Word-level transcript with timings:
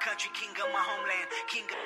country, 0.00 0.30
king 0.34 0.50
of 0.50 0.72
my 0.72 0.80
homeland, 0.80 1.28
king 1.48 1.64
of... 1.64 1.76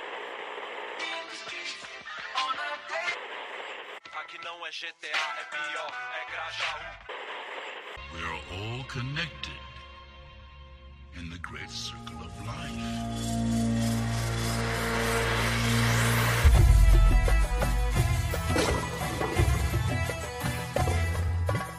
Aqui 4.21 4.39
não 4.45 4.67
é 4.67 4.71
GTA, 4.71 5.17
é 5.41 5.45
pior, 5.51 5.93
é 6.19 6.25
Grajaú. 6.31 7.11
We 8.13 8.21
are 8.25 8.41
all 8.53 8.85
connected 8.85 9.61
in 11.17 11.31
the 11.31 11.39
great 11.39 11.71
circle 11.71 12.21
of 12.21 12.33
life. 12.45 13.11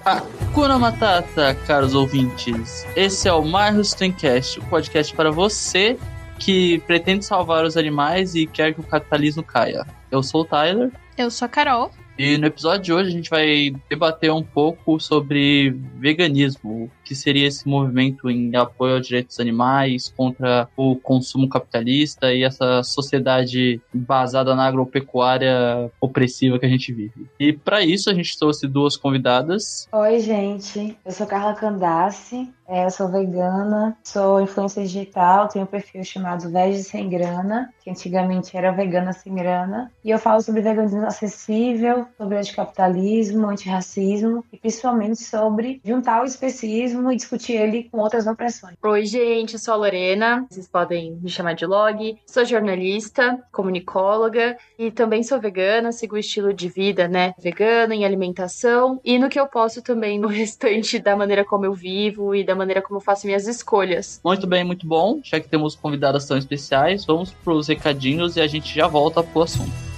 Hakuna 0.04 0.79
Matata, 0.79 1.54
caros 1.68 1.93
ouvintes. 1.93 2.86
Esse 2.95 3.27
é 3.27 3.34
o 3.34 3.43
Marros 3.43 3.93
Twincast, 3.93 4.59
o 4.59 4.66
podcast 4.66 5.13
para 5.13 5.32
você 5.32 5.98
que 6.41 6.80
pretende 6.80 7.23
salvar 7.23 7.63
os 7.63 7.77
animais 7.77 8.34
e 8.34 8.48
quer 8.48 8.73
que 8.73 8.80
o 8.80 8.84
capitalismo 8.84 9.44
caia. 9.44 9.86
Eu 10.09 10.23
sou 10.23 10.41
o 10.41 10.45
Tyler. 10.45 10.91
Eu 11.16 11.30
sou 11.30 11.45
a 11.45 11.50
Carol. 11.50 11.91
E 12.17 12.38
no 12.38 12.48
episódio 12.48 12.81
de 12.81 12.94
hoje 12.94 13.09
a 13.09 13.12
gente 13.12 13.30
vai 13.30 13.73
debater 13.88 14.31
um 14.31 14.44
pouco 14.44 15.00
sobre 15.00 15.70
veganismo, 15.98 16.91
que 17.11 17.15
seria 17.15 17.45
esse 17.45 17.67
movimento 17.67 18.29
em 18.29 18.55
apoio 18.55 18.95
aos 18.95 19.05
direitos 19.05 19.35
dos 19.35 19.41
animais, 19.41 20.13
contra 20.15 20.69
o 20.77 20.95
consumo 20.95 21.49
capitalista 21.49 22.33
e 22.33 22.41
essa 22.41 22.81
sociedade 22.83 23.81
basada 23.93 24.55
na 24.55 24.65
agropecuária 24.65 25.91
opressiva 25.99 26.57
que 26.57 26.66
a 26.66 26.69
gente 26.69 26.93
vive. 26.93 27.27
E 27.38 27.52
para 27.52 27.81
isso 27.81 28.09
a 28.09 28.13
gente 28.13 28.39
trouxe 28.39 28.66
duas 28.66 28.95
convidadas. 28.95 29.89
Oi, 29.91 30.21
gente. 30.21 30.97
Eu 31.03 31.11
sou 31.11 31.27
Carla 31.27 31.53
Candace, 31.53 32.49
é, 32.71 32.85
eu 32.85 32.89
sou 32.89 33.09
vegana, 33.09 33.97
sou 34.02 34.39
influencer 34.39 34.85
digital, 34.85 35.49
tenho 35.49 35.66
um 35.66 35.67
perfil 35.67 36.05
chamado 36.05 36.49
Vege 36.49 36.81
Sem 36.83 37.09
Grana, 37.09 37.69
que 37.83 37.89
antigamente 37.89 38.55
era 38.55 38.71
Vegana 38.71 39.11
Sem 39.11 39.36
Grana, 39.36 39.91
e 40.05 40.09
eu 40.09 40.17
falo 40.17 40.41
sobre 40.41 40.61
veganismo 40.61 41.05
acessível, 41.05 42.08
sobre 42.17 42.38
anticapitalismo, 42.38 43.49
antirracismo 43.49 44.45
e 44.53 44.58
principalmente 44.58 45.21
sobre 45.21 45.81
juntar 45.83 46.21
o 46.21 46.25
especismo 46.25 47.00
e 47.09 47.16
discutir 47.16 47.53
ele 47.53 47.85
com 47.85 47.99
outras 47.99 48.27
opressões. 48.27 48.75
Oi, 48.83 49.05
gente, 49.05 49.53
eu 49.53 49.59
sou 49.59 49.73
a 49.73 49.77
Lorena, 49.77 50.45
vocês 50.49 50.67
podem 50.67 51.13
me 51.21 51.30
chamar 51.30 51.53
de 51.53 51.66
Log. 51.66 52.17
Sou 52.27 52.43
jornalista, 52.43 53.39
comunicóloga 53.49 54.58
e 54.77 54.91
também 54.91 55.23
sou 55.23 55.39
vegana, 55.39 55.93
sigo 55.93 56.16
o 56.16 56.19
estilo 56.19 56.53
de 56.53 56.67
vida, 56.67 57.08
né, 57.08 57.33
vegano 57.39 57.93
em 57.93 58.03
alimentação 58.03 58.99
e 59.05 59.17
no 59.17 59.30
que 59.30 59.39
eu 59.39 59.47
posso 59.47 59.81
também 59.81 60.19
no 60.19 60.27
restante 60.30 60.99
da 60.99 61.16
maneira 61.16 61.45
como 61.45 61.66
eu 61.66 61.73
vivo 61.73 62.35
e 62.35 62.43
da 62.43 62.53
maneira 62.53 62.81
como 62.81 62.97
eu 62.97 63.02
faço 63.02 63.25
minhas 63.25 63.47
escolhas. 63.47 64.19
Muito 64.23 64.45
bem, 64.45 64.63
muito 64.63 64.86
bom. 64.86 65.21
Já 65.23 65.39
que 65.39 65.47
temos 65.47 65.75
convidadas 65.75 66.25
tão 66.25 66.38
especiais, 66.38 67.05
vamos 67.05 67.31
pros 67.31 67.67
recadinhos 67.67 68.36
e 68.36 68.41
a 68.41 68.47
gente 68.47 68.73
já 68.73 68.88
volta 68.88 69.23
pro 69.23 69.43
assunto. 69.43 69.91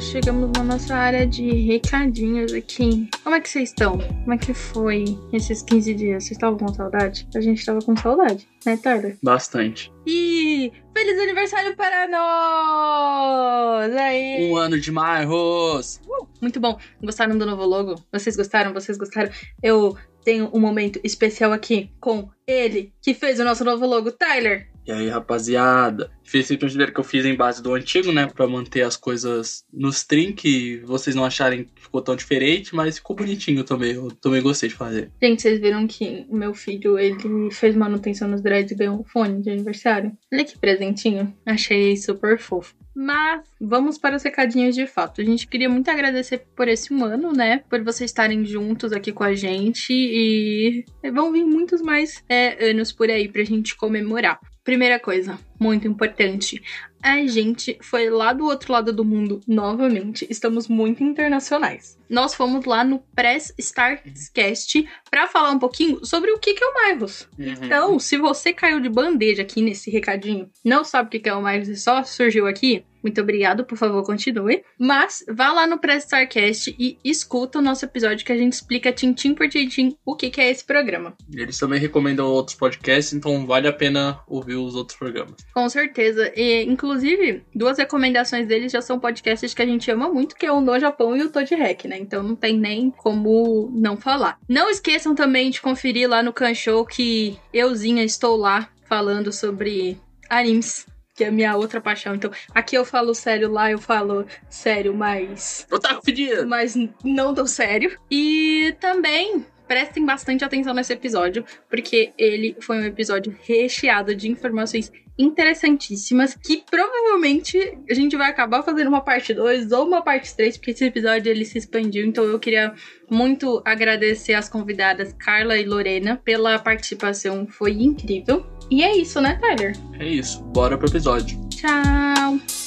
Chegamos 0.00 0.50
na 0.56 0.64
nossa 0.64 0.94
área 0.94 1.26
de 1.26 1.50
recadinhos 1.66 2.52
aqui. 2.52 3.08
Como 3.22 3.36
é 3.36 3.40
que 3.40 3.48
vocês 3.48 3.70
estão? 3.70 3.98
Como 3.98 4.32
é 4.32 4.38
que 4.38 4.54
foi 4.54 5.04
esses 5.32 5.62
15 5.62 5.94
dias? 5.94 6.24
Vocês 6.24 6.32
estavam 6.32 6.58
com 6.58 6.72
saudade? 6.72 7.28
A 7.34 7.40
gente 7.40 7.64
tava 7.64 7.80
com 7.80 7.96
saudade, 7.96 8.48
né, 8.64 8.76
Tyler? 8.76 9.18
Bastante. 9.22 9.92
E 10.06 10.72
feliz 10.96 11.20
aniversário 11.20 11.76
para 11.76 12.08
nós! 12.08 13.96
Aí! 13.96 14.50
Um 14.50 14.56
ano 14.56 14.80
de 14.80 14.90
Marros! 14.90 16.00
Muito 16.40 16.58
bom. 16.58 16.78
Gostaram 17.02 17.36
do 17.36 17.46
novo 17.46 17.64
logo? 17.64 17.94
Vocês 18.12 18.36
gostaram? 18.36 18.72
Vocês 18.72 18.96
gostaram? 18.98 19.30
Eu 19.62 19.96
tenho 20.24 20.50
um 20.52 20.60
momento 20.60 21.00
especial 21.04 21.52
aqui 21.52 21.90
com 22.00 22.28
ele 22.46 22.92
que 23.02 23.14
fez 23.14 23.38
o 23.40 23.44
nosso 23.44 23.64
novo 23.64 23.86
logo, 23.86 24.10
Tyler. 24.12 24.71
E 24.86 24.92
aí, 24.92 25.08
rapaziada? 25.08 26.10
Fiz 26.24 26.48
primeiro 26.48 26.92
que 26.92 27.00
eu 27.00 27.04
fiz 27.04 27.24
em 27.24 27.36
base 27.36 27.62
do 27.62 27.74
antigo, 27.74 28.10
né? 28.10 28.26
Pra 28.26 28.46
manter 28.46 28.82
as 28.82 28.96
coisas 28.96 29.64
nos 29.72 29.98
stream, 29.98 30.32
que 30.32 30.78
vocês 30.84 31.14
não 31.14 31.24
acharem 31.24 31.64
que 31.64 31.82
ficou 31.82 32.00
tão 32.00 32.16
diferente, 32.16 32.74
mas 32.74 32.96
ficou 32.96 33.14
bonitinho 33.14 33.64
também. 33.64 33.92
Eu 33.92 34.10
também 34.12 34.42
gostei 34.42 34.68
de 34.68 34.74
fazer. 34.74 35.10
Gente, 35.22 35.42
vocês 35.42 35.60
viram 35.60 35.86
que 35.86 36.26
o 36.28 36.36
meu 36.36 36.54
filho, 36.54 36.98
ele 36.98 37.50
fez 37.50 37.76
manutenção 37.76 38.28
nos 38.28 38.42
dreads 38.42 38.72
e 38.72 38.74
ganhou 38.74 38.98
um 38.98 39.04
fone 39.04 39.42
de 39.42 39.50
aniversário? 39.50 40.12
Olha 40.32 40.44
que 40.44 40.58
presentinho. 40.58 41.32
Achei 41.46 41.96
super 41.96 42.38
fofo. 42.38 42.74
Mas 42.94 43.42
vamos 43.60 43.96
para 43.96 44.16
os 44.16 44.22
recadinhos 44.22 44.74
de 44.74 44.86
fato. 44.86 45.20
A 45.20 45.24
gente 45.24 45.46
queria 45.46 45.68
muito 45.68 45.90
agradecer 45.90 46.44
por 46.54 46.68
esse 46.68 46.92
ano, 46.92 47.32
né? 47.32 47.62
Por 47.68 47.82
vocês 47.82 48.10
estarem 48.10 48.44
juntos 48.44 48.92
aqui 48.92 49.12
com 49.12 49.24
a 49.24 49.34
gente 49.34 49.92
e 49.92 50.84
vão 51.12 51.32
vir 51.32 51.44
muitos 51.44 51.80
mais 51.80 52.22
é, 52.28 52.70
anos 52.70 52.92
por 52.92 53.08
aí 53.08 53.28
pra 53.28 53.44
gente 53.44 53.76
comemorar. 53.76 54.38
Primeira 54.64 55.00
coisa, 55.00 55.38
muito 55.58 55.88
importante. 55.88 56.62
A 57.02 57.26
gente 57.26 57.76
foi 57.82 58.08
lá 58.08 58.32
do 58.32 58.44
outro 58.44 58.72
lado 58.72 58.92
do 58.92 59.04
mundo 59.04 59.40
novamente. 59.46 60.24
Estamos 60.30 60.68
muito 60.68 61.02
internacionais. 61.02 61.98
Nós 62.08 62.32
fomos 62.32 62.64
lá 62.64 62.84
no 62.84 63.00
Press 63.14 63.52
Startcast 63.58 64.88
para 65.10 65.26
falar 65.26 65.50
um 65.50 65.58
pouquinho 65.58 66.04
sobre 66.06 66.30
o 66.30 66.38
que 66.38 66.54
é 66.62 66.66
o 66.66 66.74
Marvels. 66.74 67.28
Então, 67.36 67.98
se 67.98 68.16
você 68.16 68.52
caiu 68.52 68.78
de 68.78 68.88
bandeja 68.88 69.42
aqui 69.42 69.60
nesse 69.60 69.90
recadinho, 69.90 70.48
não 70.64 70.84
sabe 70.84 71.08
o 71.08 71.20
que 71.20 71.28
é 71.28 71.34
o 71.34 71.42
Marvels 71.42 71.68
e 71.68 71.76
só 71.76 72.04
surgiu 72.04 72.46
aqui, 72.46 72.84
muito 73.02 73.20
obrigado, 73.20 73.64
por 73.64 73.76
favor, 73.76 74.04
continue. 74.04 74.62
Mas 74.78 75.24
vá 75.28 75.52
lá 75.52 75.66
no 75.66 75.78
Press 75.78 76.04
Starcast 76.04 76.74
e 76.78 76.98
escuta 77.04 77.58
o 77.58 77.62
nosso 77.62 77.84
episódio 77.84 78.24
que 78.24 78.32
a 78.32 78.36
gente 78.36 78.52
explica 78.52 78.92
tintim 78.92 79.34
por 79.34 79.48
tintim 79.48 79.96
o 80.04 80.14
que 80.14 80.40
é 80.40 80.50
esse 80.50 80.64
programa. 80.64 81.14
Eles 81.32 81.58
também 81.58 81.80
recomendam 81.80 82.26
outros 82.26 82.56
podcasts, 82.56 83.12
então 83.12 83.46
vale 83.46 83.68
a 83.68 83.72
pena 83.72 84.20
ouvir 84.26 84.56
os 84.56 84.74
outros 84.74 84.98
programas. 84.98 85.36
Com 85.52 85.68
certeza. 85.68 86.32
E, 86.36 86.64
inclusive, 86.64 87.42
duas 87.54 87.78
recomendações 87.78 88.46
deles 88.46 88.72
já 88.72 88.80
são 88.80 88.98
podcasts 88.98 89.52
que 89.52 89.62
a 89.62 89.66
gente 89.66 89.90
ama 89.90 90.08
muito, 90.08 90.36
que 90.36 90.46
é 90.46 90.52
o 90.52 90.60
No 90.60 90.78
Japão 90.78 91.16
e 91.16 91.22
o 91.22 91.30
Toad 91.30 91.54
Hack, 91.54 91.84
né? 91.86 91.98
Então 91.98 92.22
não 92.22 92.36
tem 92.36 92.58
nem 92.58 92.90
como 92.90 93.70
não 93.74 93.96
falar. 93.96 94.38
Não 94.48 94.70
esqueçam 94.70 95.14
também 95.14 95.50
de 95.50 95.60
conferir 95.60 96.08
lá 96.08 96.22
no 96.22 96.32
Show 96.54 96.84
que 96.84 97.38
euzinha 97.52 98.04
estou 98.04 98.36
lá 98.36 98.68
falando 98.88 99.32
sobre 99.32 99.98
animes. 100.28 100.86
Que 101.14 101.24
é 101.24 101.28
a 101.28 101.32
minha 101.32 101.56
outra 101.56 101.80
paixão. 101.80 102.14
Então, 102.14 102.30
aqui 102.54 102.76
eu 102.76 102.84
falo 102.84 103.14
sério, 103.14 103.50
lá 103.50 103.70
eu 103.70 103.78
falo 103.78 104.26
sério, 104.48 104.94
mas. 104.94 105.66
Otaku 105.70 106.02
pedido! 106.02 106.46
Mas 106.46 106.74
não 107.04 107.34
tão 107.34 107.46
sério. 107.46 107.98
E 108.10 108.74
também 108.80 109.44
prestem 109.72 110.04
bastante 110.04 110.44
atenção 110.44 110.74
nesse 110.74 110.92
episódio, 110.92 111.46
porque 111.70 112.12
ele 112.18 112.54
foi 112.60 112.76
um 112.76 112.84
episódio 112.84 113.34
recheado 113.42 114.14
de 114.14 114.28
informações 114.28 114.92
interessantíssimas 115.18 116.34
que 116.34 116.62
provavelmente 116.70 117.78
a 117.88 117.94
gente 117.94 118.14
vai 118.14 118.28
acabar 118.28 118.62
fazendo 118.62 118.88
uma 118.88 119.00
parte 119.00 119.32
2 119.32 119.72
ou 119.72 119.86
uma 119.86 120.02
parte 120.02 120.36
3, 120.36 120.58
porque 120.58 120.72
esse 120.72 120.84
episódio 120.84 121.30
ele 121.30 121.46
se 121.46 121.56
expandiu, 121.56 122.04
então 122.04 122.24
eu 122.24 122.38
queria 122.38 122.74
muito 123.10 123.62
agradecer 123.64 124.34
as 124.34 124.46
convidadas 124.46 125.14
Carla 125.18 125.56
e 125.56 125.64
Lorena 125.64 126.20
pela 126.22 126.58
participação, 126.58 127.46
foi 127.46 127.72
incrível. 127.72 128.44
E 128.70 128.82
é 128.82 128.94
isso, 128.94 129.22
né, 129.22 129.38
Tyler? 129.40 129.74
É 129.98 130.06
isso, 130.06 130.42
bora 130.44 130.76
pro 130.76 130.88
episódio. 130.88 131.38
Tchau! 131.48 132.61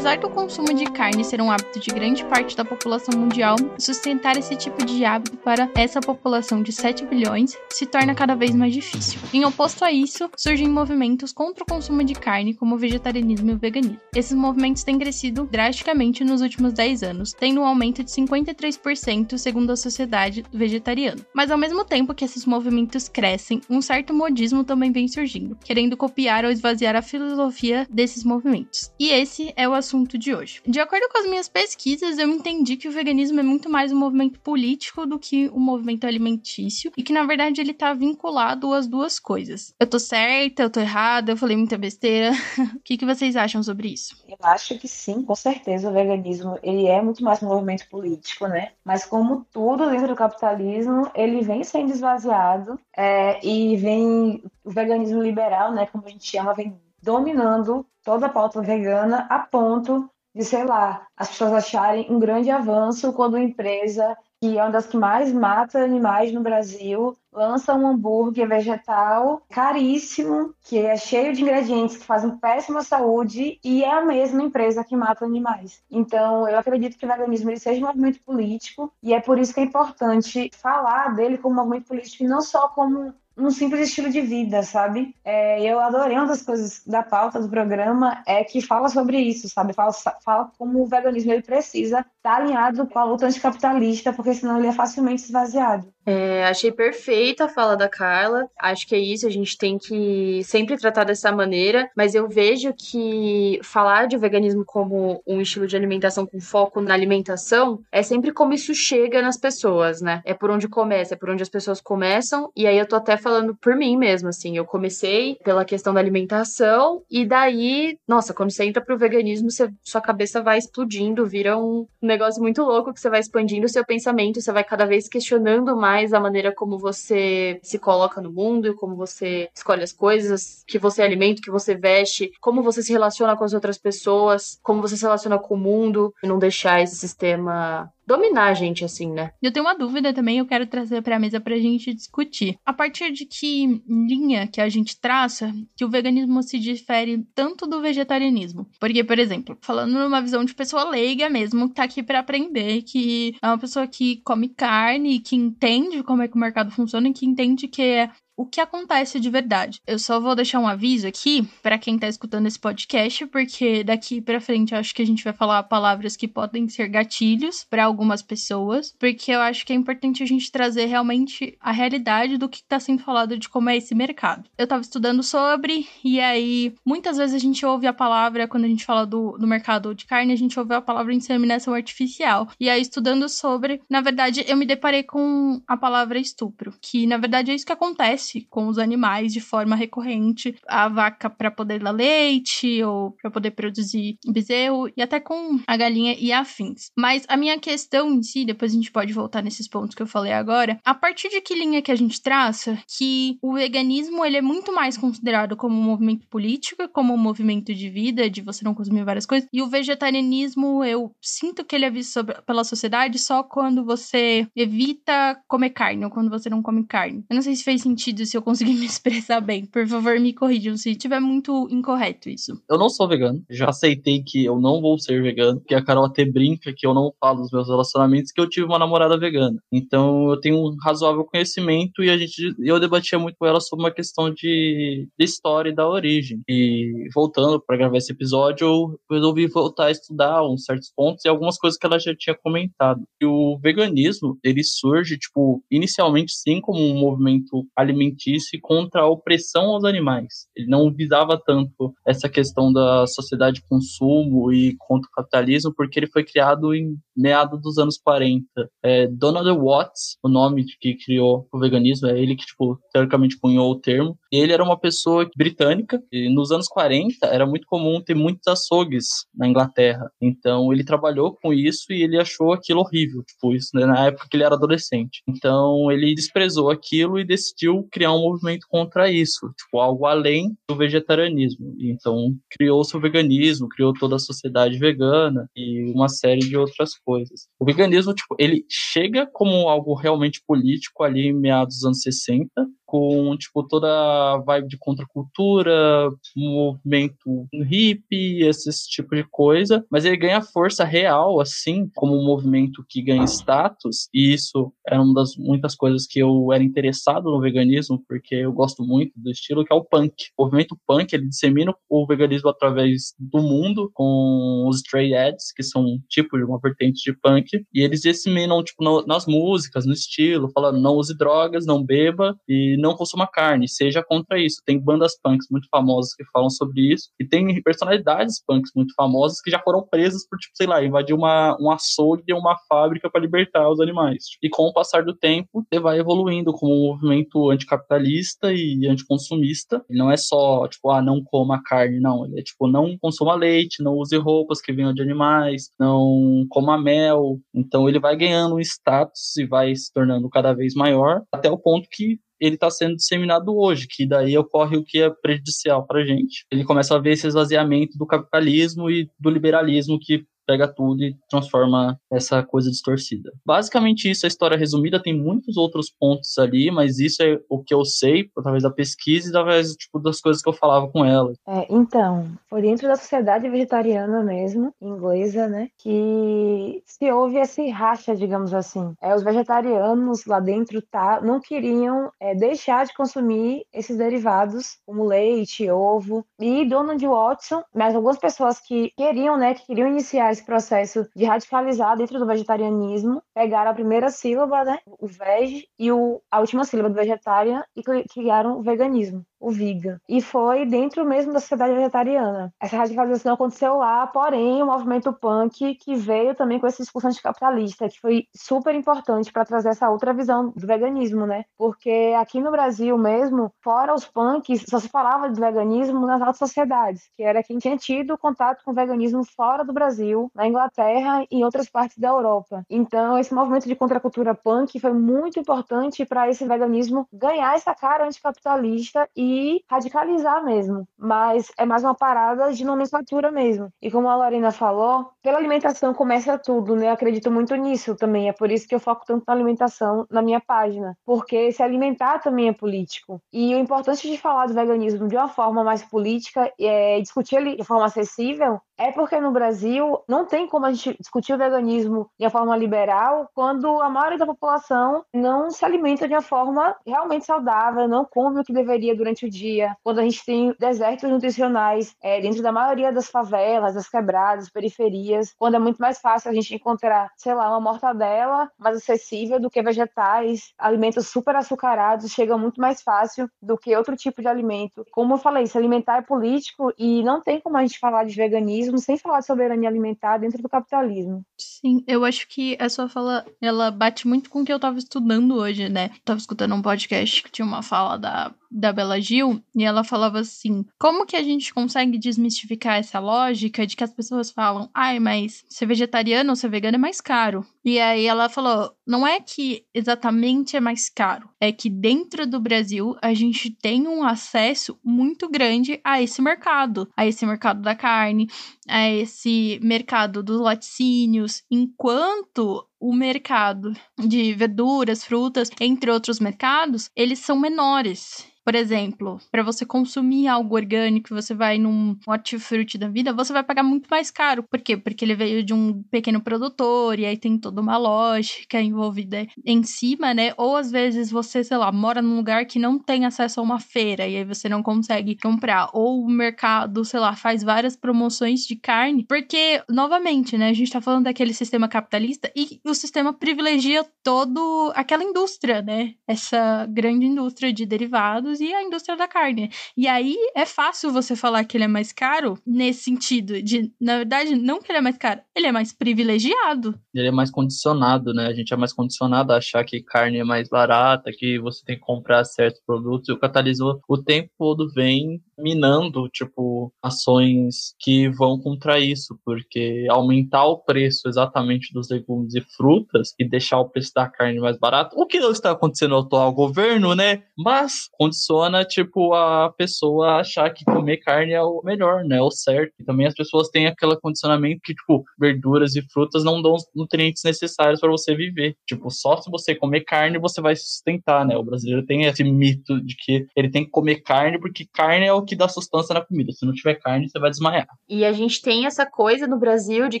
Apesar 0.04 0.20
do 0.20 0.28
consumo 0.28 0.74
de 0.74 0.84
carne 0.84 1.24
ser 1.24 1.40
um 1.40 1.50
hábito 1.50 1.80
de 1.80 1.88
grande 1.88 2.22
parte 2.26 2.54
da 2.54 2.62
população 2.62 3.18
mundial, 3.18 3.56
sustentar 3.78 4.36
esse 4.36 4.54
tipo 4.54 4.84
de 4.84 5.02
hábito 5.02 5.38
para 5.38 5.70
essa 5.74 5.98
população 5.98 6.62
de 6.62 6.72
7 6.72 7.06
bilhões 7.06 7.56
se 7.70 7.86
torna 7.86 8.14
cada 8.14 8.34
vez 8.34 8.54
mais 8.54 8.74
difícil. 8.74 9.18
Em 9.32 9.46
oposto 9.46 9.82
a 9.82 9.90
isso, 9.90 10.28
surgem 10.36 10.68
movimentos 10.68 11.32
contra 11.32 11.64
o 11.64 11.66
consumo 11.66 12.04
de 12.04 12.12
carne, 12.12 12.52
como 12.52 12.74
o 12.74 12.78
vegetarianismo 12.78 13.52
e 13.52 13.54
o 13.54 13.58
veganismo. 13.58 13.98
Esses 14.14 14.34
movimentos 14.34 14.84
têm 14.84 14.98
crescido 14.98 15.48
drasticamente 15.50 16.22
nos 16.22 16.42
últimos 16.42 16.74
10 16.74 17.02
anos, 17.02 17.32
tendo 17.32 17.62
um 17.62 17.64
aumento 17.64 18.04
de 18.04 18.10
53% 18.10 19.38
segundo 19.38 19.70
a 19.70 19.76
sociedade 19.76 20.44
vegetariana. 20.52 21.26
Mas 21.32 21.50
ao 21.50 21.56
mesmo 21.56 21.82
tempo 21.82 22.12
que 22.12 22.26
esses 22.26 22.44
movimentos 22.44 23.08
crescem, 23.08 23.62
um 23.70 23.80
certo 23.80 24.12
modismo 24.12 24.64
também 24.64 24.92
vem 24.92 25.08
surgindo, 25.08 25.56
querendo 25.64 25.96
copiar 25.96 26.44
ou 26.44 26.50
esvaziar 26.50 26.94
a 26.94 27.00
filosofia 27.00 27.86
desses 27.88 28.22
movimentos. 28.22 28.92
E 29.00 29.08
esse 29.08 29.50
é 29.56 29.66
o 29.66 29.72
o 29.72 29.76
assunto 29.94 30.18
de 30.18 30.34
hoje. 30.34 30.60
De 30.66 30.80
acordo 30.80 31.08
com 31.08 31.18
as 31.18 31.26
minhas 31.26 31.48
pesquisas, 31.48 32.18
eu 32.18 32.28
entendi 32.28 32.76
que 32.76 32.88
o 32.88 32.92
veganismo 32.92 33.38
é 33.38 33.42
muito 33.42 33.70
mais 33.70 33.92
um 33.92 33.96
movimento 33.96 34.40
político 34.40 35.06
do 35.06 35.18
que 35.18 35.48
um 35.50 35.60
movimento 35.60 36.04
alimentício 36.04 36.92
e 36.96 37.02
que 37.02 37.12
na 37.12 37.24
verdade 37.24 37.60
ele 37.60 37.72
tá 37.72 37.94
vinculado 37.94 38.72
às 38.72 38.86
duas 38.86 39.20
coisas. 39.20 39.72
Eu 39.78 39.86
tô 39.86 39.98
certa, 39.98 40.64
eu 40.64 40.70
tô 40.70 40.80
errada, 40.80 41.32
eu 41.32 41.36
falei 41.36 41.56
muita 41.56 41.78
besteira. 41.78 42.32
o 42.76 42.80
que, 42.82 42.96
que 42.96 43.06
vocês 43.06 43.36
acham 43.36 43.62
sobre 43.62 43.88
isso? 43.88 44.16
Eu 44.28 44.36
acho 44.42 44.76
que 44.78 44.88
sim, 44.88 45.22
com 45.22 45.34
certeza 45.34 45.88
o 45.88 45.92
veganismo 45.92 46.58
ele 46.62 46.86
é 46.86 47.00
muito 47.00 47.22
mais 47.22 47.42
um 47.42 47.48
movimento 47.48 47.88
político, 47.88 48.48
né? 48.48 48.72
Mas 48.84 49.04
como 49.04 49.46
tudo 49.52 49.88
dentro 49.90 50.08
do 50.08 50.16
capitalismo, 50.16 51.08
ele 51.14 51.40
vem 51.42 51.62
sendo 51.62 51.92
esvaziado 51.92 52.78
é, 52.96 53.44
e 53.46 53.76
vem 53.76 54.42
o 54.64 54.70
veganismo 54.70 55.22
liberal, 55.22 55.72
né, 55.72 55.86
como 55.86 56.06
a 56.06 56.10
gente 56.10 56.26
chama, 56.26 56.54
vem 56.54 56.74
dominando 57.04 57.86
toda 58.02 58.26
a 58.26 58.30
pauta 58.30 58.62
vegana 58.62 59.26
a 59.28 59.38
ponto 59.38 60.10
de, 60.34 60.42
sei 60.42 60.64
lá, 60.64 61.06
as 61.16 61.28
pessoas 61.28 61.52
acharem 61.52 62.10
um 62.10 62.18
grande 62.18 62.50
avanço 62.50 63.12
quando 63.12 63.34
uma 63.34 63.44
empresa 63.44 64.16
que 64.40 64.58
é 64.58 64.62
uma 64.62 64.70
das 64.70 64.86
que 64.86 64.96
mais 64.98 65.32
mata 65.32 65.82
animais 65.82 66.30
no 66.30 66.42
Brasil, 66.42 67.16
lança 67.32 67.74
um 67.74 67.86
hambúrguer 67.86 68.46
vegetal 68.46 69.40
caríssimo, 69.48 70.54
que 70.60 70.78
é 70.78 70.96
cheio 70.98 71.32
de 71.32 71.40
ingredientes 71.40 71.96
que 71.96 72.04
fazem 72.04 72.36
péssima 72.36 72.82
saúde 72.82 73.58
e 73.64 73.82
é 73.82 73.90
a 73.90 74.04
mesma 74.04 74.42
empresa 74.42 74.84
que 74.84 74.94
mata 74.94 75.24
animais. 75.24 75.82
Então, 75.90 76.46
eu 76.46 76.58
acredito 76.58 76.98
que 76.98 77.06
o 77.06 77.08
veganismo 77.08 77.56
seja 77.56 77.82
um 77.82 77.86
movimento 77.86 78.20
político 78.20 78.92
e 79.02 79.14
é 79.14 79.20
por 79.20 79.38
isso 79.38 79.54
que 79.54 79.60
é 79.60 79.64
importante 79.64 80.50
falar 80.52 81.14
dele 81.14 81.38
como 81.38 81.54
um 81.54 81.64
movimento 81.64 81.88
político 81.88 82.24
e 82.24 82.28
não 82.28 82.42
só 82.42 82.68
como 82.68 83.14
um 83.36 83.50
simples 83.50 83.88
estilo 83.88 84.10
de 84.10 84.20
vida, 84.20 84.62
sabe? 84.62 85.14
É, 85.24 85.62
eu 85.62 85.78
adorei 85.80 86.16
uma 86.16 86.26
das 86.26 86.42
coisas 86.42 86.84
da 86.86 87.02
pauta 87.02 87.40
do 87.40 87.48
programa 87.48 88.22
é 88.26 88.42
que 88.44 88.60
fala 88.60 88.88
sobre 88.88 89.18
isso, 89.18 89.48
sabe? 89.48 89.72
Fala, 89.72 89.92
fala 89.92 90.52
como 90.58 90.82
o 90.82 90.86
veganismo 90.86 91.32
ele 91.32 91.42
precisa 91.42 92.00
estar 92.00 92.10
tá 92.22 92.36
alinhado 92.36 92.86
com 92.86 92.98
a 92.98 93.04
luta 93.04 93.26
anticapitalista, 93.26 94.12
porque 94.12 94.34
senão 94.34 94.58
ele 94.58 94.68
é 94.68 94.72
facilmente 94.72 95.22
esvaziado. 95.24 95.93
É, 96.06 96.44
achei 96.44 96.70
perfeita 96.70 97.44
a 97.44 97.48
fala 97.48 97.76
da 97.76 97.88
Carla. 97.88 98.48
Acho 98.60 98.86
que 98.86 98.94
é 98.94 98.98
isso, 98.98 99.26
a 99.26 99.30
gente 99.30 99.56
tem 99.56 99.78
que 99.78 100.42
sempre 100.44 100.76
tratar 100.76 101.04
dessa 101.04 101.32
maneira, 101.32 101.90
mas 101.96 102.14
eu 102.14 102.28
vejo 102.28 102.74
que 102.76 103.58
falar 103.62 104.06
de 104.06 104.16
veganismo 104.16 104.64
como 104.64 105.22
um 105.26 105.40
estilo 105.40 105.66
de 105.66 105.76
alimentação 105.76 106.26
com 106.26 106.40
foco 106.40 106.80
na 106.80 106.94
alimentação 106.94 107.80
é 107.90 108.02
sempre 108.02 108.32
como 108.32 108.52
isso 108.52 108.74
chega 108.74 109.22
nas 109.22 109.38
pessoas, 109.38 110.00
né? 110.00 110.20
É 110.24 110.34
por 110.34 110.50
onde 110.50 110.68
começa, 110.68 111.14
é 111.14 111.16
por 111.16 111.30
onde 111.30 111.42
as 111.42 111.48
pessoas 111.48 111.80
começam, 111.80 112.50
e 112.56 112.66
aí 112.66 112.78
eu 112.78 112.86
tô 112.86 112.96
até 112.96 113.16
falando 113.16 113.54
por 113.54 113.74
mim 113.74 113.96
mesmo, 113.96 114.28
assim. 114.28 114.56
Eu 114.56 114.64
comecei 114.64 115.36
pela 115.44 115.64
questão 115.64 115.94
da 115.94 116.00
alimentação, 116.00 117.02
e 117.10 117.24
daí, 117.24 117.98
nossa, 118.06 118.34
quando 118.34 118.50
você 118.50 118.64
entra 118.64 118.84
pro 118.84 118.98
veganismo, 118.98 119.50
você, 119.50 119.70
sua 119.82 120.00
cabeça 120.00 120.42
vai 120.42 120.58
explodindo, 120.58 121.26
vira 121.26 121.56
um 121.56 121.86
negócio 122.02 122.42
muito 122.42 122.62
louco 122.62 122.92
que 122.92 123.00
você 123.00 123.08
vai 123.08 123.20
expandindo 123.20 123.66
o 123.66 123.68
seu 123.68 123.84
pensamento, 123.84 124.40
você 124.40 124.52
vai 124.52 124.64
cada 124.64 124.84
vez 124.84 125.08
questionando 125.08 125.76
mais 125.76 125.93
mais 125.94 126.12
a 126.12 126.18
maneira 126.18 126.52
como 126.52 126.76
você 126.76 127.60
se 127.62 127.78
coloca 127.78 128.20
no 128.20 128.32
mundo, 128.32 128.74
como 128.74 128.96
você 128.96 129.48
escolhe 129.54 129.84
as 129.84 129.92
coisas, 129.92 130.64
que 130.66 130.76
você 130.76 131.02
alimenta, 131.02 131.40
que 131.40 131.52
você 131.52 131.76
veste, 131.76 132.32
como 132.40 132.64
você 132.64 132.82
se 132.82 132.92
relaciona 132.92 133.36
com 133.36 133.44
as 133.44 133.52
outras 133.52 133.78
pessoas, 133.78 134.58
como 134.60 134.82
você 134.82 134.96
se 134.96 135.04
relaciona 135.04 135.38
com 135.38 135.54
o 135.54 135.58
mundo, 135.58 136.12
e 136.20 136.26
não 136.26 136.36
deixar 136.36 136.82
esse 136.82 136.96
sistema 136.96 137.88
dominar 138.06 138.46
a 138.46 138.54
gente, 138.54 138.84
assim, 138.84 139.10
né? 139.12 139.32
Eu 139.42 139.52
tenho 139.52 139.64
uma 139.64 139.76
dúvida 139.76 140.12
também, 140.12 140.38
eu 140.38 140.46
quero 140.46 140.66
trazer 140.66 141.02
pra 141.02 141.18
mesa 141.18 141.40
pra 141.40 141.58
gente 141.58 141.94
discutir. 141.94 142.56
A 142.64 142.72
partir 142.72 143.12
de 143.12 143.24
que 143.24 143.82
linha 143.88 144.46
que 144.46 144.60
a 144.60 144.68
gente 144.68 144.98
traça 144.98 145.52
que 145.76 145.84
o 145.84 145.90
veganismo 145.90 146.42
se 146.42 146.58
difere 146.58 147.24
tanto 147.34 147.66
do 147.66 147.80
vegetarianismo? 147.80 148.68
Porque, 148.78 149.02
por 149.02 149.18
exemplo, 149.18 149.56
falando 149.60 149.92
numa 149.92 150.20
visão 150.20 150.44
de 150.44 150.54
pessoa 150.54 150.88
leiga 150.90 151.28
mesmo, 151.28 151.68
que 151.68 151.74
tá 151.74 151.84
aqui 151.84 152.02
para 152.02 152.20
aprender, 152.20 152.82
que 152.82 153.36
é 153.42 153.46
uma 153.46 153.58
pessoa 153.58 153.86
que 153.86 154.20
come 154.24 154.48
carne, 154.48 155.20
que 155.20 155.36
entende 155.36 156.02
como 156.02 156.22
é 156.22 156.28
que 156.28 156.36
o 156.36 156.40
mercado 156.40 156.70
funciona 156.70 157.08
e 157.08 157.12
que 157.12 157.26
entende 157.26 157.68
que 157.68 157.82
é 157.82 158.10
o 158.36 158.46
que 158.46 158.60
acontece 158.60 159.20
de 159.20 159.30
verdade. 159.30 159.80
Eu 159.86 159.98
só 159.98 160.18
vou 160.20 160.34
deixar 160.34 160.60
um 160.60 160.68
aviso 160.68 161.06
aqui 161.06 161.46
para 161.62 161.78
quem 161.78 161.98
tá 161.98 162.08
escutando 162.08 162.46
esse 162.46 162.58
podcast, 162.58 163.26
porque 163.26 163.84
daqui 163.84 164.20
para 164.20 164.40
frente 164.40 164.74
acho 164.74 164.94
que 164.94 165.02
a 165.02 165.06
gente 165.06 165.24
vai 165.24 165.32
falar 165.32 165.62
palavras 165.64 166.16
que 166.16 166.28
podem 166.28 166.68
ser 166.68 166.88
gatilhos 166.88 167.64
para 167.64 167.84
algumas 167.84 168.22
pessoas, 168.22 168.94
porque 168.98 169.32
eu 169.32 169.40
acho 169.40 169.64
que 169.64 169.72
é 169.72 169.76
importante 169.76 170.22
a 170.22 170.26
gente 170.26 170.50
trazer 170.50 170.86
realmente 170.86 171.56
a 171.60 171.72
realidade 171.72 172.36
do 172.36 172.48
que 172.48 172.62
tá 172.62 172.80
sendo 172.80 173.02
falado 173.02 173.38
de 173.38 173.48
como 173.48 173.70
é 173.70 173.76
esse 173.76 173.94
mercado. 173.94 174.48
Eu 174.58 174.66
tava 174.66 174.82
estudando 174.82 175.22
sobre, 175.22 175.88
e 176.02 176.20
aí 176.20 176.74
muitas 176.84 177.16
vezes 177.16 177.34
a 177.34 177.38
gente 177.38 177.64
ouve 177.64 177.86
a 177.86 177.92
palavra, 177.92 178.48
quando 178.48 178.64
a 178.64 178.68
gente 178.68 178.84
fala 178.84 179.06
do, 179.06 179.36
do 179.38 179.46
mercado 179.46 179.94
de 179.94 180.06
carne, 180.06 180.32
a 180.32 180.36
gente 180.36 180.58
ouve 180.58 180.74
a 180.74 180.80
palavra 180.80 181.14
inseminação 181.14 181.74
artificial. 181.74 182.48
E 182.58 182.68
aí, 182.68 182.80
estudando 182.80 183.28
sobre, 183.28 183.80
na 183.88 184.00
verdade, 184.00 184.44
eu 184.46 184.56
me 184.56 184.66
deparei 184.66 185.02
com 185.02 185.60
a 185.66 185.76
palavra 185.76 186.18
estupro, 186.18 186.74
que 186.80 187.06
na 187.06 187.16
verdade 187.16 187.50
é 187.50 187.54
isso 187.54 187.66
que 187.66 187.72
acontece 187.72 188.23
com 188.50 188.68
os 188.68 188.78
animais 188.78 189.32
de 189.32 189.40
forma 189.40 189.76
recorrente. 189.76 190.54
A 190.66 190.88
vaca 190.88 191.28
para 191.28 191.50
poder 191.50 191.80
dar 191.80 191.90
leite 191.90 192.82
ou 192.82 193.12
para 193.12 193.30
poder 193.30 193.52
produzir 193.52 194.18
bezerro 194.26 194.88
e 194.96 195.02
até 195.02 195.20
com 195.20 195.60
a 195.66 195.76
galinha 195.76 196.16
e 196.18 196.32
afins. 196.32 196.90
Mas 196.96 197.24
a 197.28 197.36
minha 197.36 197.58
questão 197.58 198.12
em 198.12 198.22
si, 198.22 198.44
depois 198.44 198.72
a 198.72 198.74
gente 198.74 198.92
pode 198.92 199.12
voltar 199.12 199.42
nesses 199.42 199.68
pontos 199.68 199.94
que 199.94 200.02
eu 200.02 200.06
falei 200.06 200.32
agora, 200.32 200.78
a 200.84 200.94
partir 200.94 201.28
de 201.28 201.40
que 201.40 201.54
linha 201.54 201.82
que 201.82 201.92
a 201.92 201.96
gente 201.96 202.20
traça 202.20 202.78
que 202.96 203.38
o 203.42 203.54
veganismo 203.54 204.24
ele 204.24 204.36
é 204.36 204.42
muito 204.42 204.72
mais 204.72 204.96
considerado 204.96 205.56
como 205.56 205.78
um 205.78 205.82
movimento 205.82 206.26
político, 206.28 206.88
como 206.88 207.14
um 207.14 207.18
movimento 207.18 207.74
de 207.74 207.88
vida, 207.88 208.30
de 208.30 208.40
você 208.40 208.64
não 208.64 208.74
consumir 208.74 209.04
várias 209.04 209.26
coisas, 209.26 209.48
e 209.52 209.62
o 209.62 209.68
vegetarianismo 209.68 210.84
eu 210.84 211.12
sinto 211.20 211.64
que 211.64 211.74
ele 211.74 211.84
é 211.84 211.90
visto 211.90 212.12
sobre, 212.12 212.40
pela 212.42 212.64
sociedade 212.64 213.18
só 213.18 213.42
quando 213.42 213.84
você 213.84 214.46
evita 214.54 215.40
comer 215.46 215.70
carne 215.70 216.04
ou 216.04 216.10
quando 216.10 216.30
você 216.30 216.48
não 216.48 216.62
come 216.62 216.84
carne. 216.84 217.24
Eu 217.28 217.34
não 217.34 217.42
sei 217.42 217.54
se 217.54 217.64
fez 217.64 217.82
sentido 217.82 218.13
se 218.24 218.36
eu 218.36 218.42
conseguir 218.42 218.74
me 218.78 218.86
expressar 218.86 219.40
bem. 219.40 219.66
Por 219.66 219.86
favor, 219.86 220.18
me 220.18 220.32
corrijam 220.32 220.76
se 220.76 220.94
tiver 220.94 221.20
muito 221.20 221.68
incorreto 221.70 222.28
isso. 222.28 222.60
Eu 222.68 222.78
não 222.78 222.88
sou 222.88 223.08
vegano. 223.08 223.42
Já 223.50 223.68
aceitei 223.68 224.22
que 224.22 224.44
eu 224.44 224.60
não 224.60 224.80
vou 224.80 224.98
ser 224.98 225.22
vegano, 225.22 225.60
porque 225.60 225.74
a 225.74 225.84
Carol 225.84 226.06
até 226.06 226.24
brinca 226.24 226.72
que 226.76 226.86
eu 226.86 226.94
não 226.94 227.12
falo 227.20 227.42
dos 227.42 227.50
meus 227.50 227.68
relacionamentos, 227.68 228.32
que 228.32 228.40
eu 228.40 228.48
tive 228.48 228.66
uma 228.66 228.78
namorada 228.78 229.18
vegana. 229.18 229.58
Então 229.72 230.30
eu 230.30 230.40
tenho 230.40 230.56
um 230.56 230.76
razoável 230.82 231.24
conhecimento 231.24 232.02
e 232.02 232.10
a 232.10 232.16
gente 232.16 232.54
eu 232.58 232.78
debatia 232.78 233.18
muito 233.18 233.36
com 233.38 233.46
ela 233.46 233.60
sobre 233.60 233.84
uma 233.84 233.90
questão 233.90 234.30
de, 234.30 235.08
de 235.18 235.24
história 235.24 235.70
e 235.70 235.74
da 235.74 235.88
origem. 235.88 236.40
E 236.48 237.08
voltando 237.14 237.60
para 237.60 237.76
gravar 237.76 237.96
esse 237.96 238.12
episódio, 238.12 238.66
eu 238.66 238.98
resolvi 239.10 239.46
voltar 239.46 239.86
a 239.86 239.90
estudar 239.90 240.46
uns 240.46 240.64
certos 240.64 240.92
pontos 240.94 241.24
e 241.24 241.28
algumas 241.28 241.56
coisas 241.56 241.78
que 241.78 241.86
ela 241.86 241.98
já 241.98 242.14
tinha 242.14 242.36
comentado. 242.36 243.02
E 243.20 243.26
o 243.26 243.58
veganismo, 243.58 244.38
ele 244.44 244.62
surge, 244.62 245.18
tipo, 245.18 245.62
inicialmente 245.70 246.32
sim 246.32 246.60
como 246.60 246.80
um 246.80 246.98
movimento 246.98 247.66
alimentar 247.76 248.03
alimentício 248.04 248.58
contra 248.62 249.02
a 249.02 249.08
opressão 249.08 249.66
aos 249.66 249.84
animais. 249.84 250.46
Ele 250.56 250.68
não 250.68 250.92
visava 250.92 251.40
tanto 251.44 251.94
essa 252.06 252.28
questão 252.28 252.72
da 252.72 253.06
sociedade 253.06 253.56
de 253.56 253.66
consumo 253.68 254.52
e 254.52 254.76
contra 254.78 255.08
o 255.08 255.12
capitalismo, 255.12 255.72
porque 255.74 255.98
ele 255.98 256.06
foi 256.06 256.24
criado 256.24 256.74
em 256.74 256.96
meados 257.16 257.60
dos 257.60 257.78
anos 257.78 257.98
40. 257.98 258.44
É, 258.82 259.06
Donald 259.06 259.48
Watts, 259.58 260.16
o 260.22 260.28
nome 260.28 260.64
que 260.80 260.96
criou 260.96 261.46
o 261.52 261.58
veganismo, 261.58 262.08
é 262.08 262.20
ele 262.20 262.36
que, 262.36 262.44
tipo, 262.44 262.78
teoricamente 262.92 263.38
cunhou 263.38 263.70
o 263.70 263.80
termo. 263.80 264.16
E 264.32 264.36
ele 264.36 264.52
era 264.52 264.64
uma 264.64 264.78
pessoa 264.78 265.28
britânica, 265.36 266.00
e 266.10 266.28
nos 266.32 266.50
anos 266.50 266.66
40 266.68 267.26
era 267.26 267.46
muito 267.46 267.66
comum 267.66 268.02
ter 268.02 268.14
muitos 268.14 268.46
açougues 268.48 269.06
na 269.34 269.46
Inglaterra. 269.46 270.10
Então 270.20 270.72
ele 270.72 270.84
trabalhou 270.84 271.36
com 271.36 271.52
isso 271.52 271.92
e 271.92 272.02
ele 272.02 272.18
achou 272.18 272.52
aquilo 272.52 272.80
horrível, 272.80 273.22
tipo, 273.22 273.54
isso 273.54 273.70
né, 273.74 273.86
na 273.86 274.06
época 274.06 274.26
que 274.28 274.36
ele 274.36 274.44
era 274.44 274.54
adolescente. 274.54 275.22
Então 275.28 275.90
ele 275.90 276.14
desprezou 276.14 276.70
aquilo 276.70 277.18
e 277.18 277.24
decidiu 277.24 277.86
criar 277.94 278.12
um 278.12 278.20
movimento 278.20 278.66
contra 278.68 279.08
isso, 279.08 279.48
tipo, 279.56 279.78
algo 279.78 280.04
além 280.04 280.58
do 280.68 280.76
vegetarianismo. 280.76 281.76
Então 281.78 282.34
criou-se 282.50 282.94
o 282.96 283.00
veganismo, 283.00 283.68
criou 283.68 283.92
toda 283.92 284.16
a 284.16 284.18
sociedade 284.18 284.76
vegana 284.76 285.48
e 285.56 285.92
uma 285.94 286.08
série 286.08 286.40
de 286.40 286.56
outras 286.56 286.98
coisas. 286.98 287.46
O 287.58 287.64
veganismo, 287.64 288.12
tipo, 288.12 288.34
ele 288.36 288.64
chega 288.68 289.28
como 289.32 289.68
algo 289.68 289.94
realmente 289.94 290.42
político 290.44 291.04
ali 291.04 291.28
em 291.28 291.32
meados 291.32 291.76
dos 291.76 291.84
anos 291.84 292.00
60, 292.00 292.50
com 292.94 293.36
tipo 293.36 293.64
toda 293.64 293.88
a 293.88 294.38
vibe 294.38 294.68
de 294.68 294.78
contracultura, 294.78 296.12
movimento 296.36 297.48
hippie, 297.52 298.44
esse 298.46 298.88
tipo 298.88 299.16
de 299.16 299.24
coisa, 299.24 299.84
mas 299.90 300.04
ele 300.04 300.16
ganha 300.16 300.40
força 300.40 300.84
real 300.84 301.40
assim, 301.40 301.90
como 301.96 302.16
um 302.16 302.24
movimento 302.24 302.84
que 302.88 303.02
ganha 303.02 303.24
status, 303.24 304.08
e 304.14 304.32
isso 304.32 304.72
era 304.86 305.02
uma 305.02 305.12
das 305.12 305.36
muitas 305.36 305.74
coisas 305.74 306.06
que 306.06 306.20
eu 306.20 306.52
era 306.52 306.62
interessado 306.62 307.24
no 307.24 307.40
veganismo, 307.40 308.00
porque 308.06 308.36
eu 308.36 308.52
gosto 308.52 308.84
muito 308.84 309.10
do 309.16 309.28
estilo 309.28 309.64
que 309.64 309.72
é 309.72 309.76
o 309.76 309.84
punk. 309.84 310.14
O 310.38 310.44
movimento 310.44 310.78
punk, 310.86 311.12
ele 311.12 311.26
dissemina 311.26 311.74
o 311.90 312.06
veganismo 312.06 312.48
através 312.48 313.12
do 313.18 313.42
mundo 313.42 313.90
com 313.92 314.68
os 314.68 314.76
stray 314.76 315.16
ads, 315.16 315.52
que 315.52 315.64
são 315.64 315.82
um 315.82 315.98
tipo 316.08 316.38
de 316.38 316.44
uma 316.44 316.60
vertente 316.60 317.10
de 317.10 317.18
punk, 317.18 317.60
e 317.74 317.82
eles 317.82 318.02
disseminam 318.02 318.62
tipo 318.62 318.84
no, 318.84 319.04
nas 319.04 319.26
músicas, 319.26 319.84
no 319.84 319.92
estilo, 319.92 320.48
falando 320.52 320.78
não 320.78 320.94
use 320.94 321.16
drogas, 321.18 321.66
não 321.66 321.84
beba 321.84 322.36
e 322.48 322.83
não 322.84 322.94
consuma 322.94 323.26
carne, 323.26 323.68
seja 323.68 324.02
contra 324.02 324.38
isso. 324.38 324.62
Tem 324.64 324.78
bandas 324.78 325.18
punks 325.20 325.48
muito 325.50 325.66
famosas 325.70 326.14
que 326.14 326.24
falam 326.32 326.50
sobre 326.50 326.92
isso, 326.92 327.10
e 327.18 327.24
tem 327.24 327.62
personalidades 327.62 328.42
punks 328.46 328.70
muito 328.76 328.94
famosas 328.94 329.40
que 329.40 329.50
já 329.50 329.58
foram 329.58 329.82
presas 329.82 330.26
por, 330.28 330.38
tipo, 330.38 330.56
sei 330.56 330.66
lá, 330.66 330.84
invadir 330.84 331.14
uma, 331.14 331.56
um 331.60 331.70
açougue 331.70 332.32
ou 332.32 332.38
uma 332.38 332.56
fábrica 332.68 333.10
para 333.10 333.20
libertar 333.20 333.70
os 333.70 333.80
animais. 333.80 334.24
E 334.42 334.48
com 334.48 334.64
o 334.64 334.72
passar 334.72 335.04
do 335.04 335.14
tempo, 335.14 335.64
você 335.70 335.80
vai 335.80 335.98
evoluindo 335.98 336.52
como 336.52 336.74
um 336.74 336.88
movimento 336.88 337.50
anticapitalista 337.50 338.52
e 338.52 338.86
anticonsumista. 338.86 339.82
E 339.88 339.96
não 339.96 340.10
é 340.10 340.16
só, 340.16 340.68
tipo, 340.68 340.90
ah, 340.90 341.00
não 341.00 341.22
coma 341.24 341.62
carne, 341.64 342.00
não. 342.00 342.26
Ele 342.26 342.40
é 342.40 342.42
tipo, 342.42 342.68
não 342.68 342.98
consuma 342.98 343.34
leite, 343.34 343.82
não 343.82 343.94
use 343.94 344.16
roupas 344.16 344.60
que 344.60 344.72
venham 344.72 344.92
de 344.92 345.02
animais, 345.02 345.70
não 345.78 346.44
coma 346.50 346.80
mel. 346.80 347.38
Então 347.54 347.88
ele 347.88 347.98
vai 347.98 348.16
ganhando 348.16 348.56
um 348.56 348.60
status 348.60 349.36
e 349.38 349.46
vai 349.46 349.74
se 349.74 349.92
tornando 349.92 350.28
cada 350.28 350.52
vez 350.52 350.74
maior, 350.74 351.22
até 351.32 351.50
o 351.50 351.58
ponto 351.58 351.88
que 351.90 352.18
ele 352.46 352.56
está 352.56 352.70
sendo 352.70 352.96
disseminado 352.96 353.56
hoje, 353.56 353.86
que 353.88 354.06
daí 354.06 354.36
ocorre 354.36 354.76
o 354.76 354.84
que 354.84 355.00
é 355.00 355.10
prejudicial 355.10 355.86
para 355.86 356.00
a 356.00 356.04
gente. 356.04 356.44
Ele 356.50 356.64
começa 356.64 356.94
a 356.94 356.98
ver 356.98 357.12
esse 357.12 357.26
esvaziamento 357.26 357.96
do 357.96 358.06
capitalismo 358.06 358.90
e 358.90 359.08
do 359.18 359.30
liberalismo 359.30 359.98
que 360.00 360.24
pega 360.46 360.68
tudo 360.68 361.02
e 361.02 361.16
transforma 361.28 361.98
essa 362.10 362.42
coisa 362.42 362.70
distorcida. 362.70 363.32
Basicamente 363.44 364.10
isso, 364.10 364.26
a 364.26 364.28
história 364.28 364.56
resumida 364.56 365.02
tem 365.02 365.16
muitos 365.16 365.56
outros 365.56 365.90
pontos 365.90 366.36
ali, 366.38 366.70
mas 366.70 366.98
isso 366.98 367.22
é 367.22 367.40
o 367.48 367.62
que 367.62 367.74
eu 367.74 367.84
sei 367.84 368.30
através 368.36 368.62
da 368.62 368.70
pesquisa 368.70 369.28
e 369.28 369.30
através 369.30 369.74
tipo, 369.74 369.98
das 369.98 370.20
coisas 370.20 370.42
que 370.42 370.48
eu 370.48 370.52
falava 370.52 370.88
com 370.88 371.04
ela. 371.04 371.32
É, 371.46 371.66
então, 371.70 372.30
foi 372.48 372.62
dentro 372.62 372.88
da 372.88 372.96
sociedade 372.96 373.48
vegetariana 373.48 374.22
mesmo, 374.22 374.72
inglesa, 374.80 375.48
né, 375.48 375.68
que 375.78 376.82
se 376.84 377.10
houve 377.10 377.38
esse 377.38 377.68
racha, 377.70 378.14
digamos 378.14 378.52
assim. 378.52 378.94
É, 379.00 379.14
os 379.14 379.22
vegetarianos 379.22 380.24
lá 380.26 380.40
dentro 380.40 380.80
tá, 380.82 381.20
não 381.20 381.40
queriam 381.40 382.10
é, 382.20 382.34
deixar 382.34 382.86
de 382.86 382.94
consumir 382.94 383.64
esses 383.72 383.96
derivados, 383.96 384.78
como 384.86 385.04
leite, 385.04 385.70
ovo, 385.70 386.24
e 386.38 386.64
Donald 386.68 387.04
Watson, 387.06 387.62
mas 387.74 387.94
algumas 387.94 388.18
pessoas 388.18 388.60
que 388.60 388.92
queriam, 388.96 389.36
né, 389.36 389.54
que 389.54 389.66
queriam 389.66 389.88
iniciar 389.88 390.33
esse 390.34 390.44
processo 390.44 391.08
de 391.16 391.24
radicalizar 391.24 391.96
dentro 391.96 392.18
do 392.18 392.26
vegetarianismo, 392.26 393.22
pegaram 393.32 393.70
a 393.70 393.74
primeira 393.74 394.10
sílaba, 394.10 394.64
né, 394.64 394.78
o 394.86 395.06
veg, 395.06 395.66
e 395.78 395.90
o, 395.90 396.20
a 396.30 396.40
última 396.40 396.64
sílaba 396.64 396.90
do 396.90 396.94
vegetarian 396.94 397.64
e 397.74 397.82
criaram 398.08 398.58
o 398.58 398.62
veganismo 398.62 399.24
o 399.44 399.50
Viga. 399.50 400.00
E 400.08 400.22
foi 400.22 400.64
dentro 400.64 401.04
mesmo 401.04 401.32
da 401.32 401.40
sociedade 401.40 401.74
vegetariana. 401.74 402.52
Essa 402.58 402.78
radicalização 402.78 403.34
aconteceu 403.34 403.76
lá, 403.76 404.06
porém, 404.06 404.62
o 404.62 404.66
movimento 404.66 405.12
punk 405.12 405.74
que 405.74 405.94
veio 405.94 406.34
também 406.34 406.58
com 406.58 406.66
esse 406.66 406.82
discurso 406.82 407.08
anticapitalista, 407.08 407.88
que 407.88 408.00
foi 408.00 408.26
super 408.34 408.74
importante 408.74 409.30
para 409.30 409.44
trazer 409.44 409.68
essa 409.68 409.90
outra 409.90 410.14
visão 410.14 410.50
do 410.56 410.66
veganismo, 410.66 411.26
né? 411.26 411.44
Porque 411.58 412.14
aqui 412.18 412.40
no 412.40 412.50
Brasil 412.50 412.96
mesmo, 412.96 413.52
fora 413.62 413.94
os 413.94 414.06
punks, 414.06 414.64
só 414.66 414.78
se 414.78 414.88
falava 414.88 415.28
de 415.28 415.38
veganismo 415.38 416.06
nas 416.06 416.22
altas 416.22 416.38
sociedades, 416.38 417.02
que 417.16 417.22
era 417.22 417.42
quem 417.42 417.58
tinha 417.58 417.76
tido 417.76 418.16
contato 418.16 418.64
com 418.64 418.70
o 418.70 418.74
veganismo 418.74 419.22
fora 419.24 419.62
do 419.62 419.72
Brasil, 419.72 420.30
na 420.34 420.46
Inglaterra 420.46 421.24
e 421.30 421.38
em 421.38 421.44
outras 421.44 421.68
partes 421.68 421.98
da 421.98 422.08
Europa. 422.08 422.64
Então, 422.70 423.18
esse 423.18 423.34
movimento 423.34 423.68
de 423.68 423.76
contracultura 423.76 424.34
punk 424.34 424.80
foi 424.80 424.92
muito 424.92 425.38
importante 425.38 426.06
para 426.06 426.30
esse 426.30 426.46
veganismo 426.46 427.06
ganhar 427.12 427.54
essa 427.54 427.74
cara 427.74 428.06
anticapitalista 428.06 429.08
e 429.14 429.33
radicalizar 429.68 430.44
mesmo. 430.44 430.86
Mas 430.98 431.50
é 431.58 431.64
mais 431.64 431.82
uma 431.82 431.94
parada 431.94 432.52
de 432.52 432.64
nomenclatura 432.64 433.30
mesmo. 433.30 433.68
E 433.80 433.90
como 433.90 434.08
a 434.08 434.16
Lorena 434.16 434.50
falou, 434.50 435.10
pela 435.22 435.38
alimentação 435.38 435.94
começa 435.94 436.38
tudo, 436.38 436.76
né? 436.76 436.88
Eu 436.88 436.92
acredito 436.92 437.30
muito 437.30 437.54
nisso 437.56 437.94
também. 437.94 438.28
É 438.28 438.32
por 438.32 438.50
isso 438.50 438.66
que 438.66 438.74
eu 438.74 438.80
foco 438.80 439.04
tanto 439.06 439.24
na 439.26 439.34
alimentação 439.34 440.06
na 440.10 440.22
minha 440.22 440.40
página. 440.40 440.96
Porque 441.04 441.52
se 441.52 441.62
alimentar 441.62 442.18
também 442.18 442.48
é 442.48 442.52
político. 442.52 443.20
E 443.32 443.54
o 443.54 443.58
importante 443.58 444.08
de 444.10 444.18
falar 444.18 444.46
do 444.46 444.54
veganismo 444.54 445.08
de 445.08 445.16
uma 445.16 445.28
forma 445.28 445.64
mais 445.64 445.82
política 445.82 446.52
é 446.58 447.00
discutir 447.00 447.36
ele 447.36 447.56
de 447.56 447.64
forma 447.64 447.84
acessível 447.86 448.60
é 448.78 448.90
porque 448.92 449.20
no 449.20 449.30
Brasil 449.30 450.02
não 450.08 450.26
tem 450.26 450.46
como 450.46 450.66
a 450.66 450.72
gente 450.72 450.96
discutir 450.98 451.32
o 451.32 451.38
veganismo 451.38 452.10
de 452.18 452.24
uma 452.24 452.30
forma 452.30 452.56
liberal 452.56 453.28
quando 453.34 453.80
a 453.80 453.88
maioria 453.88 454.18
da 454.18 454.26
população 454.26 455.04
não 455.12 455.50
se 455.50 455.64
alimenta 455.64 456.08
de 456.08 456.14
uma 456.14 456.22
forma 456.22 456.74
realmente 456.86 457.24
saudável, 457.24 457.88
não 457.88 458.04
come 458.04 458.40
o 458.40 458.44
que 458.44 458.52
deveria 458.52 458.96
durante 458.96 459.26
o 459.26 459.30
dia. 459.30 459.76
Quando 459.82 460.00
a 460.00 460.02
gente 460.02 460.24
tem 460.24 460.54
desertos 460.58 461.08
nutricionais 461.10 461.94
é, 462.02 462.20
dentro 462.20 462.42
da 462.42 462.52
maioria 462.52 462.92
das 462.92 463.08
favelas, 463.08 463.74
das 463.74 463.88
quebradas, 463.88 464.50
periferias, 464.50 465.34
quando 465.38 465.54
é 465.54 465.58
muito 465.58 465.78
mais 465.78 466.00
fácil 466.00 466.30
a 466.30 466.34
gente 466.34 466.54
encontrar, 466.54 467.10
sei 467.16 467.34
lá, 467.34 467.48
uma 467.48 467.60
mortadela 467.60 468.50
mais 468.58 468.76
acessível 468.76 469.38
do 469.40 469.50
que 469.50 469.62
vegetais, 469.62 470.52
alimentos 470.58 471.08
super 471.08 471.36
açucarados 471.36 472.10
chegam 472.10 472.38
muito 472.38 472.60
mais 472.60 472.82
fácil 472.82 473.28
do 473.40 473.56
que 473.56 473.76
outro 473.76 473.96
tipo 473.96 474.20
de 474.20 474.28
alimento. 474.28 474.84
Como 474.90 475.14
eu 475.14 475.18
falei, 475.18 475.46
se 475.46 475.56
alimentar 475.56 475.98
é 475.98 476.02
político 476.02 476.72
e 476.78 477.02
não 477.02 477.20
tem 477.20 477.40
como 477.40 477.56
a 477.56 477.62
gente 477.62 477.78
falar 477.78 478.04
de 478.04 478.14
veganismo 478.14 478.63
capitalismo 478.64 478.78
sem 478.78 478.96
falar 478.96 479.20
de 479.20 479.26
soberania 479.26 479.68
alimentar 479.68 480.18
dentro 480.18 480.42
do 480.42 480.48
capitalismo. 480.48 481.24
Sim, 481.38 481.84
eu 481.86 482.04
acho 482.04 482.26
que 482.28 482.56
a 482.60 482.68
sua 482.68 482.88
fala, 482.88 483.24
ela 483.40 483.70
bate 483.70 484.06
muito 484.06 484.30
com 484.30 484.42
o 484.42 484.44
que 484.44 484.52
eu 484.52 484.60
tava 484.60 484.78
estudando 484.78 485.36
hoje, 485.36 485.68
né? 485.68 485.90
Eu 485.94 486.00
tava 486.04 486.18
escutando 486.18 486.54
um 486.54 486.62
podcast 486.62 487.22
que 487.22 487.30
tinha 487.30 487.46
uma 487.46 487.62
fala 487.62 487.96
da 487.96 488.34
da 488.54 488.72
Bela 488.72 489.00
Gil 489.00 489.42
e 489.54 489.64
ela 489.64 489.82
falava 489.82 490.20
assim: 490.20 490.64
como 490.78 491.04
que 491.04 491.16
a 491.16 491.22
gente 491.22 491.52
consegue 491.52 491.98
desmistificar 491.98 492.78
essa 492.78 493.00
lógica 493.00 493.66
de 493.66 493.76
que 493.76 493.82
as 493.82 493.92
pessoas 493.92 494.30
falam, 494.30 494.70
ai, 494.72 495.00
mas 495.00 495.44
ser 495.48 495.66
vegetariano 495.66 496.30
ou 496.30 496.36
ser 496.36 496.48
vegano 496.48 496.76
é 496.76 496.78
mais 496.78 497.00
caro? 497.00 497.44
E 497.64 497.80
aí 497.80 498.04
ela 498.06 498.28
falou: 498.28 498.72
não 498.86 499.06
é 499.06 499.20
que 499.20 499.64
exatamente 499.72 500.56
é 500.56 500.60
mais 500.60 500.90
caro, 500.90 501.30
é 501.40 501.50
que 501.50 501.70
dentro 501.70 502.26
do 502.26 502.38
Brasil 502.38 502.94
a 503.00 503.14
gente 503.14 503.50
tem 503.50 503.88
um 503.88 504.04
acesso 504.04 504.78
muito 504.84 505.28
grande 505.28 505.80
a 505.82 506.02
esse 506.02 506.20
mercado, 506.20 506.88
a 506.94 507.06
esse 507.06 507.24
mercado 507.24 507.62
da 507.62 507.74
carne, 507.74 508.28
a 508.68 508.90
esse 508.90 509.58
mercado 509.62 510.22
dos 510.22 510.40
laticínios, 510.40 511.42
enquanto 511.50 512.66
o 512.78 512.92
mercado 512.92 513.72
de 513.98 514.34
verduras, 514.34 515.02
frutas, 515.02 515.50
entre 515.58 515.90
outros 515.90 516.20
mercados, 516.20 516.90
eles 516.94 517.20
são 517.20 517.38
menores. 517.38 518.33
Por 518.44 518.54
exemplo, 518.54 519.18
para 519.30 519.42
você 519.42 519.64
consumir 519.64 520.28
algo 520.28 520.54
orgânico, 520.54 521.14
você 521.14 521.34
vai 521.34 521.58
num 521.58 521.96
hortifruti 522.06 522.76
da 522.76 522.88
vida, 522.88 523.10
você 523.10 523.32
vai 523.32 523.42
pagar 523.42 523.62
muito 523.62 523.88
mais 523.88 524.10
caro. 524.10 524.42
Por 524.42 524.60
quê? 524.60 524.76
Porque 524.76 525.02
ele 525.02 525.14
veio 525.14 525.42
de 525.42 525.54
um 525.54 525.82
pequeno 525.84 526.20
produtor 526.20 526.98
e 526.98 527.06
aí 527.06 527.16
tem 527.16 527.38
toda 527.38 527.62
uma 527.62 527.78
lógica 527.78 528.60
envolvida 528.60 529.26
em 529.46 529.62
cima, 529.62 530.12
né? 530.12 530.34
Ou 530.36 530.56
às 530.56 530.70
vezes 530.70 531.10
você, 531.10 531.42
sei 531.42 531.56
lá, 531.56 531.72
mora 531.72 532.02
num 532.02 532.16
lugar 532.16 532.44
que 532.44 532.58
não 532.58 532.78
tem 532.78 533.06
acesso 533.06 533.40
a 533.40 533.42
uma 533.42 533.58
feira 533.58 534.06
e 534.06 534.16
aí 534.18 534.24
você 534.24 534.46
não 534.46 534.62
consegue 534.62 535.16
comprar. 535.16 535.70
Ou 535.72 536.02
o 536.04 536.10
mercado, 536.10 536.84
sei 536.84 537.00
lá, 537.00 537.16
faz 537.16 537.42
várias 537.42 537.74
promoções 537.76 538.40
de 538.40 538.56
carne. 538.56 539.06
Porque, 539.08 539.62
novamente, 539.70 540.36
né? 540.36 540.50
A 540.50 540.52
gente 540.52 540.70
tá 540.70 540.82
falando 540.82 541.04
daquele 541.04 541.32
sistema 541.32 541.66
capitalista 541.66 542.30
e 542.36 542.60
o 542.62 542.74
sistema 542.74 543.10
privilegia 543.12 543.86
todo 544.02 544.70
aquela 544.74 545.02
indústria, 545.02 545.62
né? 545.62 545.94
Essa 546.06 546.66
grande 546.66 547.06
indústria 547.06 547.50
de 547.50 547.64
derivados 547.64 548.33
e 548.40 548.52
a 548.52 548.62
indústria 548.62 548.96
da 548.96 549.08
carne. 549.08 549.50
E 549.76 549.86
aí 549.86 550.16
é 550.34 550.46
fácil 550.46 550.92
você 550.92 551.16
falar 551.16 551.44
que 551.44 551.56
ele 551.56 551.64
é 551.64 551.68
mais 551.68 551.92
caro 551.92 552.38
nesse 552.46 552.84
sentido 552.84 553.42
de, 553.42 553.72
na 553.80 553.98
verdade, 553.98 554.34
não 554.36 554.60
que 554.60 554.70
ele 554.70 554.78
é 554.78 554.82
mais 554.82 554.96
caro, 554.96 555.20
ele 555.34 555.46
é 555.46 555.52
mais 555.52 555.72
privilegiado. 555.72 556.78
Ele 556.94 557.08
é 557.08 557.12
mais 557.12 557.30
condicionado, 557.30 558.12
né? 558.12 558.26
A 558.26 558.34
gente 558.34 558.52
é 558.52 558.56
mais 558.56 558.72
condicionado 558.72 559.32
a 559.32 559.36
achar 559.36 559.64
que 559.64 559.82
carne 559.82 560.18
é 560.18 560.24
mais 560.24 560.48
barata, 560.48 561.10
que 561.12 561.38
você 561.38 561.64
tem 561.64 561.76
que 561.76 561.82
comprar 561.82 562.24
certos 562.24 562.60
produtos. 562.64 563.08
E 563.08 563.12
o 563.12 563.18
catalisador 563.18 563.80
o 563.88 563.98
tempo 563.98 564.30
todo 564.38 564.70
vem 564.72 565.22
minando, 565.38 566.08
tipo, 566.08 566.72
ações 566.82 567.74
que 567.78 568.08
vão 568.08 568.38
contra 568.38 568.78
isso, 568.78 569.18
porque 569.24 569.86
aumentar 569.90 570.44
o 570.44 570.58
preço 570.58 571.08
exatamente 571.08 571.72
dos 571.72 571.90
legumes 571.90 572.34
e 572.34 572.40
frutas 572.40 573.14
e 573.18 573.28
deixar 573.28 573.58
o 573.58 573.68
preço 573.68 573.92
da 573.94 574.08
carne 574.08 574.40
mais 574.40 574.58
barato, 574.58 574.96
o 574.96 575.06
que 575.06 575.20
não 575.20 575.30
está 575.30 575.50
acontecendo 575.50 575.96
atual 575.96 576.32
governo, 576.32 576.94
né? 576.94 577.24
Mas 577.36 577.88
condiciona, 578.24 578.64
tipo, 578.64 579.12
a 579.12 579.52
pessoa 579.56 580.16
achar 580.16 580.50
que 580.50 580.64
comer 580.64 580.98
carne 580.98 581.32
é 581.32 581.42
o 581.42 581.60
melhor, 581.62 582.04
né? 582.04 582.20
O 582.20 582.30
certo. 582.30 582.72
E 582.80 582.84
também 582.84 583.06
as 583.06 583.14
pessoas 583.14 583.48
têm 583.48 583.66
aquele 583.66 583.96
condicionamento 583.96 584.60
que, 584.64 584.74
tipo, 584.74 585.04
verduras 585.18 585.76
e 585.76 585.82
frutas 585.92 586.24
não 586.24 586.40
dão 586.40 586.54
os 586.54 586.64
nutrientes 586.74 587.22
necessários 587.24 587.80
para 587.80 587.90
você 587.90 588.14
viver. 588.14 588.56
Tipo, 588.66 588.90
só 588.90 589.16
se 589.16 589.30
você 589.30 589.54
comer 589.54 589.82
carne 589.82 590.18
você 590.18 590.40
vai 590.40 590.56
sustentar, 590.56 591.26
né? 591.26 591.36
O 591.36 591.44
brasileiro 591.44 591.84
tem 591.84 592.04
esse 592.04 592.24
mito 592.24 592.80
de 592.82 592.96
que 592.96 593.26
ele 593.36 593.50
tem 593.50 593.64
que 593.64 593.70
comer 593.70 593.96
carne 594.02 594.38
porque 594.38 594.66
carne 594.72 595.06
é 595.06 595.12
o 595.12 595.22
que 595.22 595.36
dá 595.36 595.48
sustância 595.48 595.94
na 595.94 596.04
comida. 596.04 596.32
Se 596.32 596.46
não 596.46 596.52
tiver 596.52 596.74
carne, 596.74 597.08
você 597.08 597.18
vai 597.18 597.30
desmaiar. 597.30 597.68
E 597.88 598.04
a 598.04 598.12
gente 598.12 598.40
tem 598.40 598.66
essa 598.66 598.86
coisa 598.86 599.26
no 599.26 599.38
Brasil 599.38 599.88
de 599.88 600.00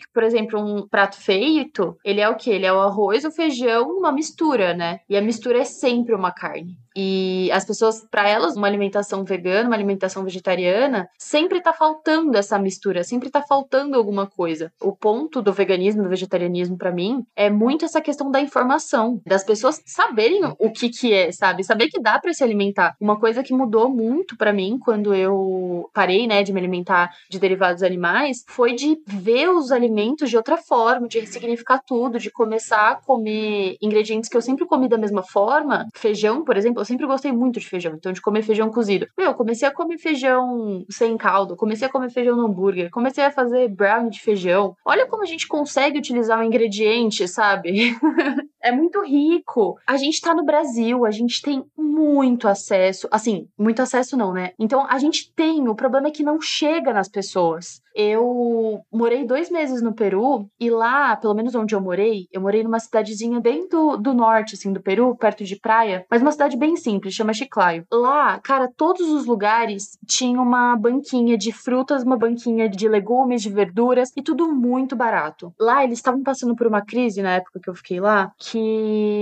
que, 0.00 0.06
por 0.12 0.22
exemplo, 0.22 0.58
um 0.58 0.88
prato 0.88 1.16
feito, 1.16 1.96
ele 2.04 2.20
é 2.20 2.28
o 2.28 2.36
quê? 2.36 2.50
Ele 2.50 2.66
é 2.66 2.72
o 2.72 2.80
arroz, 2.80 3.24
o 3.24 3.30
feijão, 3.30 3.88
uma 3.88 4.12
mistura, 4.12 4.74
né? 4.74 5.00
E 5.08 5.16
a 5.16 5.22
mistura 5.22 5.58
é 5.58 5.64
sempre 5.64 6.14
uma 6.14 6.32
carne. 6.32 6.76
E 6.96 7.50
as 7.52 7.64
pessoas, 7.64 8.06
para 8.10 8.28
elas, 8.28 8.56
uma 8.56 8.66
alimentação 8.66 9.24
vegana, 9.24 9.68
uma 9.68 9.76
alimentação 9.76 10.22
vegetariana, 10.22 11.08
sempre 11.18 11.60
tá 11.60 11.72
faltando 11.72 12.36
essa 12.36 12.58
mistura, 12.58 13.02
sempre 13.02 13.30
tá 13.30 13.42
faltando 13.42 13.96
alguma 13.96 14.26
coisa. 14.26 14.72
O 14.80 14.92
ponto 14.92 15.42
do 15.42 15.52
veganismo, 15.52 16.02
do 16.02 16.08
vegetarianismo 16.08 16.78
para 16.78 16.92
mim, 16.92 17.24
é 17.34 17.50
muito 17.50 17.84
essa 17.84 18.00
questão 18.00 18.30
da 18.30 18.40
informação, 18.40 19.20
das 19.26 19.42
pessoas 19.42 19.82
saberem 19.84 20.42
o 20.58 20.70
que 20.70 20.88
que 20.88 21.12
é, 21.12 21.32
sabe? 21.32 21.64
Saber 21.64 21.88
que 21.88 22.00
dá 22.00 22.18
para 22.18 22.32
se 22.32 22.44
alimentar. 22.44 22.94
Uma 23.00 23.18
coisa 23.18 23.42
que 23.42 23.52
mudou 23.52 23.88
muito 23.88 24.36
para 24.36 24.52
mim 24.52 24.78
quando 24.78 25.14
eu 25.14 25.88
parei, 25.92 26.26
né, 26.26 26.42
de 26.42 26.52
me 26.52 26.60
alimentar 26.60 27.10
de 27.28 27.38
derivados 27.38 27.82
animais, 27.82 28.44
foi 28.48 28.74
de 28.74 28.98
ver 29.06 29.48
os 29.48 29.72
alimentos 29.72 30.30
de 30.30 30.36
outra 30.36 30.56
forma, 30.56 31.08
de 31.08 31.18
ressignificar 31.18 31.80
tudo, 31.84 32.18
de 32.18 32.30
começar 32.30 32.90
a 32.90 32.94
comer 32.96 33.76
ingredientes 33.80 34.28
que 34.28 34.36
eu 34.36 34.42
sempre 34.42 34.66
comi 34.66 34.88
da 34.88 34.98
mesma 34.98 35.22
forma. 35.22 35.86
Feijão, 35.94 36.44
por 36.44 36.56
exemplo, 36.56 36.83
eu 36.84 36.86
sempre 36.86 37.06
gostei 37.06 37.32
muito 37.32 37.58
de 37.58 37.66
feijão, 37.66 37.94
então 37.94 38.12
de 38.12 38.20
comer 38.20 38.42
feijão 38.42 38.70
cozido. 38.70 39.08
Meu, 39.16 39.34
comecei 39.34 39.66
a 39.66 39.72
comer 39.72 39.96
feijão 39.96 40.84
sem 40.90 41.16
caldo, 41.16 41.56
comecei 41.56 41.88
a 41.88 41.90
comer 41.90 42.10
feijão 42.10 42.36
no 42.36 42.46
hambúrguer, 42.46 42.90
comecei 42.90 43.24
a 43.24 43.30
fazer 43.30 43.68
brownie 43.68 44.10
de 44.10 44.20
feijão. 44.20 44.76
Olha 44.84 45.06
como 45.06 45.22
a 45.22 45.26
gente 45.26 45.48
consegue 45.48 45.98
utilizar 45.98 46.38
um 46.38 46.42
ingrediente, 46.42 47.26
sabe? 47.26 47.96
é 48.64 48.72
muito 48.72 49.02
rico. 49.04 49.78
A 49.86 49.96
gente 49.98 50.20
tá 50.20 50.34
no 50.34 50.44
Brasil, 50.44 51.04
a 51.04 51.10
gente 51.10 51.42
tem 51.42 51.62
muito 51.76 52.48
acesso. 52.48 53.06
Assim, 53.10 53.46
muito 53.58 53.82
acesso 53.82 54.16
não, 54.16 54.32
né? 54.32 54.52
Então 54.58 54.86
a 54.88 54.98
gente 54.98 55.30
tem, 55.34 55.68
o 55.68 55.74
problema 55.74 56.08
é 56.08 56.10
que 56.10 56.22
não 56.22 56.40
chega 56.40 56.92
nas 56.92 57.08
pessoas. 57.08 57.82
Eu 57.94 58.80
morei 58.92 59.24
dois 59.24 59.50
meses 59.50 59.80
no 59.80 59.94
Peru 59.94 60.48
e 60.58 60.68
lá, 60.68 61.14
pelo 61.14 61.34
menos 61.34 61.54
onde 61.54 61.74
eu 61.76 61.80
morei, 61.80 62.26
eu 62.32 62.40
morei 62.40 62.64
numa 62.64 62.80
cidadezinha 62.80 63.40
bem 63.40 63.68
do, 63.68 63.96
do 63.96 64.12
norte, 64.12 64.54
assim, 64.54 64.72
do 64.72 64.82
Peru, 64.82 65.14
perto 65.16 65.44
de 65.44 65.54
praia, 65.54 66.04
mas 66.10 66.20
uma 66.20 66.32
cidade 66.32 66.56
bem 66.56 66.74
simples, 66.74 67.14
chama 67.14 67.32
Chiclayo. 67.32 67.86
Lá, 67.92 68.40
cara, 68.40 68.68
todos 68.76 69.08
os 69.08 69.26
lugares 69.26 69.96
tinham 70.06 70.42
uma 70.42 70.74
banquinha 70.74 71.38
de 71.38 71.52
frutas, 71.52 72.02
uma 72.02 72.16
banquinha 72.16 72.68
de 72.68 72.88
legumes, 72.88 73.42
de 73.42 73.50
verduras 73.50 74.10
e 74.16 74.22
tudo 74.22 74.52
muito 74.52 74.96
barato. 74.96 75.52
Lá 75.60 75.84
eles 75.84 75.98
estavam 75.98 76.22
passando 76.22 76.56
por 76.56 76.66
uma 76.66 76.84
crise 76.84 77.22
na 77.22 77.34
época 77.34 77.60
que 77.62 77.70
eu 77.70 77.74
fiquei 77.76 78.00
lá, 78.00 78.32
que 78.38 78.53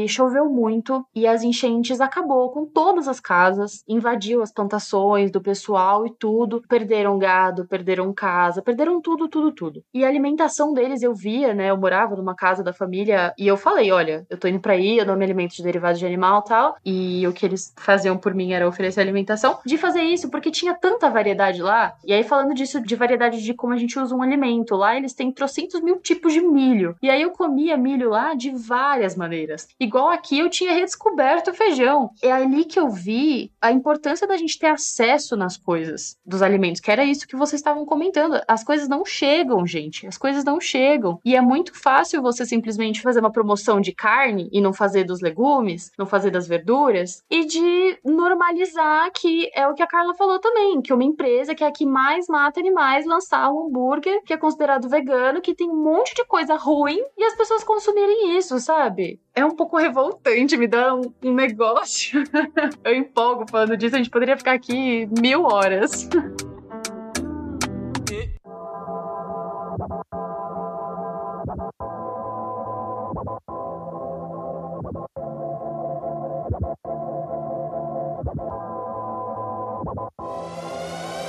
choveu 0.08 0.48
muito 0.48 1.04
e 1.14 1.26
as 1.26 1.42
enchentes 1.42 2.00
acabou 2.00 2.50
com 2.50 2.66
todas 2.66 3.08
as 3.08 3.20
casas, 3.20 3.82
invadiu 3.88 4.42
as 4.42 4.52
plantações 4.52 5.30
do 5.30 5.40
pessoal 5.40 6.06
e 6.06 6.10
tudo, 6.10 6.62
perderam 6.68 7.18
gado, 7.18 7.66
perderam 7.66 8.12
casa, 8.12 8.62
perderam 8.62 9.00
tudo, 9.00 9.28
tudo, 9.28 9.52
tudo. 9.52 9.82
E 9.92 10.04
a 10.04 10.08
alimentação 10.08 10.72
deles 10.72 11.02
eu 11.02 11.14
via, 11.14 11.54
né? 11.54 11.70
Eu 11.70 11.76
morava 11.76 12.16
numa 12.16 12.34
casa 12.34 12.62
da 12.62 12.72
família 12.72 13.32
e 13.38 13.46
eu 13.46 13.56
falei: 13.56 13.90
olha, 13.92 14.26
eu 14.28 14.38
tô 14.38 14.48
indo 14.48 14.60
pra 14.60 14.74
aí, 14.74 14.98
eu 14.98 15.06
não 15.06 15.16
me 15.16 15.24
alimento 15.24 15.54
de 15.54 15.62
derivados 15.62 15.98
de 15.98 16.06
animal 16.06 16.42
tal. 16.42 16.76
E 16.84 17.26
o 17.26 17.32
que 17.32 17.46
eles 17.46 17.72
faziam 17.76 18.16
por 18.16 18.34
mim 18.34 18.52
era 18.52 18.68
oferecer 18.68 19.00
alimentação. 19.00 19.58
De 19.64 19.78
fazer 19.78 20.02
isso, 20.02 20.30
porque 20.30 20.50
tinha 20.50 20.74
tanta 20.74 21.10
variedade 21.10 21.62
lá. 21.62 21.94
E 22.04 22.12
aí, 22.12 22.22
falando 22.22 22.54
disso, 22.54 22.80
de 22.80 22.96
variedade 22.96 23.42
de 23.42 23.54
como 23.54 23.72
a 23.72 23.76
gente 23.76 23.98
usa 23.98 24.14
um 24.14 24.22
alimento, 24.22 24.74
lá 24.74 24.96
eles 24.96 25.14
têm 25.14 25.32
trocentos 25.32 25.80
mil 25.80 25.96
tipos 26.00 26.32
de 26.32 26.40
milho. 26.40 26.96
E 27.02 27.10
aí 27.10 27.22
eu 27.22 27.30
comia 27.30 27.76
milho 27.76 28.10
lá 28.10 28.34
de 28.34 28.50
várias 28.50 29.16
maneiras. 29.22 29.68
Igual 29.78 30.08
aqui 30.08 30.38
eu 30.38 30.50
tinha 30.50 30.72
redescoberto 30.72 31.50
o 31.50 31.54
feijão. 31.54 32.10
É 32.22 32.30
ali 32.30 32.64
que 32.64 32.78
eu 32.78 32.90
vi 32.90 33.52
a 33.60 33.70
importância 33.70 34.26
da 34.26 34.36
gente 34.36 34.58
ter 34.58 34.66
acesso 34.66 35.36
nas 35.36 35.56
coisas 35.56 36.16
dos 36.26 36.42
alimentos, 36.42 36.80
que 36.80 36.90
era 36.90 37.04
isso 37.04 37.26
que 37.26 37.36
vocês 37.36 37.60
estavam 37.60 37.86
comentando 37.86 38.40
as 38.48 38.64
coisas 38.64 38.88
não 38.88 39.04
chegam, 39.04 39.66
gente. 39.66 40.06
As 40.06 40.18
coisas 40.18 40.44
não 40.44 40.60
chegam. 40.60 41.18
E 41.24 41.36
é 41.36 41.40
muito 41.40 41.78
fácil 41.80 42.22
você 42.22 42.44
simplesmente 42.44 43.00
fazer 43.00 43.20
uma 43.20 43.32
promoção 43.32 43.80
de 43.80 43.92
carne 43.92 44.48
e 44.52 44.60
não 44.60 44.72
fazer 44.72 45.04
dos 45.04 45.20
legumes, 45.20 45.90
não 45.98 46.06
fazer 46.06 46.30
das 46.30 46.46
verduras, 46.46 47.22
e 47.30 47.44
de 47.44 47.98
normalizar 48.04 49.10
que 49.12 49.50
é 49.54 49.66
o 49.66 49.74
que 49.74 49.82
a 49.82 49.86
Carla 49.86 50.14
falou 50.14 50.38
também, 50.38 50.80
que 50.82 50.92
uma 50.92 51.04
empresa 51.04 51.54
que 51.54 51.64
é 51.64 51.66
a 51.66 51.72
que 51.72 51.86
mais 51.86 52.26
mata 52.28 52.60
animais 52.60 53.06
lançar 53.06 53.50
um 53.50 53.66
hambúrguer 53.66 54.22
que 54.24 54.32
é 54.32 54.36
considerado 54.36 54.88
vegano, 54.88 55.40
que 55.40 55.54
tem 55.54 55.68
um 55.68 55.82
monte 55.82 56.14
de 56.14 56.24
coisa 56.24 56.56
ruim 56.56 56.98
e 57.16 57.24
as 57.24 57.36
pessoas 57.36 57.64
consumirem 57.64 58.36
isso, 58.36 58.58
sabe? 58.58 59.11
É 59.34 59.44
um 59.44 59.56
pouco 59.56 59.76
revoltante, 59.76 60.56
me 60.56 60.66
dá 60.66 60.94
um, 60.94 61.12
um 61.24 61.34
negócio. 61.34 62.22
Eu 62.84 62.94
empolgo 62.94 63.44
falando 63.50 63.76
disso, 63.76 63.94
a 63.94 63.98
gente 63.98 64.10
poderia 64.10 64.36
ficar 64.36 64.52
aqui 64.52 65.08
mil 65.20 65.44
horas. 65.44 66.08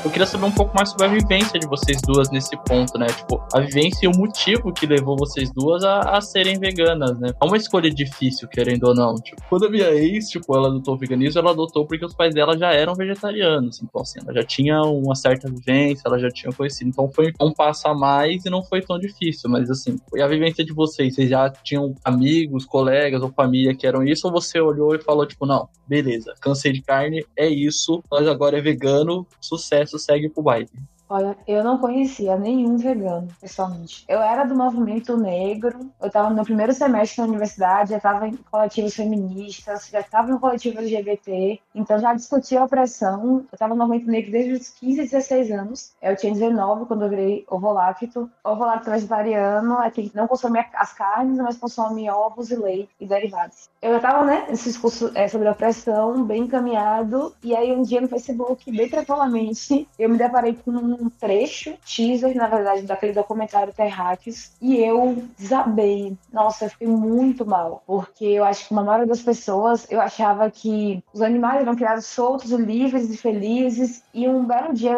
Eu 0.04 0.12
queria 0.12 0.28
saber 0.28 0.44
um 0.44 0.52
pouco 0.52 0.76
mais 0.76 0.90
sobre 0.90 1.06
a 1.06 1.08
vivência 1.08 1.58
de 1.58 1.66
vocês 1.66 2.02
duas 2.06 2.30
nesse 2.30 2.58
ponto, 2.66 2.98
né? 2.98 3.08
Tipo, 3.08 3.42
a 3.54 3.62
vivência 3.62 4.06
e 4.06 4.10
o 4.10 4.12
motivo 4.12 4.74
que 4.74 4.86
levou 4.86 5.16
vocês 5.18 5.50
duas 5.54 5.82
a, 5.82 6.18
a 6.18 6.20
serem 6.20 6.60
veganas, 6.60 7.18
né? 7.18 7.32
É 7.42 7.46
uma 7.46 7.56
escolha 7.56 7.90
difícil, 7.90 8.50
querendo 8.50 8.84
ou 8.84 8.94
não. 8.94 9.16
Tipo, 9.16 9.42
quando 9.50 9.66
a 9.66 9.70
minha 9.70 9.90
ex, 9.92 10.28
tipo, 10.28 10.58
ela 10.58 10.68
adotou 10.68 10.96
o 10.96 10.98
veganismo, 10.98 11.40
ela 11.40 11.52
adotou 11.52 11.88
porque 11.88 12.04
os 12.04 12.14
pais 12.14 12.36
dela 12.36 12.58
já 12.58 12.74
eram 12.74 12.94
vegetarianos. 12.96 13.82
Então, 13.82 14.02
assim, 14.02 14.20
ela 14.22 14.34
já 14.34 14.44
tinha 14.44 14.82
uma 14.82 15.16
certa 15.16 15.50
vivência, 15.50 16.04
ela 16.06 16.20
já 16.20 16.30
tinha 16.30 16.52
conhecido. 16.52 16.90
Então, 16.90 17.10
foi 17.10 17.32
um 17.40 17.54
passo 17.54 17.88
a 17.88 17.96
mais 17.96 18.46
e 18.46 18.50
não 18.50 18.62
foi 18.62 18.82
tão 18.82 19.00
difícil. 19.00 19.50
Mas, 19.50 19.72
assim, 19.72 19.96
foi 20.10 20.22
a 20.22 20.28
vivência 20.28 20.66
de 20.66 20.74
vocês. 20.74 21.16
Vocês 21.16 21.30
já 21.30 21.50
tinham 21.50 21.96
amigos, 22.04 22.66
colegas 22.66 23.22
ou 23.22 23.32
família 23.32 23.74
que 23.74 23.88
eram 23.88 24.04
isso? 24.04 24.28
Ou 24.28 24.34
você 24.34 24.60
olhou 24.60 24.94
e 24.96 25.02
falou, 25.02 25.26
tipo, 25.26 25.46
não, 25.46 25.70
beleza, 25.88 26.34
cansei 26.42 26.72
de 26.72 26.82
carne, 26.82 27.26
é 27.38 27.48
isso, 27.48 28.04
nós 28.12 28.28
agora 28.28 28.58
é 28.58 28.62
vegano, 28.62 29.28
sucesso, 29.40 29.93
segue 30.00 30.30
pro 30.30 30.44
baile. 30.44 30.70
Olha, 31.14 31.38
eu 31.46 31.64
não 31.64 31.78
conhecia 31.78 32.36
nenhum 32.36 32.76
vegano, 32.76 33.28
pessoalmente. 33.40 34.04
Eu 34.08 34.20
era 34.20 34.44
do 34.46 34.56
movimento 34.56 35.16
negro, 35.16 35.92
eu 36.02 36.08
estava 36.08 36.32
no 36.32 36.44
primeiro 36.44 36.74
semestre 36.74 37.22
na 37.22 37.28
universidade, 37.28 37.92
já 37.92 37.98
estava 37.98 38.28
em 38.28 38.36
coletivos 38.36 38.96
feministas, 38.96 39.90
já 39.90 40.00
estava 40.00 40.30
no 40.30 40.40
coletivo 40.40 40.80
LGBT, 40.80 41.60
então 41.76 42.00
já 42.00 42.16
discutia 42.16 42.62
a 42.62 42.66
opressão. 42.66 43.42
Eu 43.42 43.54
estava 43.54 43.76
no 43.76 43.86
movimento 43.86 44.10
negro 44.10 44.32
desde 44.32 44.54
os 44.54 44.70
15, 44.70 45.04
16 45.04 45.52
anos. 45.52 45.94
Eu 46.02 46.16
tinha 46.16 46.34
19 46.34 46.88
quando 46.88 47.04
eu 47.04 47.10
virei 47.10 47.46
ovo-lacto. 47.48 48.28
Ovo-lacto 48.44 48.90
vegetariano 48.90 49.84
é 49.84 49.92
quem 49.92 50.12
não 50.16 50.28
consome 50.28 50.66
as 50.74 50.94
carnes, 50.94 51.38
mas 51.38 51.58
consome 51.58 52.10
ovos 52.10 52.50
e 52.50 52.56
leite 52.56 52.90
e 53.00 53.06
derivados. 53.06 53.70
Eu 53.80 53.92
já 53.92 53.98
estava, 53.98 54.26
né, 54.26 54.48
nesse 54.50 54.64
discurso 54.64 55.12
é, 55.14 55.28
sobre 55.28 55.48
opressão, 55.48 56.24
bem 56.24 56.46
encaminhado, 56.46 57.36
e 57.44 57.56
aí 57.56 57.72
um 57.72 57.84
dia 57.84 58.02
no 58.02 58.08
Facebook, 58.08 58.72
bem 58.72 58.90
tranquilamente, 58.90 59.88
eu 60.00 60.10
me 60.10 60.18
deparei 60.18 60.56
com 60.56 60.72
um 60.72 61.03
um 61.04 61.10
trecho, 61.10 61.76
teaser, 61.86 62.36
na 62.36 62.48
verdade, 62.48 62.84
daquele 62.84 63.14
documentário 63.14 63.74
Terráqueos, 63.74 64.52
e 64.62 64.78
eu 64.78 65.24
desabei. 65.38 66.16
Nossa, 66.32 66.66
eu 66.66 66.70
fiquei 66.70 66.88
muito 66.88 67.46
mal, 67.46 67.84
porque 67.86 68.26
eu 68.26 68.44
acho 68.44 68.68
que 68.68 68.72
uma 68.72 68.84
maioria 68.84 69.08
das 69.08 69.22
pessoas, 69.22 69.90
eu 69.92 70.00
achava 70.00 70.50
que 70.50 71.04
os 71.14 71.22
animais 71.22 71.62
eram 71.62 71.76
criados 71.76 72.06
soltos, 72.06 72.52
livres 72.52 73.10
e 73.10 73.18
felizes, 73.18 74.04
e 74.14 74.28
um 74.28 74.46
belo 74.46 74.74
dia 74.74 74.98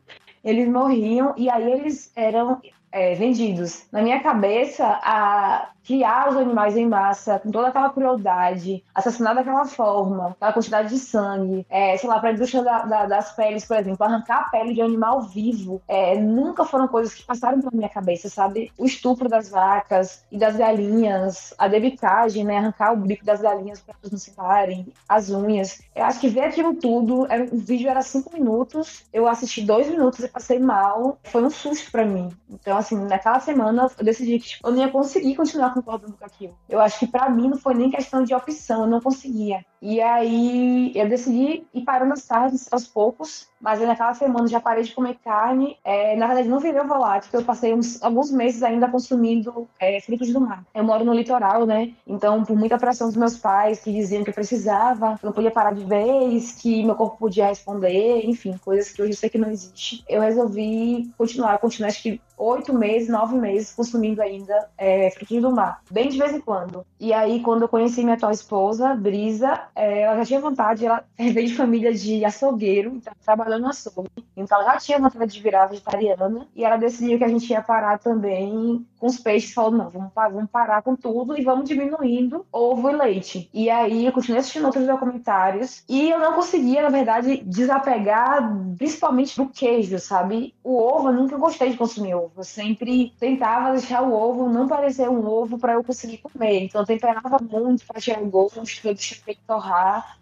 eles 0.44 0.68
morriam, 0.68 1.34
e 1.36 1.50
aí 1.50 1.72
eles 1.72 2.12
eram 2.14 2.60
é, 2.92 3.14
vendidos. 3.14 3.86
Na 3.90 4.02
minha 4.02 4.20
cabeça, 4.20 4.84
a 5.02 5.70
criar 5.86 6.28
os 6.28 6.36
animais 6.36 6.76
em 6.76 6.86
massa, 6.86 7.38
com 7.38 7.50
toda 7.50 7.68
aquela 7.68 7.90
crueldade, 7.90 8.82
assassinar 8.92 9.34
daquela 9.34 9.64
forma, 9.64 10.30
aquela 10.30 10.52
quantidade 10.52 10.88
de 10.88 10.98
sangue, 10.98 11.64
é, 11.70 11.96
sei 11.96 12.08
lá, 12.08 12.18
para 12.18 12.30
a 12.30 12.32
indústria 12.32 12.62
da, 12.62 12.82
da, 12.82 13.06
das 13.06 13.32
peles, 13.32 13.64
por 13.64 13.76
exemplo, 13.76 14.04
arrancar 14.04 14.40
a 14.40 14.44
pele 14.44 14.74
de 14.74 14.82
um 14.82 14.86
animal 14.86 15.22
vivo, 15.22 15.80
é, 15.86 16.18
nunca 16.18 16.64
foram 16.64 16.88
coisas 16.88 17.14
que 17.14 17.24
passaram 17.24 17.60
pela 17.60 17.70
minha 17.72 17.88
cabeça, 17.88 18.28
sabe? 18.28 18.72
O 18.76 18.84
estupro 18.84 19.28
das 19.28 19.48
vacas 19.48 20.24
e 20.30 20.36
das 20.36 20.56
galinhas, 20.56 21.54
a 21.56 21.68
debitagem, 21.68 22.44
né? 22.44 22.58
Arrancar 22.58 22.92
o 22.92 22.96
bico 22.96 23.24
das 23.24 23.40
galinhas 23.40 23.80
para 23.80 23.94
elas 24.00 24.10
não 24.10 24.18
se 24.18 24.32
parem, 24.32 24.92
as 25.08 25.30
unhas. 25.30 25.80
Eu 25.94 26.04
acho 26.04 26.18
que 26.18 26.28
ver 26.28 26.40
aquilo 26.40 26.74
tudo, 26.74 27.26
era, 27.30 27.44
o 27.44 27.58
vídeo 27.58 27.88
era 27.88 28.02
cinco 28.02 28.32
minutos, 28.32 29.04
eu 29.12 29.28
assisti 29.28 29.62
dois 29.62 29.88
minutos 29.88 30.20
e 30.20 30.28
passei 30.28 30.58
mal, 30.58 31.18
foi 31.22 31.44
um 31.44 31.50
susto 31.50 31.92
para 31.92 32.04
mim. 32.04 32.28
Então, 32.50 32.76
assim, 32.76 32.96
naquela 32.96 33.38
semana 33.38 33.88
eu 33.96 34.04
decidi 34.04 34.38
que 34.40 34.48
tipo, 34.48 34.66
eu 34.66 34.72
não 34.72 34.80
ia 34.80 34.90
conseguir 34.90 35.36
continuar 35.36 35.75
concordando 35.76 36.16
com 36.16 36.24
aquilo. 36.24 36.58
Eu 36.68 36.80
acho 36.80 36.98
que 36.98 37.06
para 37.06 37.28
mim 37.28 37.48
não 37.48 37.58
foi 37.58 37.74
nem 37.74 37.90
questão 37.90 38.24
de 38.24 38.34
opção, 38.34 38.82
eu 38.82 38.90
não 38.90 39.00
conseguia. 39.00 39.64
E 39.80 40.00
aí 40.00 40.92
eu 40.94 41.08
decidi 41.08 41.66
ir 41.72 41.82
parando 41.82 42.12
as 42.12 42.26
tardes 42.26 42.72
aos 42.72 42.86
poucos, 42.86 43.48
mas 43.60 43.80
naquela 43.80 44.14
semana 44.14 44.46
já 44.46 44.60
parei 44.60 44.84
de 44.84 44.94
comer 44.94 45.16
carne. 45.24 45.76
É, 45.84 46.16
na 46.16 46.26
verdade, 46.26 46.48
não 46.48 46.60
virei 46.60 46.82
volátil, 46.82 47.30
porque 47.30 47.36
eu 47.36 47.46
passei 47.46 47.74
uns, 47.74 48.02
alguns 48.02 48.30
meses 48.30 48.62
ainda 48.62 48.88
consumindo 48.88 49.68
é, 49.78 50.00
frutos 50.00 50.32
do 50.32 50.40
mar. 50.40 50.64
Eu 50.74 50.84
moro 50.84 51.04
no 51.04 51.14
litoral, 51.14 51.66
né? 51.66 51.92
Então, 52.06 52.44
por 52.44 52.56
muita 52.56 52.78
pressão 52.78 53.08
dos 53.08 53.16
meus 53.16 53.36
pais, 53.36 53.80
que 53.80 53.92
diziam 53.92 54.24
que 54.24 54.30
eu 54.30 54.34
precisava, 54.34 55.18
que 55.18 55.24
eu 55.24 55.28
não 55.28 55.34
podia 55.34 55.50
parar 55.50 55.72
de 55.72 55.84
vez, 55.84 56.52
que 56.52 56.84
meu 56.84 56.94
corpo 56.94 57.16
podia 57.18 57.46
responder, 57.46 58.24
enfim, 58.24 58.58
coisas 58.64 58.90
que 58.90 59.02
hoje 59.02 59.12
eu 59.12 59.16
sei 59.16 59.30
que 59.30 59.38
não 59.38 59.50
existe. 59.50 60.04
Eu 60.08 60.20
resolvi 60.20 61.10
continuar, 61.16 61.58
continuar 61.58 61.88
acho 61.88 62.02
que 62.02 62.20
oito 62.36 62.72
meses, 62.72 63.08
nove 63.08 63.36
meses 63.36 63.72
consumindo 63.72 64.20
ainda 64.20 64.68
é, 64.76 65.10
frutos 65.10 65.40
do 65.40 65.50
mar, 65.50 65.82
bem 65.90 66.08
de 66.08 66.18
vez 66.18 66.34
em 66.34 66.40
quando. 66.40 66.84
E 67.00 67.12
aí, 67.12 67.40
quando 67.42 67.62
eu 67.62 67.68
conheci 67.68 68.02
minha 68.02 68.14
atual 68.14 68.32
esposa, 68.32 68.94
Brisa, 68.94 69.62
é, 69.76 70.00
ela 70.00 70.16
já 70.16 70.24
tinha 70.24 70.40
vontade, 70.40 70.86
ela 70.86 71.04
veio 71.16 71.46
de 71.46 71.54
família 71.54 71.92
de 71.92 72.24
açougueiro, 72.24 72.94
então 72.96 73.12
trabalhando 73.22 73.62
no 73.62 73.68
açougue. 73.68 74.10
Então 74.34 74.60
ela 74.60 74.72
já 74.72 74.78
tinha 74.78 74.98
vontade 74.98 75.32
de 75.32 75.42
virar 75.42 75.66
vegetariana 75.66 76.46
e 76.54 76.64
ela 76.64 76.76
decidiu 76.76 77.18
que 77.18 77.24
a 77.24 77.28
gente 77.28 77.50
ia 77.50 77.62
parar 77.62 77.98
também 77.98 78.86
com 78.98 79.06
os 79.06 79.18
peixes. 79.18 79.52
Falou, 79.52 79.70
não, 79.70 79.90
vamos, 79.90 80.10
vamos 80.14 80.50
parar 80.50 80.82
com 80.82 80.96
tudo 80.96 81.38
e 81.38 81.44
vamos 81.44 81.68
diminuindo 81.68 82.46
ovo 82.50 82.90
e 82.90 82.96
leite. 82.96 83.50
E 83.52 83.68
aí 83.68 84.06
eu 84.06 84.12
continuei 84.12 84.40
assistindo 84.40 84.64
outros 84.64 84.86
documentários 84.86 85.84
e 85.88 86.10
eu 86.10 86.18
não 86.18 86.32
conseguia, 86.32 86.82
na 86.82 86.88
verdade, 86.88 87.42
desapegar 87.44 88.50
principalmente 88.76 89.36
do 89.36 89.48
queijo, 89.48 89.98
sabe? 89.98 90.54
O 90.62 90.76
ovo, 90.76 91.08
eu 91.08 91.12
nunca 91.12 91.36
gostei 91.36 91.70
de 91.70 91.76
consumir 91.76 92.14
ovo. 92.14 92.32
Eu 92.36 92.44
sempre 92.44 93.12
tentava 93.18 93.72
deixar 93.72 94.02
o 94.02 94.12
ovo 94.12 94.48
não 94.48 94.68
parecer 94.68 95.08
um 95.08 95.26
ovo 95.26 95.58
para 95.58 95.74
eu 95.74 95.84
conseguir 95.84 96.18
comer. 96.18 96.64
Então 96.64 96.80
eu 96.80 96.86
temperava 96.86 97.38
muito 97.42 97.84
para 97.86 98.00
tirar 98.00 98.22
gosto, 98.22 98.58
eu 98.58 98.94
deixava 98.94 99.30
ele 99.30 99.38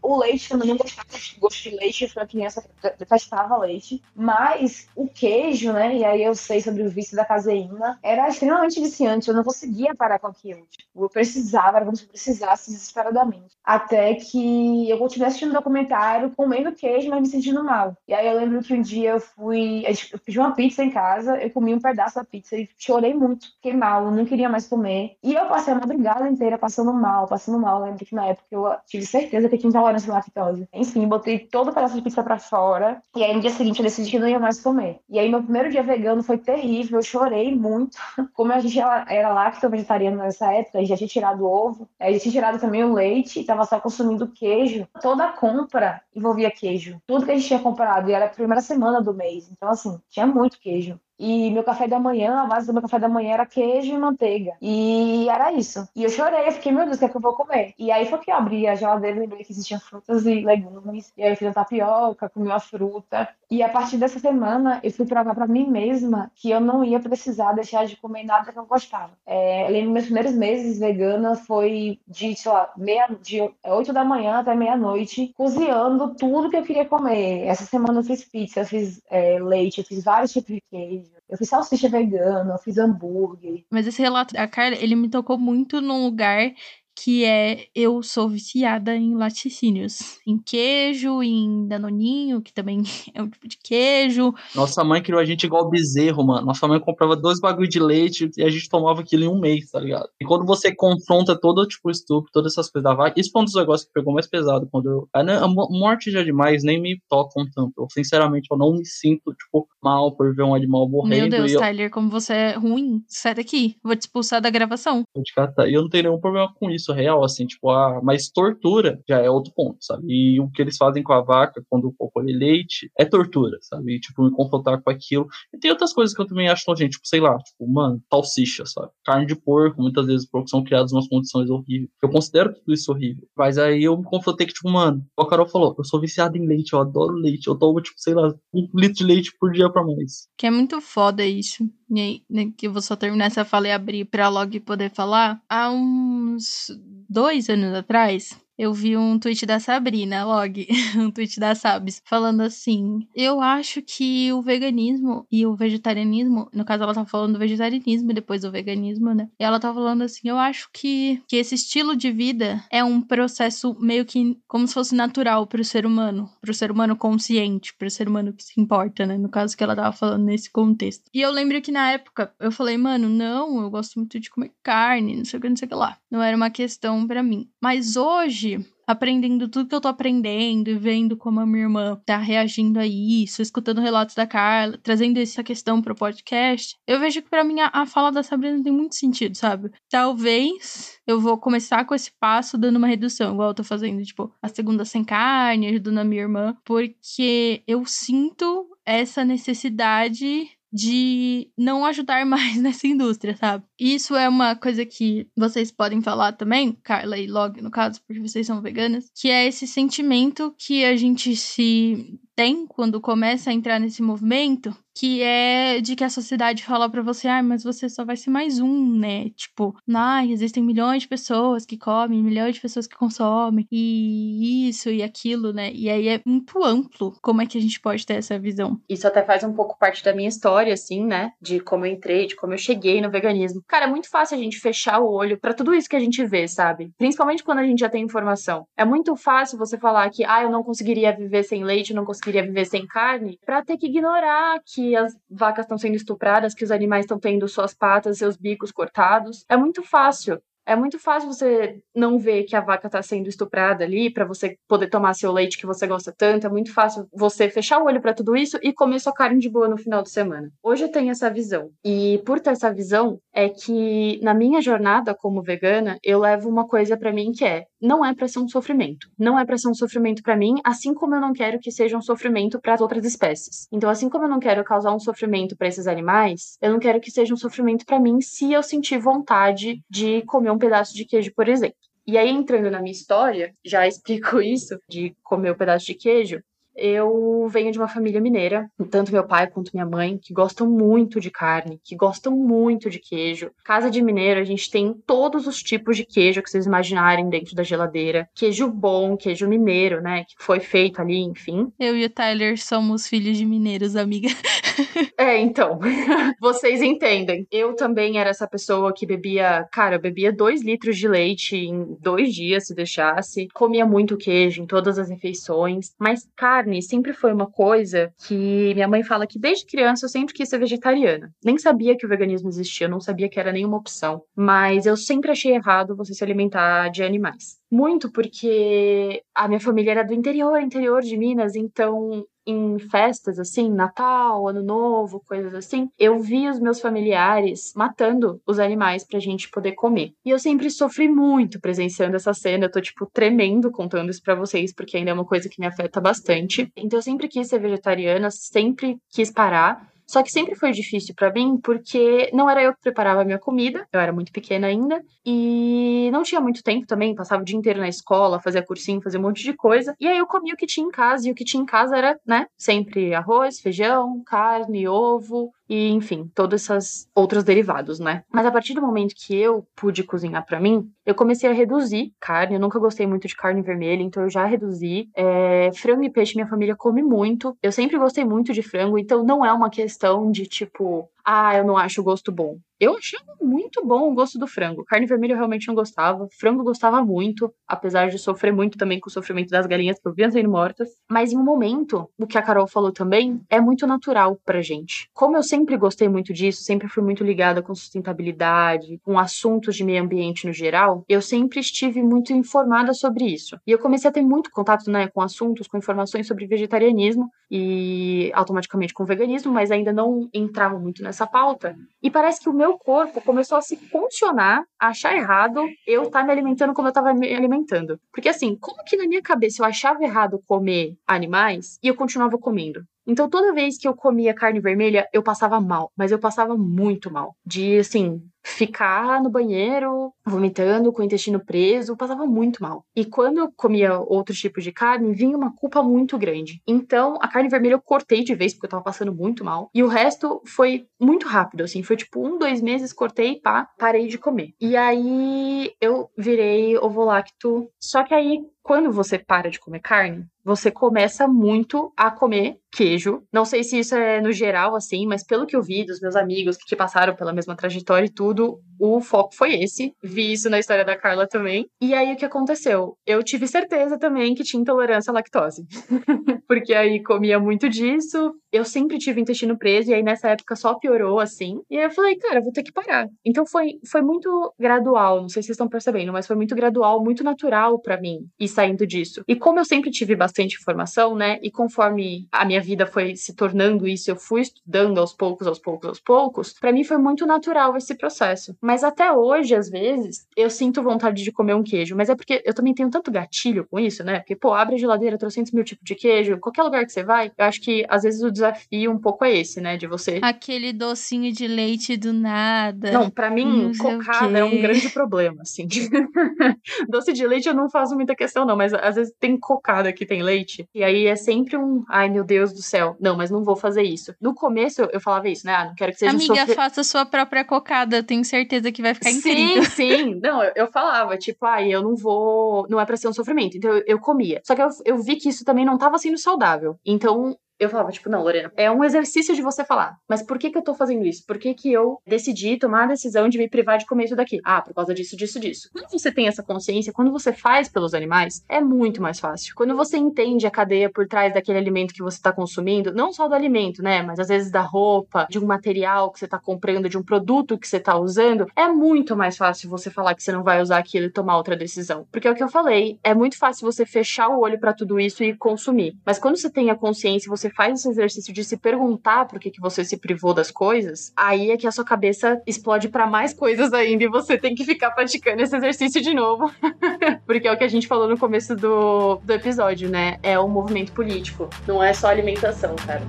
O 0.02 0.18
leite 0.18 0.50
eu 0.50 0.58
não 0.58 0.76
gostava 0.76 1.08
de 1.18 1.36
gosto 1.38 1.62
de 1.62 1.76
leite, 1.76 2.08
fui 2.08 2.22
uma 2.22 2.28
criança 2.28 2.64
detestava 2.98 3.56
leite. 3.56 4.02
Mas 4.14 4.88
o 4.94 5.08
queijo, 5.08 5.72
né? 5.72 5.96
E 5.96 6.04
aí 6.04 6.22
eu 6.22 6.34
sei 6.34 6.60
sobre 6.60 6.82
o 6.82 6.90
vício 6.90 7.16
da 7.16 7.24
caseína, 7.24 7.98
era 8.02 8.28
extremamente 8.28 8.80
viciante. 8.80 9.28
Eu 9.28 9.34
não 9.34 9.44
conseguia 9.44 9.94
parar 9.94 10.18
com 10.18 10.26
aquilo. 10.26 10.66
Tipo, 10.70 11.04
eu 11.04 11.08
precisava, 11.08 11.78
era 11.78 11.84
como 11.84 11.96
se 11.96 12.04
eu 12.04 12.08
precisasse 12.08 12.70
desesperadamente. 12.70 13.56
Até 13.64 14.14
que 14.14 14.88
eu 14.88 14.98
continuei 14.98 15.28
assistindo 15.28 15.50
um 15.50 15.54
documentário, 15.54 16.32
comendo 16.36 16.72
queijo, 16.72 17.08
mas 17.08 17.20
me 17.20 17.26
sentindo 17.26 17.62
mal. 17.64 17.96
E 18.06 18.14
aí 18.14 18.26
eu 18.26 18.36
lembro 18.36 18.62
que 18.62 18.74
um 18.74 18.82
dia 18.82 19.10
eu 19.10 19.20
fui. 19.20 19.84
Eu 20.12 20.18
pedi 20.18 20.38
uma 20.38 20.54
pizza 20.54 20.84
em 20.84 20.90
casa, 20.90 21.36
eu 21.36 21.50
comi 21.50 21.74
um 21.74 21.80
pedaço 21.80 22.16
da 22.16 22.24
pizza 22.24 22.56
e 22.56 22.68
chorei 22.78 23.14
muito, 23.14 23.46
fiquei 23.54 23.72
mal, 23.72 24.10
não 24.10 24.24
queria 24.24 24.48
mais 24.48 24.66
comer. 24.66 25.16
E 25.22 25.34
eu 25.34 25.46
passei 25.46 25.72
a 25.72 25.78
madrugada 25.78 26.28
inteira 26.28 26.58
passando 26.58 26.92
mal, 26.92 27.26
passando 27.26 27.58
mal. 27.58 27.80
Eu 27.80 27.86
lembro 27.86 28.04
que 28.04 28.14
na 28.14 28.26
época 28.26 28.46
eu 28.50 28.76
tive 28.86 29.06
certeza 29.06 29.33
que 29.40 29.54
eu 29.54 29.58
tinha 29.58 29.70
intolerância 29.70 30.10
à 30.10 30.16
lactose. 30.16 30.68
Enfim, 30.72 31.06
botei 31.06 31.38
todo 31.38 31.70
o 31.70 31.74
pedaço 31.74 31.94
de 31.94 32.02
pizza 32.02 32.22
pra 32.22 32.38
fora. 32.38 33.02
E 33.16 33.22
aí 33.22 33.34
no 33.34 33.40
dia 33.40 33.50
seguinte 33.50 33.78
eu 33.78 33.84
decidi 33.84 34.10
que 34.10 34.18
não 34.18 34.28
ia 34.28 34.38
mais 34.38 34.60
comer. 34.60 35.00
E 35.08 35.18
aí 35.18 35.28
meu 35.28 35.42
primeiro 35.42 35.70
dia 35.70 35.82
vegano 35.82 36.22
foi 36.22 36.38
terrível, 36.38 36.98
eu 36.98 37.02
chorei 37.02 37.54
muito. 37.54 37.96
Como 38.34 38.52
a 38.52 38.60
gente 38.60 38.78
era 38.78 39.32
lacto 39.32 39.68
vegetariano 39.68 40.16
nessa 40.16 40.52
época, 40.52 40.78
a 40.78 40.80
gente 40.80 40.90
já 40.90 40.96
tinha 40.96 41.08
tirado 41.08 41.44
o 41.44 41.46
ovo, 41.46 41.88
a 41.98 42.10
gente 42.10 42.22
tinha 42.22 42.32
tirado 42.32 42.60
também 42.60 42.84
o 42.84 42.92
leite 42.92 43.40
e 43.40 43.44
tava 43.44 43.64
só 43.64 43.80
consumindo 43.80 44.28
queijo. 44.28 44.86
Toda 45.00 45.24
a 45.24 45.32
compra 45.32 46.00
envolvia 46.14 46.50
queijo. 46.50 47.00
Tudo 47.06 47.24
que 47.24 47.32
a 47.32 47.34
gente 47.34 47.46
tinha 47.46 47.58
comprado, 47.58 48.08
e 48.08 48.12
era 48.12 48.26
a 48.26 48.28
primeira 48.28 48.60
semana 48.60 49.02
do 49.02 49.14
mês. 49.14 49.48
Então, 49.50 49.68
assim, 49.68 49.98
tinha 50.08 50.26
muito 50.26 50.58
queijo. 50.60 50.98
E 51.18 51.50
meu 51.50 51.62
café 51.64 51.86
da 51.88 51.98
manhã, 51.98 52.42
a 52.42 52.46
base 52.46 52.66
do 52.66 52.72
meu 52.72 52.82
café 52.82 52.98
da 52.98 53.08
manhã 53.08 53.34
era 53.34 53.46
queijo 53.46 53.92
e 53.94 53.98
manteiga. 53.98 54.52
E 54.60 55.28
era 55.28 55.52
isso. 55.52 55.88
E 55.94 56.02
eu 56.04 56.10
chorei, 56.10 56.46
eu 56.48 56.52
fiquei, 56.52 56.72
meu 56.72 56.84
Deus, 56.84 56.96
o 56.96 56.98
que 57.00 57.04
é 57.06 57.08
que 57.08 57.16
eu 57.16 57.20
vou 57.20 57.34
comer? 57.34 57.74
E 57.78 57.90
aí 57.90 58.06
foi 58.06 58.18
que 58.18 58.30
eu 58.30 58.36
abri 58.36 58.66
a 58.66 58.74
geladeira 58.74 59.16
e 59.16 59.20
lembrei 59.20 59.44
que 59.44 59.52
existiam 59.52 59.80
frutas 59.80 60.26
e 60.26 60.40
legumes. 60.40 61.12
E 61.16 61.22
aí 61.22 61.30
eu 61.32 61.36
fiz 61.36 61.48
uma 61.48 61.54
tapioca, 61.54 62.28
comi 62.28 62.46
uma 62.46 62.60
fruta. 62.60 63.28
E 63.50 63.62
a 63.62 63.68
partir 63.68 63.98
dessa 63.98 64.18
semana, 64.18 64.80
eu 64.82 64.90
fui 64.90 65.06
provar 65.06 65.34
para 65.34 65.46
mim 65.46 65.68
mesma 65.70 66.30
que 66.34 66.50
eu 66.50 66.60
não 66.60 66.82
ia 66.84 66.98
precisar 66.98 67.52
deixar 67.52 67.86
de 67.86 67.96
comer 67.96 68.24
nada 68.24 68.52
que 68.52 68.58
eu 68.58 68.66
gostava. 68.66 69.12
É, 69.26 69.66
eu 69.66 69.72
lembro 69.72 69.92
meus 69.92 70.06
primeiros 70.06 70.32
meses 70.34 70.78
vegana 70.78 71.36
foi 71.36 72.00
de, 72.06 72.34
sei 72.36 72.50
lá, 72.50 72.72
meia, 72.76 73.08
de 73.20 73.40
8 73.64 73.92
da 73.92 74.04
manhã 74.04 74.38
até 74.40 74.54
meia-noite, 74.54 75.32
cozinhando 75.36 76.14
tudo 76.14 76.50
que 76.50 76.56
eu 76.56 76.62
queria 76.64 76.84
comer. 76.84 77.44
Essa 77.46 77.64
semana 77.64 78.00
eu 78.00 78.04
fiz 78.04 78.24
pizza, 78.24 78.60
eu 78.60 78.66
fiz 78.66 79.00
é, 79.10 79.38
leite, 79.38 79.78
eu 79.78 79.84
fiz 79.84 80.02
vários 80.02 80.32
tipos 80.32 80.54
de 80.54 80.60
queijo. 80.70 81.03
Eu 81.28 81.38
fiz 81.38 81.48
salsicha 81.48 81.88
vegana, 81.88 82.54
eu 82.54 82.58
fiz 82.58 82.76
hambúrguer. 82.78 83.64
Mas 83.70 83.86
esse 83.86 84.00
relato 84.00 84.34
da 84.34 84.46
Carla, 84.46 84.76
ele 84.76 84.94
me 84.94 85.08
tocou 85.08 85.38
muito 85.38 85.80
num 85.80 86.04
lugar 86.04 86.52
que 86.96 87.24
é 87.24 87.66
eu 87.74 88.02
sou 88.02 88.28
viciada 88.28 88.94
em 88.94 89.14
laticínios, 89.14 90.18
em 90.26 90.38
queijo, 90.38 91.22
em 91.22 91.66
danoninho, 91.66 92.40
que 92.40 92.52
também 92.52 92.82
é 93.14 93.22
um 93.22 93.28
tipo 93.28 93.48
de 93.48 93.58
queijo. 93.58 94.32
Nossa 94.54 94.84
mãe 94.84 95.02
criou 95.02 95.20
a 95.20 95.24
gente 95.24 95.44
igual 95.44 95.68
bezerro, 95.68 96.24
mano. 96.24 96.46
Nossa 96.46 96.68
mãe 96.68 96.78
comprava 96.80 97.16
dois 97.16 97.40
bagulho 97.40 97.68
de 97.68 97.80
leite 97.80 98.30
e 98.36 98.42
a 98.42 98.48
gente 98.48 98.68
tomava 98.68 99.00
aquilo 99.00 99.24
em 99.24 99.28
um 99.28 99.38
mês, 99.38 99.70
tá 99.70 99.80
ligado? 99.80 100.08
E 100.20 100.24
quando 100.24 100.46
você 100.46 100.74
confronta 100.74 101.38
todo 101.38 101.66
tipo 101.66 101.90
estupro, 101.90 102.30
todas 102.32 102.52
essas 102.52 102.70
coisas 102.70 102.84
da 102.84 102.94
vaca, 102.94 103.18
isso 103.18 103.30
foi 103.32 103.42
um 103.42 103.44
dos 103.44 103.54
negócios 103.54 103.86
que 103.86 103.94
pegou 103.94 104.12
mais 104.12 104.26
pesado 104.26 104.68
quando 104.70 104.90
eu... 104.90 105.08
A 105.12 105.48
morte 105.48 106.10
já 106.10 106.20
é 106.20 106.24
demais, 106.24 106.62
nem 106.62 106.80
me 106.80 107.00
tocam 107.08 107.44
tanto. 107.54 107.72
Eu, 107.78 107.86
sinceramente, 107.90 108.48
eu 108.50 108.56
não 108.56 108.72
me 108.72 108.84
sinto, 108.84 109.32
tipo, 109.32 109.68
mal 109.82 110.14
por 110.16 110.34
ver 110.34 110.42
um 110.42 110.54
animal 110.54 110.88
morrendo. 110.88 111.20
Meu 111.20 111.28
Deus, 111.28 111.52
eu... 111.52 111.60
Tyler, 111.60 111.90
como 111.90 112.08
você 112.08 112.32
é 112.32 112.52
ruim, 112.52 113.02
sai 113.08 113.34
daqui, 113.34 113.76
vou 113.82 113.96
te 113.96 114.02
expulsar 114.02 114.40
da 114.40 114.50
gravação. 114.50 115.04
Vou 115.14 115.24
te 115.24 115.34
catar. 115.34 115.68
E 115.68 115.74
eu 115.74 115.82
não 115.82 115.88
tenho 115.88 116.04
nenhum 116.04 116.20
problema 116.20 116.52
com 116.54 116.70
isso, 116.70 116.83
real, 116.92 117.24
assim, 117.24 117.46
tipo, 117.46 117.70
a, 117.70 118.00
mas 118.02 118.28
tortura 118.30 119.00
já 119.08 119.18
é 119.18 119.30
outro 119.30 119.52
ponto, 119.54 119.78
sabe? 119.80 120.04
E 120.08 120.40
o 120.40 120.50
que 120.50 120.62
eles 120.62 120.76
fazem 120.76 121.02
com 121.02 121.12
a 121.12 121.20
vaca 121.20 121.64
quando 121.68 121.94
colhe 122.14 122.32
leite 122.32 122.90
é 122.98 123.04
tortura, 123.04 123.58
sabe? 123.60 123.96
E, 123.96 124.00
tipo, 124.00 124.22
me 124.22 124.30
confrontar 124.30 124.82
com 124.82 124.90
aquilo. 124.90 125.26
E 125.52 125.58
tem 125.58 125.70
outras 125.70 125.92
coisas 125.92 126.14
que 126.14 126.22
eu 126.22 126.26
também 126.26 126.48
acho 126.48 126.64
gente 126.76 126.92
tipo, 126.92 127.06
sei 127.06 127.20
lá, 127.20 127.36
tipo, 127.38 127.70
mano, 127.70 128.02
salsicha, 128.10 128.64
sabe? 128.66 128.90
Carne 129.04 129.26
de 129.26 129.36
porco, 129.36 129.82
muitas 129.82 130.06
vezes 130.06 130.28
porcos 130.28 130.50
são 130.50 130.64
criados 130.64 130.92
em 130.92 130.96
umas 130.96 131.08
condições 131.08 131.50
horríveis. 131.50 131.90
Eu 132.02 132.08
considero 132.08 132.54
tudo 132.54 132.72
isso 132.72 132.90
horrível. 132.90 133.26
Mas 133.36 133.58
aí 133.58 133.84
eu 133.84 133.96
me 133.96 134.04
confrontei 134.04 134.46
que, 134.46 134.54
tipo, 134.54 134.70
mano, 134.70 135.04
o 135.16 135.26
Carol 135.26 135.46
falou, 135.46 135.74
eu 135.76 135.84
sou 135.84 136.00
viciado 136.00 136.36
em 136.36 136.46
leite, 136.46 136.72
eu 136.72 136.80
adoro 136.80 137.14
leite, 137.14 137.46
eu 137.46 137.56
tomo, 137.56 137.80
tipo, 137.80 137.96
sei 137.98 138.14
lá, 138.14 138.34
um 138.52 138.68
litro 138.74 138.94
de 138.94 139.04
leite 139.04 139.32
por 139.38 139.52
dia 139.52 139.70
pra 139.70 139.84
mais. 139.84 140.26
Que 140.36 140.46
é 140.46 140.50
muito 140.50 140.80
foda 140.80 141.24
isso. 141.24 141.64
E 141.90 142.00
aí, 142.00 142.22
né, 142.30 142.50
que 142.56 142.66
eu 142.66 142.72
vou 142.72 142.80
só 142.82 142.96
terminar 142.96 143.26
essa 143.26 143.44
fala 143.44 143.68
e 143.68 143.72
abrir 143.72 144.04
pra 144.06 144.28
log 144.28 144.58
poder 144.60 144.90
falar. 144.90 145.40
Há 145.48 145.70
uns 145.70 146.68
dois 147.08 147.48
anos 147.50 147.74
atrás, 147.74 148.38
eu 148.58 148.72
vi 148.72 148.96
um 148.96 149.18
tweet 149.18 149.44
da 149.46 149.58
Sabrina, 149.58 150.24
log, 150.24 150.66
um 150.96 151.10
tweet 151.10 151.38
da 151.40 151.54
Sabs, 151.54 152.00
falando 152.04 152.40
assim: 152.42 153.06
Eu 153.14 153.40
acho 153.40 153.82
que 153.82 154.32
o 154.32 154.42
veganismo 154.42 155.26
e 155.30 155.44
o 155.46 155.56
vegetarianismo, 155.56 156.48
no 156.52 156.64
caso 156.64 156.84
ela 156.84 156.94
tá 156.94 157.04
falando 157.04 157.34
do 157.34 157.38
vegetarianismo 157.38 158.10
e 158.10 158.14
depois 158.14 158.42
do 158.42 158.50
veganismo, 158.50 159.12
né? 159.14 159.28
E 159.38 159.44
ela 159.44 159.58
tá 159.58 159.72
falando 159.72 160.02
assim: 160.02 160.28
Eu 160.28 160.38
acho 160.38 160.68
que, 160.72 161.22
que 161.28 161.36
esse 161.36 161.54
estilo 161.54 161.96
de 161.96 162.10
vida 162.10 162.62
é 162.70 162.82
um 162.84 163.00
processo 163.00 163.76
meio 163.80 164.04
que 164.04 164.38
como 164.46 164.66
se 164.66 164.74
fosse 164.74 164.94
natural 164.94 165.46
pro 165.46 165.64
ser 165.64 165.84
humano, 165.84 166.30
pro 166.40 166.54
ser 166.54 166.70
humano 166.70 166.96
consciente, 166.96 167.74
pro 167.76 167.90
ser 167.90 168.08
humano 168.08 168.32
que 168.32 168.44
se 168.44 168.60
importa, 168.60 169.06
né? 169.06 169.18
No 169.18 169.28
caso 169.28 169.56
que 169.56 169.64
ela 169.64 169.76
tava 169.76 169.92
falando 169.92 170.24
nesse 170.24 170.50
contexto. 170.50 171.04
E 171.12 171.20
eu 171.20 171.30
lembro 171.30 171.60
que 171.60 171.72
na 171.72 171.92
época 171.92 172.32
eu 172.38 172.52
falei: 172.52 172.76
Mano, 172.76 173.08
não, 173.08 173.60
eu 173.62 173.70
gosto 173.70 173.96
muito 173.96 174.20
de 174.20 174.30
comer 174.30 174.52
carne, 174.62 175.16
não 175.16 175.24
sei 175.24 175.38
o 175.38 175.42
que, 175.42 175.48
não 175.48 175.56
sei 175.56 175.66
o 175.66 175.68
que 175.68 175.74
lá. 175.74 175.96
Não 176.10 176.22
era 176.22 176.36
uma 176.36 176.50
questão 176.50 177.06
para 177.06 177.22
mim. 177.22 177.48
Mas 177.60 177.96
hoje, 177.96 178.43
aprendendo 178.86 179.48
tudo 179.48 179.68
que 179.68 179.74
eu 179.74 179.80
tô 179.80 179.88
aprendendo 179.88 180.68
e 180.68 180.74
vendo 180.74 181.16
como 181.16 181.40
a 181.40 181.46
minha 181.46 181.64
irmã 181.64 182.00
tá 182.04 182.18
reagindo 182.18 182.78
a 182.78 182.86
isso, 182.86 183.42
escutando 183.42 183.80
relatos 183.80 184.14
da 184.14 184.26
Carla, 184.26 184.78
trazendo 184.82 185.18
essa 185.18 185.42
questão 185.42 185.80
pro 185.80 185.94
podcast, 185.94 186.76
eu 186.86 187.00
vejo 187.00 187.22
que 187.22 187.30
para 187.30 187.44
mim 187.44 187.60
a, 187.60 187.70
a, 187.72 187.86
fala 187.86 188.12
da 188.12 188.22
Sabrina 188.22 188.62
tem 188.62 188.72
muito 188.72 188.94
sentido, 188.94 189.36
sabe? 189.36 189.70
Talvez 189.88 190.98
eu 191.06 191.20
vou 191.20 191.38
começar 191.38 191.84
com 191.84 191.94
esse 191.94 192.10
passo 192.20 192.58
dando 192.58 192.76
uma 192.76 192.86
redução, 192.86 193.32
igual 193.32 193.48
eu 193.48 193.54
tô 193.54 193.64
fazendo, 193.64 194.02
tipo, 194.02 194.32
a 194.42 194.48
segunda 194.48 194.84
sem 194.84 195.04
carne, 195.04 195.68
ajudando 195.68 195.98
a 195.98 196.04
minha 196.04 196.22
irmã, 196.22 196.56
porque 196.64 197.62
eu 197.66 197.84
sinto 197.86 198.68
essa 198.84 199.24
necessidade 199.24 200.48
de 200.74 201.48
não 201.56 201.84
ajudar 201.86 202.26
mais 202.26 202.56
nessa 202.56 202.86
indústria, 202.88 203.36
sabe? 203.36 203.64
Isso 203.78 204.16
é 204.16 204.28
uma 204.28 204.56
coisa 204.56 204.84
que 204.84 205.28
vocês 205.36 205.70
podem 205.70 206.02
falar 206.02 206.32
também, 206.32 206.72
Carla 206.82 207.16
e 207.16 207.28
Log, 207.28 207.62
no 207.62 207.70
caso, 207.70 208.00
porque 208.06 208.20
vocês 208.20 208.46
são 208.46 208.60
veganas, 208.60 209.08
que 209.14 209.30
é 209.30 209.46
esse 209.46 209.68
sentimento 209.68 210.52
que 210.58 210.84
a 210.84 210.96
gente 210.96 211.36
se 211.36 212.18
tem 212.34 212.66
quando 212.66 213.00
começa 213.00 213.50
a 213.50 213.52
entrar 213.52 213.78
nesse 213.78 214.02
movimento, 214.02 214.76
que 214.96 215.22
é 215.22 215.80
de 215.80 215.96
que 215.96 216.04
a 216.04 216.08
sociedade 216.08 216.64
fala 216.64 216.88
para 216.88 217.02
você, 217.02 217.26
ah, 217.26 217.42
mas 217.42 217.64
você 217.64 217.88
só 217.88 218.04
vai 218.04 218.16
ser 218.16 218.30
mais 218.30 218.60
um, 218.60 218.96
né? 218.96 219.30
Tipo, 219.30 219.74
ah, 219.92 220.24
existem 220.24 220.62
milhões 220.62 221.02
de 221.02 221.08
pessoas 221.08 221.66
que 221.66 221.76
comem, 221.76 222.22
milhões 222.22 222.54
de 222.54 222.60
pessoas 222.60 222.86
que 222.86 222.96
consomem, 222.96 223.66
e 223.70 224.68
isso 224.68 224.90
e 224.90 225.02
aquilo, 225.02 225.52
né? 225.52 225.72
E 225.72 225.90
aí 225.90 226.08
é 226.08 226.20
muito 226.24 226.62
amplo 226.62 227.16
como 227.20 227.42
é 227.42 227.46
que 227.46 227.58
a 227.58 227.60
gente 227.60 227.80
pode 227.80 228.06
ter 228.06 228.14
essa 228.14 228.38
visão. 228.38 228.80
Isso 228.88 229.06
até 229.06 229.22
faz 229.22 229.42
um 229.42 229.52
pouco 229.52 229.78
parte 229.78 230.04
da 230.04 230.14
minha 230.14 230.28
história, 230.28 230.72
assim, 230.72 231.04
né? 231.04 231.32
De 231.40 231.60
como 231.60 231.86
eu 231.86 231.92
entrei, 231.92 232.26
de 232.26 232.36
como 232.36 232.52
eu 232.52 232.58
cheguei 232.58 233.00
no 233.00 233.10
veganismo. 233.10 233.62
Cara, 233.66 233.86
é 233.86 233.90
muito 233.90 234.08
fácil 234.08 234.36
a 234.36 234.40
gente 234.40 234.58
fechar 234.58 235.00
o 235.00 235.10
olho 235.10 235.38
para 235.40 235.54
tudo 235.54 235.74
isso 235.74 235.88
que 235.88 235.96
a 235.96 236.00
gente 236.00 236.24
vê, 236.24 236.46
sabe? 236.46 236.92
Principalmente 236.96 237.42
quando 237.42 237.58
a 237.58 237.66
gente 237.66 237.80
já 237.80 237.88
tem 237.88 238.04
informação. 238.04 238.64
É 238.76 238.84
muito 238.84 239.16
fácil 239.16 239.58
você 239.58 239.76
falar 239.78 240.08
que, 240.10 240.24
ah, 240.24 240.42
eu 240.42 240.50
não 240.50 240.62
conseguiria 240.62 241.16
viver 241.16 241.42
sem 241.42 241.64
leite, 241.64 241.92
não 241.92 242.04
conseguiria 242.04 242.23
viver 242.32 242.64
sem 242.64 242.86
carne, 242.86 243.38
para 243.44 243.64
ter 243.64 243.76
que 243.76 243.86
ignorar 243.86 244.60
que 244.64 244.96
as 244.96 245.14
vacas 245.30 245.64
estão 245.64 245.78
sendo 245.78 245.96
estupradas, 245.96 246.54
que 246.54 246.64
os 246.64 246.70
animais 246.70 247.04
estão 247.04 247.18
tendo 247.18 247.48
suas 247.48 247.74
patas, 247.74 248.18
seus 248.18 248.36
bicos 248.36 248.72
cortados. 248.72 249.44
É 249.48 249.56
muito 249.56 249.82
fácil. 249.82 250.40
É 250.66 250.74
muito 250.74 250.98
fácil 250.98 251.30
você 251.30 251.78
não 251.94 252.18
ver 252.18 252.44
que 252.44 252.56
a 252.56 252.60
vaca 252.60 252.86
está 252.86 253.02
sendo 253.02 253.28
estuprada 253.28 253.84
ali 253.84 254.10
para 254.10 254.24
você 254.24 254.56
poder 254.66 254.88
tomar 254.88 255.12
seu 255.12 255.30
leite 255.30 255.58
que 255.58 255.66
você 255.66 255.86
gosta 255.86 256.12
tanto. 256.16 256.46
É 256.46 256.50
muito 256.50 256.72
fácil 256.72 257.06
você 257.12 257.50
fechar 257.50 257.80
o 257.80 257.84
olho 257.84 258.00
para 258.00 258.14
tudo 258.14 258.34
isso 258.34 258.58
e 258.62 258.72
comer 258.72 258.98
sua 258.98 259.12
carne 259.12 259.40
de 259.40 259.50
boa 259.50 259.68
no 259.68 259.76
final 259.76 260.02
de 260.02 260.10
semana. 260.10 260.50
Hoje 260.62 260.84
eu 260.84 260.90
tenho 260.90 261.10
essa 261.10 261.28
visão. 261.30 261.70
E 261.84 262.22
por 262.24 262.40
ter 262.40 262.50
essa 262.50 262.72
visão 262.72 263.18
é 263.32 263.48
que 263.50 264.18
na 264.22 264.32
minha 264.32 264.62
jornada 264.62 265.14
como 265.14 265.42
vegana, 265.42 265.98
eu 266.02 266.20
levo 266.20 266.48
uma 266.48 266.66
coisa 266.66 266.96
para 266.96 267.12
mim 267.12 267.32
que 267.32 267.44
é 267.44 267.64
não 267.84 268.02
é 268.02 268.14
para 268.14 268.26
ser 268.26 268.38
um 268.38 268.48
sofrimento. 268.48 269.10
Não 269.18 269.38
é 269.38 269.44
para 269.44 269.58
ser 269.58 269.68
um 269.68 269.74
sofrimento 269.74 270.22
para 270.22 270.34
mim, 270.34 270.54
assim 270.64 270.94
como 270.94 271.14
eu 271.14 271.20
não 271.20 271.34
quero 271.34 271.58
que 271.60 271.70
seja 271.70 271.98
um 271.98 272.00
sofrimento 272.00 272.58
para 272.58 272.72
as 272.72 272.80
outras 272.80 273.04
espécies. 273.04 273.68
Então, 273.70 273.90
assim 273.90 274.08
como 274.08 274.24
eu 274.24 274.28
não 274.28 274.40
quero 274.40 274.64
causar 274.64 274.94
um 274.94 274.98
sofrimento 274.98 275.54
para 275.54 275.68
esses 275.68 275.86
animais, 275.86 276.56
eu 276.62 276.72
não 276.72 276.78
quero 276.78 276.98
que 276.98 277.10
seja 277.10 277.34
um 277.34 277.36
sofrimento 277.36 277.84
para 277.84 278.00
mim 278.00 278.22
se 278.22 278.50
eu 278.50 278.62
sentir 278.62 278.98
vontade 278.98 279.82
de 279.90 280.22
comer 280.22 280.50
um 280.50 280.58
pedaço 280.58 280.94
de 280.94 281.04
queijo, 281.04 281.30
por 281.36 281.46
exemplo. 281.46 281.76
E 282.06 282.16
aí, 282.16 282.30
entrando 282.30 282.70
na 282.70 282.80
minha 282.80 282.92
história, 282.92 283.54
já 283.62 283.84
explico 283.88 284.40
isso 284.40 284.78
de 284.88 285.14
comer 285.22 285.50
o 285.50 285.52
um 285.52 285.56
pedaço 285.56 285.84
de 285.84 285.94
queijo. 285.94 286.40
Eu 286.76 287.48
venho 287.50 287.70
de 287.70 287.78
uma 287.78 287.88
família 287.88 288.20
mineira, 288.20 288.68
tanto 288.90 289.12
meu 289.12 289.26
pai 289.26 289.46
quanto 289.46 289.70
minha 289.72 289.86
mãe, 289.86 290.18
que 290.18 290.32
gostam 290.32 290.68
muito 290.68 291.20
de 291.20 291.30
carne, 291.30 291.80
que 291.84 291.96
gostam 291.96 292.32
muito 292.32 292.90
de 292.90 292.98
queijo. 292.98 293.50
Casa 293.64 293.90
de 293.90 294.02
mineiro, 294.02 294.40
a 294.40 294.44
gente 294.44 294.70
tem 294.70 294.94
todos 295.06 295.46
os 295.46 295.62
tipos 295.62 295.96
de 295.96 296.04
queijo 296.04 296.42
que 296.42 296.50
vocês 296.50 296.66
imaginarem 296.66 297.28
dentro 297.28 297.54
da 297.54 297.62
geladeira. 297.62 298.28
Queijo 298.34 298.68
bom, 298.68 299.16
queijo 299.16 299.48
mineiro, 299.48 300.00
né? 300.00 300.24
Que 300.24 300.34
foi 300.38 300.60
feito 300.60 301.00
ali, 301.00 301.18
enfim. 301.18 301.72
Eu 301.78 301.96
e 301.96 302.04
o 302.04 302.10
Tyler 302.10 302.60
somos 302.60 303.06
filhos 303.06 303.36
de 303.36 303.46
mineiros, 303.46 303.96
amiga. 303.96 304.28
é, 305.18 305.38
então. 305.38 305.78
vocês 306.40 306.82
entendem. 306.82 307.46
Eu 307.50 307.74
também 307.74 308.18
era 308.18 308.30
essa 308.30 308.46
pessoa 308.46 308.92
que 308.92 309.06
bebia, 309.06 309.66
cara, 309.72 309.96
eu 309.96 310.00
bebia 310.00 310.32
dois 310.32 310.62
litros 310.62 310.96
de 310.96 311.08
leite 311.08 311.56
em 311.56 311.96
dois 312.00 312.34
dias, 312.34 312.66
se 312.66 312.74
deixasse. 312.74 313.48
Comia 313.54 313.86
muito 313.86 314.16
queijo 314.16 314.62
em 314.62 314.66
todas 314.66 314.98
as 314.98 315.08
refeições. 315.08 315.94
Mas, 315.98 316.28
cara, 316.36 316.63
carne 316.64 316.82
sempre 316.82 317.12
foi 317.12 317.32
uma 317.32 317.46
coisa 317.46 318.12
que 318.26 318.72
minha 318.74 318.88
mãe 318.88 319.02
fala 319.02 319.26
que 319.26 319.38
desde 319.38 319.66
criança 319.66 320.06
eu 320.06 320.08
sempre 320.08 320.34
quis 320.34 320.48
ser 320.48 320.58
vegetariana. 320.58 321.30
Nem 321.44 321.58
sabia 321.58 321.96
que 321.96 322.06
o 322.06 322.08
veganismo 322.08 322.48
existia, 322.48 322.88
não 322.88 323.00
sabia 323.00 323.28
que 323.28 323.38
era 323.38 323.52
nenhuma 323.52 323.76
opção. 323.76 324.22
Mas 324.34 324.86
eu 324.86 324.96
sempre 324.96 325.30
achei 325.30 325.54
errado 325.54 325.96
você 325.96 326.14
se 326.14 326.24
alimentar 326.24 326.88
de 326.88 327.02
animais. 327.02 327.58
Muito 327.70 328.10
porque 328.10 329.22
a 329.34 329.48
minha 329.48 329.60
família 329.60 329.92
era 329.92 330.04
do 330.04 330.14
interior, 330.14 330.60
interior 330.60 331.02
de 331.02 331.16
Minas, 331.16 331.56
então 331.56 332.24
em 332.46 332.78
festas 332.78 333.38
assim, 333.38 333.70
Natal, 333.70 334.46
Ano 334.46 334.62
Novo, 334.62 335.20
coisas 335.26 335.54
assim, 335.54 335.88
eu 335.98 336.18
vi 336.18 336.48
os 336.48 336.60
meus 336.60 336.80
familiares 336.80 337.72
matando 337.74 338.40
os 338.46 338.58
animais 338.58 339.04
pra 339.04 339.18
gente 339.18 339.50
poder 339.50 339.72
comer. 339.72 340.12
E 340.24 340.30
eu 340.30 340.38
sempre 340.38 340.70
sofri 340.70 341.08
muito 341.08 341.60
presenciando 341.60 342.16
essa 342.16 342.34
cena, 342.34 342.66
eu 342.66 342.70
tô 342.70 342.80
tipo 342.80 343.08
tremendo 343.12 343.70
contando 343.70 344.10
isso 344.10 344.22
para 344.22 344.34
vocês 344.34 344.72
porque 344.74 344.96
ainda 344.96 345.10
é 345.10 345.14
uma 345.14 345.24
coisa 345.24 345.48
que 345.48 345.60
me 345.60 345.66
afeta 345.66 346.00
bastante. 346.00 346.70
Então 346.76 346.98
eu 346.98 347.02
sempre 347.02 347.28
quis 347.28 347.48
ser 347.48 347.58
vegetariana, 347.58 348.30
sempre 348.30 348.98
quis 349.10 349.32
parar. 349.32 349.93
Só 350.06 350.22
que 350.22 350.30
sempre 350.30 350.54
foi 350.54 350.70
difícil 350.70 351.14
para 351.14 351.32
mim 351.32 351.58
porque 351.62 352.30
não 352.32 352.48
era 352.48 352.62
eu 352.62 352.74
que 352.74 352.80
preparava 352.80 353.22
a 353.22 353.24
minha 353.24 353.38
comida, 353.38 353.86
eu 353.92 354.00
era 354.00 354.12
muito 354.12 354.32
pequena 354.32 354.66
ainda, 354.66 355.02
e 355.24 356.10
não 356.12 356.22
tinha 356.22 356.40
muito 356.40 356.62
tempo 356.62 356.86
também, 356.86 357.14
passava 357.14 357.42
o 357.42 357.44
dia 357.44 357.56
inteiro 357.56 357.80
na 357.80 357.88
escola, 357.88 358.40
fazia 358.40 358.62
cursinho, 358.64 359.00
fazia 359.02 359.18
um 359.18 359.22
monte 359.22 359.42
de 359.42 359.54
coisa. 359.54 359.94
E 359.98 360.06
aí 360.06 360.18
eu 360.18 360.26
comia 360.26 360.54
o 360.54 360.56
que 360.56 360.66
tinha 360.66 360.86
em 360.86 360.90
casa, 360.90 361.28
e 361.28 361.32
o 361.32 361.34
que 361.34 361.44
tinha 361.44 361.62
em 361.62 361.66
casa 361.66 361.96
era, 361.96 362.18
né, 362.26 362.46
sempre 362.56 363.14
arroz, 363.14 363.60
feijão, 363.60 364.22
carne, 364.24 364.86
ovo, 364.86 365.52
e 365.68 365.88
enfim, 365.90 366.30
todos 366.34 366.62
esses 366.62 367.08
outros 367.14 367.44
derivados, 367.44 367.98
né? 367.98 368.24
Mas 368.32 368.46
a 368.46 368.52
partir 368.52 368.74
do 368.74 368.82
momento 368.82 369.14
que 369.16 369.34
eu 369.34 369.66
pude 369.74 370.02
cozinhar 370.02 370.44
para 370.44 370.60
mim, 370.60 370.90
eu 371.06 371.14
comecei 371.14 371.48
a 371.48 371.52
reduzir 371.52 372.12
carne. 372.20 372.54
Eu 372.54 372.60
nunca 372.60 372.78
gostei 372.78 373.06
muito 373.06 373.26
de 373.26 373.36
carne 373.36 373.62
vermelha, 373.62 374.02
então 374.02 374.22
eu 374.22 374.30
já 374.30 374.44
reduzi. 374.44 375.08
É, 375.14 375.70
frango 375.74 376.02
e 376.02 376.10
peixe 376.10 376.34
minha 376.34 376.48
família 376.48 376.76
come 376.76 377.02
muito. 377.02 377.56
Eu 377.62 377.72
sempre 377.72 377.98
gostei 377.98 378.24
muito 378.24 378.52
de 378.52 378.62
frango, 378.62 378.98
então 378.98 379.24
não 379.24 379.44
é 379.44 379.52
uma 379.52 379.70
questão 379.70 380.30
de 380.30 380.46
tipo, 380.46 381.08
ah, 381.24 381.56
eu 381.56 381.64
não 381.64 381.76
acho 381.76 382.00
o 382.00 382.04
gosto 382.04 382.30
bom. 382.30 382.58
Eu 382.80 382.96
achava 382.96 383.36
muito 383.40 383.86
bom 383.86 384.10
o 384.10 384.14
gosto 384.14 384.38
do 384.38 384.46
frango. 384.46 384.84
Carne 384.84 385.06
vermelha 385.06 385.32
eu 385.32 385.36
realmente 385.36 385.68
não 385.68 385.74
gostava. 385.74 386.28
Frango 386.38 386.64
gostava 386.64 387.02
muito, 387.04 387.52
apesar 387.68 388.08
de 388.10 388.18
sofrer 388.18 388.52
muito 388.52 388.76
também 388.76 388.98
com 388.98 389.08
o 389.08 389.12
sofrimento 389.12 389.48
das 389.48 389.66
galinhas 389.66 389.96
eu 390.04 390.12
via 390.12 390.30
sendo 390.30 390.50
mortas. 390.50 390.88
Mas 391.08 391.32
em 391.32 391.38
um 391.38 391.44
momento, 391.44 392.10
o 392.18 392.26
que 392.26 392.36
a 392.36 392.42
Carol 392.42 392.66
falou 392.66 392.92
também, 392.92 393.40
é 393.48 393.60
muito 393.60 393.86
natural 393.86 394.38
pra 394.44 394.60
gente. 394.60 395.08
Como 395.14 395.36
eu 395.36 395.42
sempre 395.42 395.76
gostei 395.76 396.08
muito 396.08 396.32
disso, 396.32 396.62
sempre 396.62 396.88
fui 396.88 397.02
muito 397.02 397.22
ligada 397.24 397.62
com 397.62 397.74
sustentabilidade, 397.74 398.98
com 399.02 399.18
assuntos 399.18 399.76
de 399.76 399.84
meio 399.84 400.02
ambiente 400.02 400.46
no 400.46 400.52
geral, 400.52 401.04
eu 401.08 401.22
sempre 401.22 401.60
estive 401.60 402.02
muito 402.02 402.32
informada 402.32 402.92
sobre 402.92 403.24
isso. 403.24 403.56
E 403.66 403.70
eu 403.70 403.78
comecei 403.78 404.10
a 404.10 404.12
ter 404.12 404.22
muito 404.22 404.50
contato, 404.50 404.90
né, 404.90 405.08
com 405.08 405.22
assuntos, 405.22 405.68
com 405.68 405.78
informações 405.78 406.26
sobre 406.26 406.46
vegetarianismo 406.46 407.30
e 407.50 408.32
automaticamente 408.34 408.92
com 408.92 409.04
veganismo, 409.04 409.52
mas 409.52 409.70
ainda 409.70 409.92
não 409.92 410.28
entrava 410.34 410.78
muito 410.78 411.02
nessa 411.02 411.13
pauta. 411.26 411.76
E 412.02 412.10
parece 412.10 412.40
que 412.40 412.48
o 412.48 412.52
meu 412.52 412.76
corpo 412.76 413.20
começou 413.20 413.56
a 413.56 413.62
se 413.62 413.76
funcionar, 413.76 414.64
a 414.80 414.88
achar 414.88 415.14
errado 415.14 415.64
eu 415.86 416.02
estar 416.04 416.20
tá 416.20 416.24
me 416.24 416.32
alimentando 416.32 416.74
como 416.74 416.88
eu 416.88 416.90
estava 416.90 417.14
me 417.14 417.32
alimentando. 417.32 417.98
Porque 418.12 418.28
assim, 418.28 418.56
como 418.60 418.82
que 418.84 418.96
na 418.96 419.06
minha 419.06 419.22
cabeça 419.22 419.62
eu 419.62 419.66
achava 419.66 420.02
errado 420.02 420.42
comer 420.46 420.94
animais 421.06 421.78
e 421.82 421.88
eu 421.88 421.94
continuava 421.94 422.36
comendo? 422.38 422.82
Então, 423.06 423.28
toda 423.28 423.52
vez 423.52 423.76
que 423.78 423.86
eu 423.86 423.94
comia 423.94 424.34
carne 424.34 424.60
vermelha, 424.60 425.06
eu 425.12 425.22
passava 425.22 425.60
mal, 425.60 425.92
mas 425.96 426.10
eu 426.10 426.18
passava 426.18 426.56
muito 426.56 427.12
mal. 427.12 427.36
De, 427.44 427.78
assim, 427.78 428.22
ficar 428.44 429.22
no 429.22 429.30
banheiro 429.30 430.12
vomitando 430.24 430.92
com 430.92 431.02
o 431.02 431.04
intestino 431.04 431.44
preso, 431.44 431.96
passava 431.96 432.26
muito 432.26 432.62
mal. 432.62 432.84
E 432.94 433.04
quando 433.04 433.38
eu 433.38 433.50
comia 433.56 433.98
outros 433.98 434.38
tipos 434.38 434.62
de 434.62 434.70
carne, 434.70 435.14
vinha 435.14 435.36
uma 435.36 435.54
culpa 435.56 435.82
muito 435.82 436.18
grande. 436.18 436.60
Então, 436.66 437.16
a 437.20 437.28
carne 437.28 437.48
vermelha 437.48 437.74
eu 437.74 437.82
cortei 437.82 438.22
de 438.22 438.34
vez 438.34 438.52
porque 438.52 438.66
eu 438.66 438.70
tava 438.70 438.82
passando 438.82 439.14
muito 439.14 439.44
mal. 439.44 439.70
E 439.74 439.82
o 439.82 439.88
resto 439.88 440.42
foi 440.46 440.86
muito 441.00 441.26
rápido, 441.26 441.64
assim, 441.64 441.82
foi 441.82 441.96
tipo 441.96 442.24
um, 442.24 442.38
dois 442.38 442.60
meses, 442.60 442.92
cortei, 442.92 443.40
pá, 443.40 443.68
parei 443.78 444.06
de 444.06 444.18
comer. 444.18 444.50
E 444.60 444.76
aí 444.76 445.72
eu 445.80 446.10
virei 446.16 446.76
ovolacto. 446.76 447.68
Só 447.80 448.04
que 448.04 448.14
aí, 448.14 448.40
quando 448.64 448.90
você 448.90 449.18
para 449.18 449.50
de 449.50 449.60
comer 449.60 449.80
carne, 449.80 450.24
você 450.42 450.70
começa 450.70 451.28
muito 451.28 451.92
a 451.94 452.10
comer 452.10 452.56
queijo. 452.72 453.22
Não 453.30 453.44
sei 453.44 453.62
se 453.62 453.78
isso 453.78 453.94
é 453.94 454.22
no 454.22 454.32
geral 454.32 454.74
assim, 454.74 455.06
mas 455.06 455.22
pelo 455.22 455.46
que 455.46 455.54
eu 455.54 455.62
vi 455.62 455.84
dos 455.84 456.00
meus 456.00 456.16
amigos 456.16 456.56
que 456.56 456.74
passaram 456.74 457.14
pela 457.14 457.32
mesma 457.32 457.54
trajetória 457.54 458.06
e 458.06 458.10
tudo, 458.10 458.58
o 458.78 459.00
foco 459.00 459.34
foi 459.34 459.54
esse. 459.54 459.92
Vi 460.02 460.32
isso 460.32 460.50
na 460.50 460.58
história 460.58 460.84
da 460.84 460.96
Carla 460.96 461.26
também. 461.26 461.66
E 461.80 461.94
aí 461.94 462.12
o 462.12 462.16
que 462.16 462.24
aconteceu? 462.24 462.96
Eu 463.06 463.22
tive 463.22 463.46
certeza 463.46 463.98
também 463.98 464.34
que 464.34 464.44
tinha 464.44 464.60
intolerância 464.60 465.10
à 465.10 465.14
lactose. 465.14 465.64
Porque 466.46 466.74
aí 466.74 467.02
comia 467.02 467.38
muito 467.38 467.68
disso. 467.68 468.34
Eu 468.52 468.64
sempre 468.64 468.98
tive 468.98 469.20
intestino 469.20 469.58
preso 469.58 469.90
e 469.90 469.94
aí 469.94 470.02
nessa 470.02 470.28
época 470.28 470.56
só 470.56 470.74
piorou 470.74 471.18
assim. 471.18 471.60
E 471.70 471.76
aí 471.76 471.84
eu 471.84 471.90
falei, 471.90 472.16
cara, 472.16 472.40
vou 472.40 472.52
ter 472.52 472.62
que 472.62 472.72
parar. 472.72 473.08
Então 473.24 473.46
foi 473.46 473.74
foi 473.90 474.02
muito 474.02 474.52
gradual, 474.58 475.22
não 475.22 475.28
sei 475.28 475.42
se 475.42 475.46
vocês 475.46 475.54
estão 475.54 475.68
percebendo, 475.68 476.12
mas 476.12 476.26
foi 476.26 476.36
muito 476.36 476.54
gradual, 476.54 477.02
muito 477.02 477.24
natural 477.24 477.80
para 477.80 478.00
mim 478.00 478.26
ir 478.38 478.48
saindo 478.48 478.86
disso. 478.86 479.22
E 479.26 479.36
como 479.36 479.58
eu 479.58 479.64
sempre 479.64 479.90
tive 479.90 480.14
bastante 480.14 480.56
informação, 480.56 481.14
né? 481.14 481.38
E 481.42 481.50
conforme 481.50 482.26
a 482.30 482.44
minha 482.44 482.60
vida 482.60 482.86
foi 482.86 483.16
se 483.16 483.34
tornando 483.34 483.86
isso, 483.86 484.10
eu 484.10 484.16
fui 484.16 484.42
estudando 484.42 484.98
aos 484.98 485.12
poucos, 485.12 485.46
aos 485.46 485.58
poucos, 485.58 485.88
aos 485.88 486.00
poucos, 486.00 486.52
para 486.52 486.72
mim 486.72 486.84
foi 486.84 486.98
muito 486.98 487.26
natural 487.26 487.76
esse 487.76 487.94
processo. 487.96 488.56
Mas 488.64 488.82
até 488.82 489.12
hoje, 489.12 489.54
às 489.54 489.68
vezes, 489.68 490.26
eu 490.34 490.48
sinto 490.48 490.82
vontade 490.82 491.22
de 491.22 491.30
comer 491.30 491.52
um 491.52 491.62
queijo. 491.62 491.94
Mas 491.94 492.08
é 492.08 492.16
porque 492.16 492.42
eu 492.46 492.54
também 492.54 492.72
tenho 492.72 492.88
tanto 492.88 493.10
gatilho 493.10 493.66
com 493.70 493.78
isso, 493.78 494.02
né? 494.02 494.20
Porque, 494.20 494.34
pô, 494.34 494.54
abre 494.54 494.76
a 494.76 494.78
geladeira, 494.78 495.18
300 495.18 495.52
mil 495.52 495.62
tipos 495.62 495.84
de 495.84 495.94
queijo, 495.94 496.38
qualquer 496.38 496.62
lugar 496.62 496.86
que 496.86 496.90
você 496.90 497.04
vai, 497.04 497.30
eu 497.36 497.44
acho 497.44 497.60
que 497.60 497.84
às 497.90 498.04
vezes 498.04 498.22
o 498.22 498.30
desafio 498.30 498.90
um 498.90 498.98
pouco 498.98 499.22
é 499.22 499.36
esse, 499.36 499.60
né? 499.60 499.76
De 499.76 499.86
você. 499.86 500.18
Aquele 500.22 500.72
docinho 500.72 501.30
de 501.30 501.46
leite 501.46 501.94
do 501.98 502.14
nada. 502.14 502.90
Não, 502.90 503.10
para 503.10 503.30
mim, 503.30 503.70
cocada 503.76 504.38
é 504.38 504.42
um 504.42 504.58
grande 504.58 504.88
problema, 504.88 505.42
assim. 505.42 505.68
Doce 506.88 507.12
de 507.12 507.26
leite 507.26 507.46
eu 507.46 507.54
não 507.54 507.68
faço 507.68 507.94
muita 507.94 508.14
questão, 508.16 508.46
não, 508.46 508.56
mas 508.56 508.72
às 508.72 508.94
vezes 508.94 509.12
tem 509.20 509.38
cocada 509.38 509.92
que 509.92 510.06
tem 510.06 510.22
leite. 510.22 510.66
E 510.74 510.82
aí 510.82 511.06
é 511.06 511.16
sempre 511.16 511.58
um, 511.58 511.84
ai 511.86 512.08
meu 512.08 512.24
Deus 512.24 512.50
do 512.50 512.62
céu. 512.62 512.96
Não, 512.98 513.14
mas 513.14 513.30
não 513.30 513.44
vou 513.44 513.56
fazer 513.56 513.82
isso. 513.82 514.14
No 514.18 514.34
começo 514.34 514.88
eu 514.90 515.00
falava 515.00 515.28
isso, 515.28 515.46
né? 515.46 515.54
Ah, 515.54 515.66
não 515.66 515.74
quero 515.74 515.92
que 515.92 515.98
seja 515.98 516.12
Amiga, 516.12 516.32
um 516.32 516.36
sofre... 516.36 516.54
faça 516.54 516.82
sua 516.82 517.04
própria 517.04 517.44
cocada, 517.44 518.02
tenho 518.02 518.24
certeza 518.24 518.53
certeza 518.54 518.72
que 518.72 518.82
vai 518.82 518.94
ficar 518.94 519.10
Sim, 519.10 519.18
incrível. 519.18 519.64
sim. 519.70 520.20
Não, 520.22 520.42
eu, 520.42 520.52
eu 520.56 520.66
falava, 520.66 521.16
tipo, 521.16 521.44
ai, 521.46 521.64
ah, 521.64 521.76
eu 521.76 521.82
não 521.82 521.96
vou. 521.96 522.66
Não 522.68 522.80
é 522.80 522.86
pra 522.86 522.96
ser 522.96 523.08
um 523.08 523.12
sofrimento. 523.12 523.56
Então 523.56 523.72
eu, 523.72 523.82
eu 523.86 523.98
comia. 523.98 524.40
Só 524.44 524.54
que 524.54 524.62
eu, 524.62 524.68
eu 524.84 524.98
vi 525.02 525.16
que 525.16 525.28
isso 525.28 525.44
também 525.44 525.64
não 525.64 525.78
tava 525.78 525.98
sendo 525.98 526.18
saudável. 526.18 526.78
Então 526.84 527.36
eu 527.58 527.68
falava, 527.68 527.90
tipo, 527.90 528.08
não, 528.08 528.22
Lorena, 528.22 528.52
é 528.56 528.70
um 528.70 528.82
exercício 528.82 529.34
de 529.34 529.42
você 529.42 529.64
falar, 529.64 529.96
mas 530.08 530.22
por 530.22 530.38
que 530.38 530.50
que 530.50 530.58
eu 530.58 530.62
tô 530.62 530.74
fazendo 530.74 531.06
isso? 531.06 531.24
Por 531.26 531.38
que 531.38 531.54
que 531.54 531.72
eu 531.72 531.98
decidi 532.06 532.56
tomar 532.58 532.84
a 532.84 532.88
decisão 532.88 533.28
de 533.28 533.38
me 533.38 533.48
privar 533.48 533.78
de 533.78 533.86
comer 533.86 534.04
isso 534.04 534.16
daqui? 534.16 534.40
Ah, 534.44 534.60
por 534.60 534.74
causa 534.74 534.92
disso, 534.92 535.16
disso, 535.16 535.38
disso. 535.38 535.68
Quando 535.72 535.90
você 535.90 536.10
tem 536.10 536.26
essa 536.26 536.42
consciência, 536.42 536.92
quando 536.92 537.12
você 537.12 537.32
faz 537.32 537.68
pelos 537.68 537.94
animais, 537.94 538.44
é 538.48 538.60
muito 538.60 539.00
mais 539.00 539.20
fácil. 539.20 539.54
Quando 539.54 539.76
você 539.76 539.96
entende 539.96 540.46
a 540.46 540.50
cadeia 540.50 540.90
por 540.90 541.06
trás 541.06 541.32
daquele 541.32 541.58
alimento 541.58 541.94
que 541.94 542.02
você 542.02 542.20
tá 542.20 542.32
consumindo, 542.32 542.92
não 542.92 543.12
só 543.12 543.28
do 543.28 543.34
alimento, 543.34 543.82
né, 543.82 544.02
mas 544.02 544.18
às 544.18 544.28
vezes 544.28 544.50
da 544.50 544.60
roupa, 544.60 545.26
de 545.30 545.38
um 545.38 545.46
material 545.46 546.10
que 546.10 546.18
você 546.18 546.26
tá 546.26 546.38
comprando, 546.38 546.88
de 546.88 546.98
um 546.98 547.02
produto 547.02 547.58
que 547.58 547.68
você 547.68 547.80
tá 547.80 547.96
usando, 547.96 548.46
é 548.56 548.68
muito 548.68 549.16
mais 549.16 549.36
fácil 549.36 549.70
você 549.70 549.90
falar 549.90 550.14
que 550.14 550.22
você 550.22 550.32
não 550.32 550.42
vai 550.42 550.60
usar 550.60 550.78
aquilo 550.78 551.06
e 551.06 551.10
tomar 551.10 551.36
outra 551.36 551.56
decisão. 551.56 552.06
Porque 552.10 552.28
é 552.28 552.30
o 552.30 552.34
que 552.34 552.42
eu 552.42 552.48
falei, 552.48 552.98
é 553.02 553.14
muito 553.14 553.38
fácil 553.38 553.70
você 553.70 553.86
fechar 553.86 554.28
o 554.28 554.40
olho 554.40 554.58
para 554.58 554.72
tudo 554.72 554.98
isso 554.98 555.22
e 555.22 555.36
consumir. 555.36 555.96
Mas 556.04 556.18
quando 556.18 556.36
você 556.36 556.50
tem 556.50 556.70
a 556.70 556.74
consciência, 556.74 557.30
você 557.30 557.43
você 557.44 557.50
faz 557.50 557.80
esse 557.80 557.88
exercício 557.88 558.32
de 558.32 558.42
se 558.42 558.56
perguntar 558.56 559.26
por 559.26 559.38
que, 559.38 559.50
que 559.50 559.60
você 559.60 559.84
se 559.84 559.96
privou 559.98 560.32
das 560.32 560.50
coisas, 560.50 561.12
aí 561.14 561.50
é 561.50 561.56
que 561.56 561.66
a 561.66 561.72
sua 561.72 561.84
cabeça 561.84 562.40
explode 562.46 562.88
para 562.88 563.06
mais 563.06 563.34
coisas 563.34 563.72
ainda 563.72 564.04
e 564.04 564.08
você 564.08 564.38
tem 564.38 564.54
que 564.54 564.64
ficar 564.64 564.90
praticando 564.92 565.42
esse 565.42 565.54
exercício 565.54 566.00
de 566.00 566.14
novo. 566.14 566.50
Porque 567.26 567.46
é 567.46 567.52
o 567.52 567.58
que 567.58 567.64
a 567.64 567.68
gente 567.68 567.86
falou 567.86 568.08
no 568.08 568.18
começo 568.18 568.56
do, 568.56 569.16
do 569.16 569.32
episódio, 569.32 569.90
né? 569.90 570.18
É 570.22 570.38
um 570.38 570.48
movimento 570.48 570.92
político, 570.92 571.50
não 571.66 571.82
é 571.82 571.92
só 571.92 572.08
alimentação, 572.08 572.74
cara. 572.76 573.02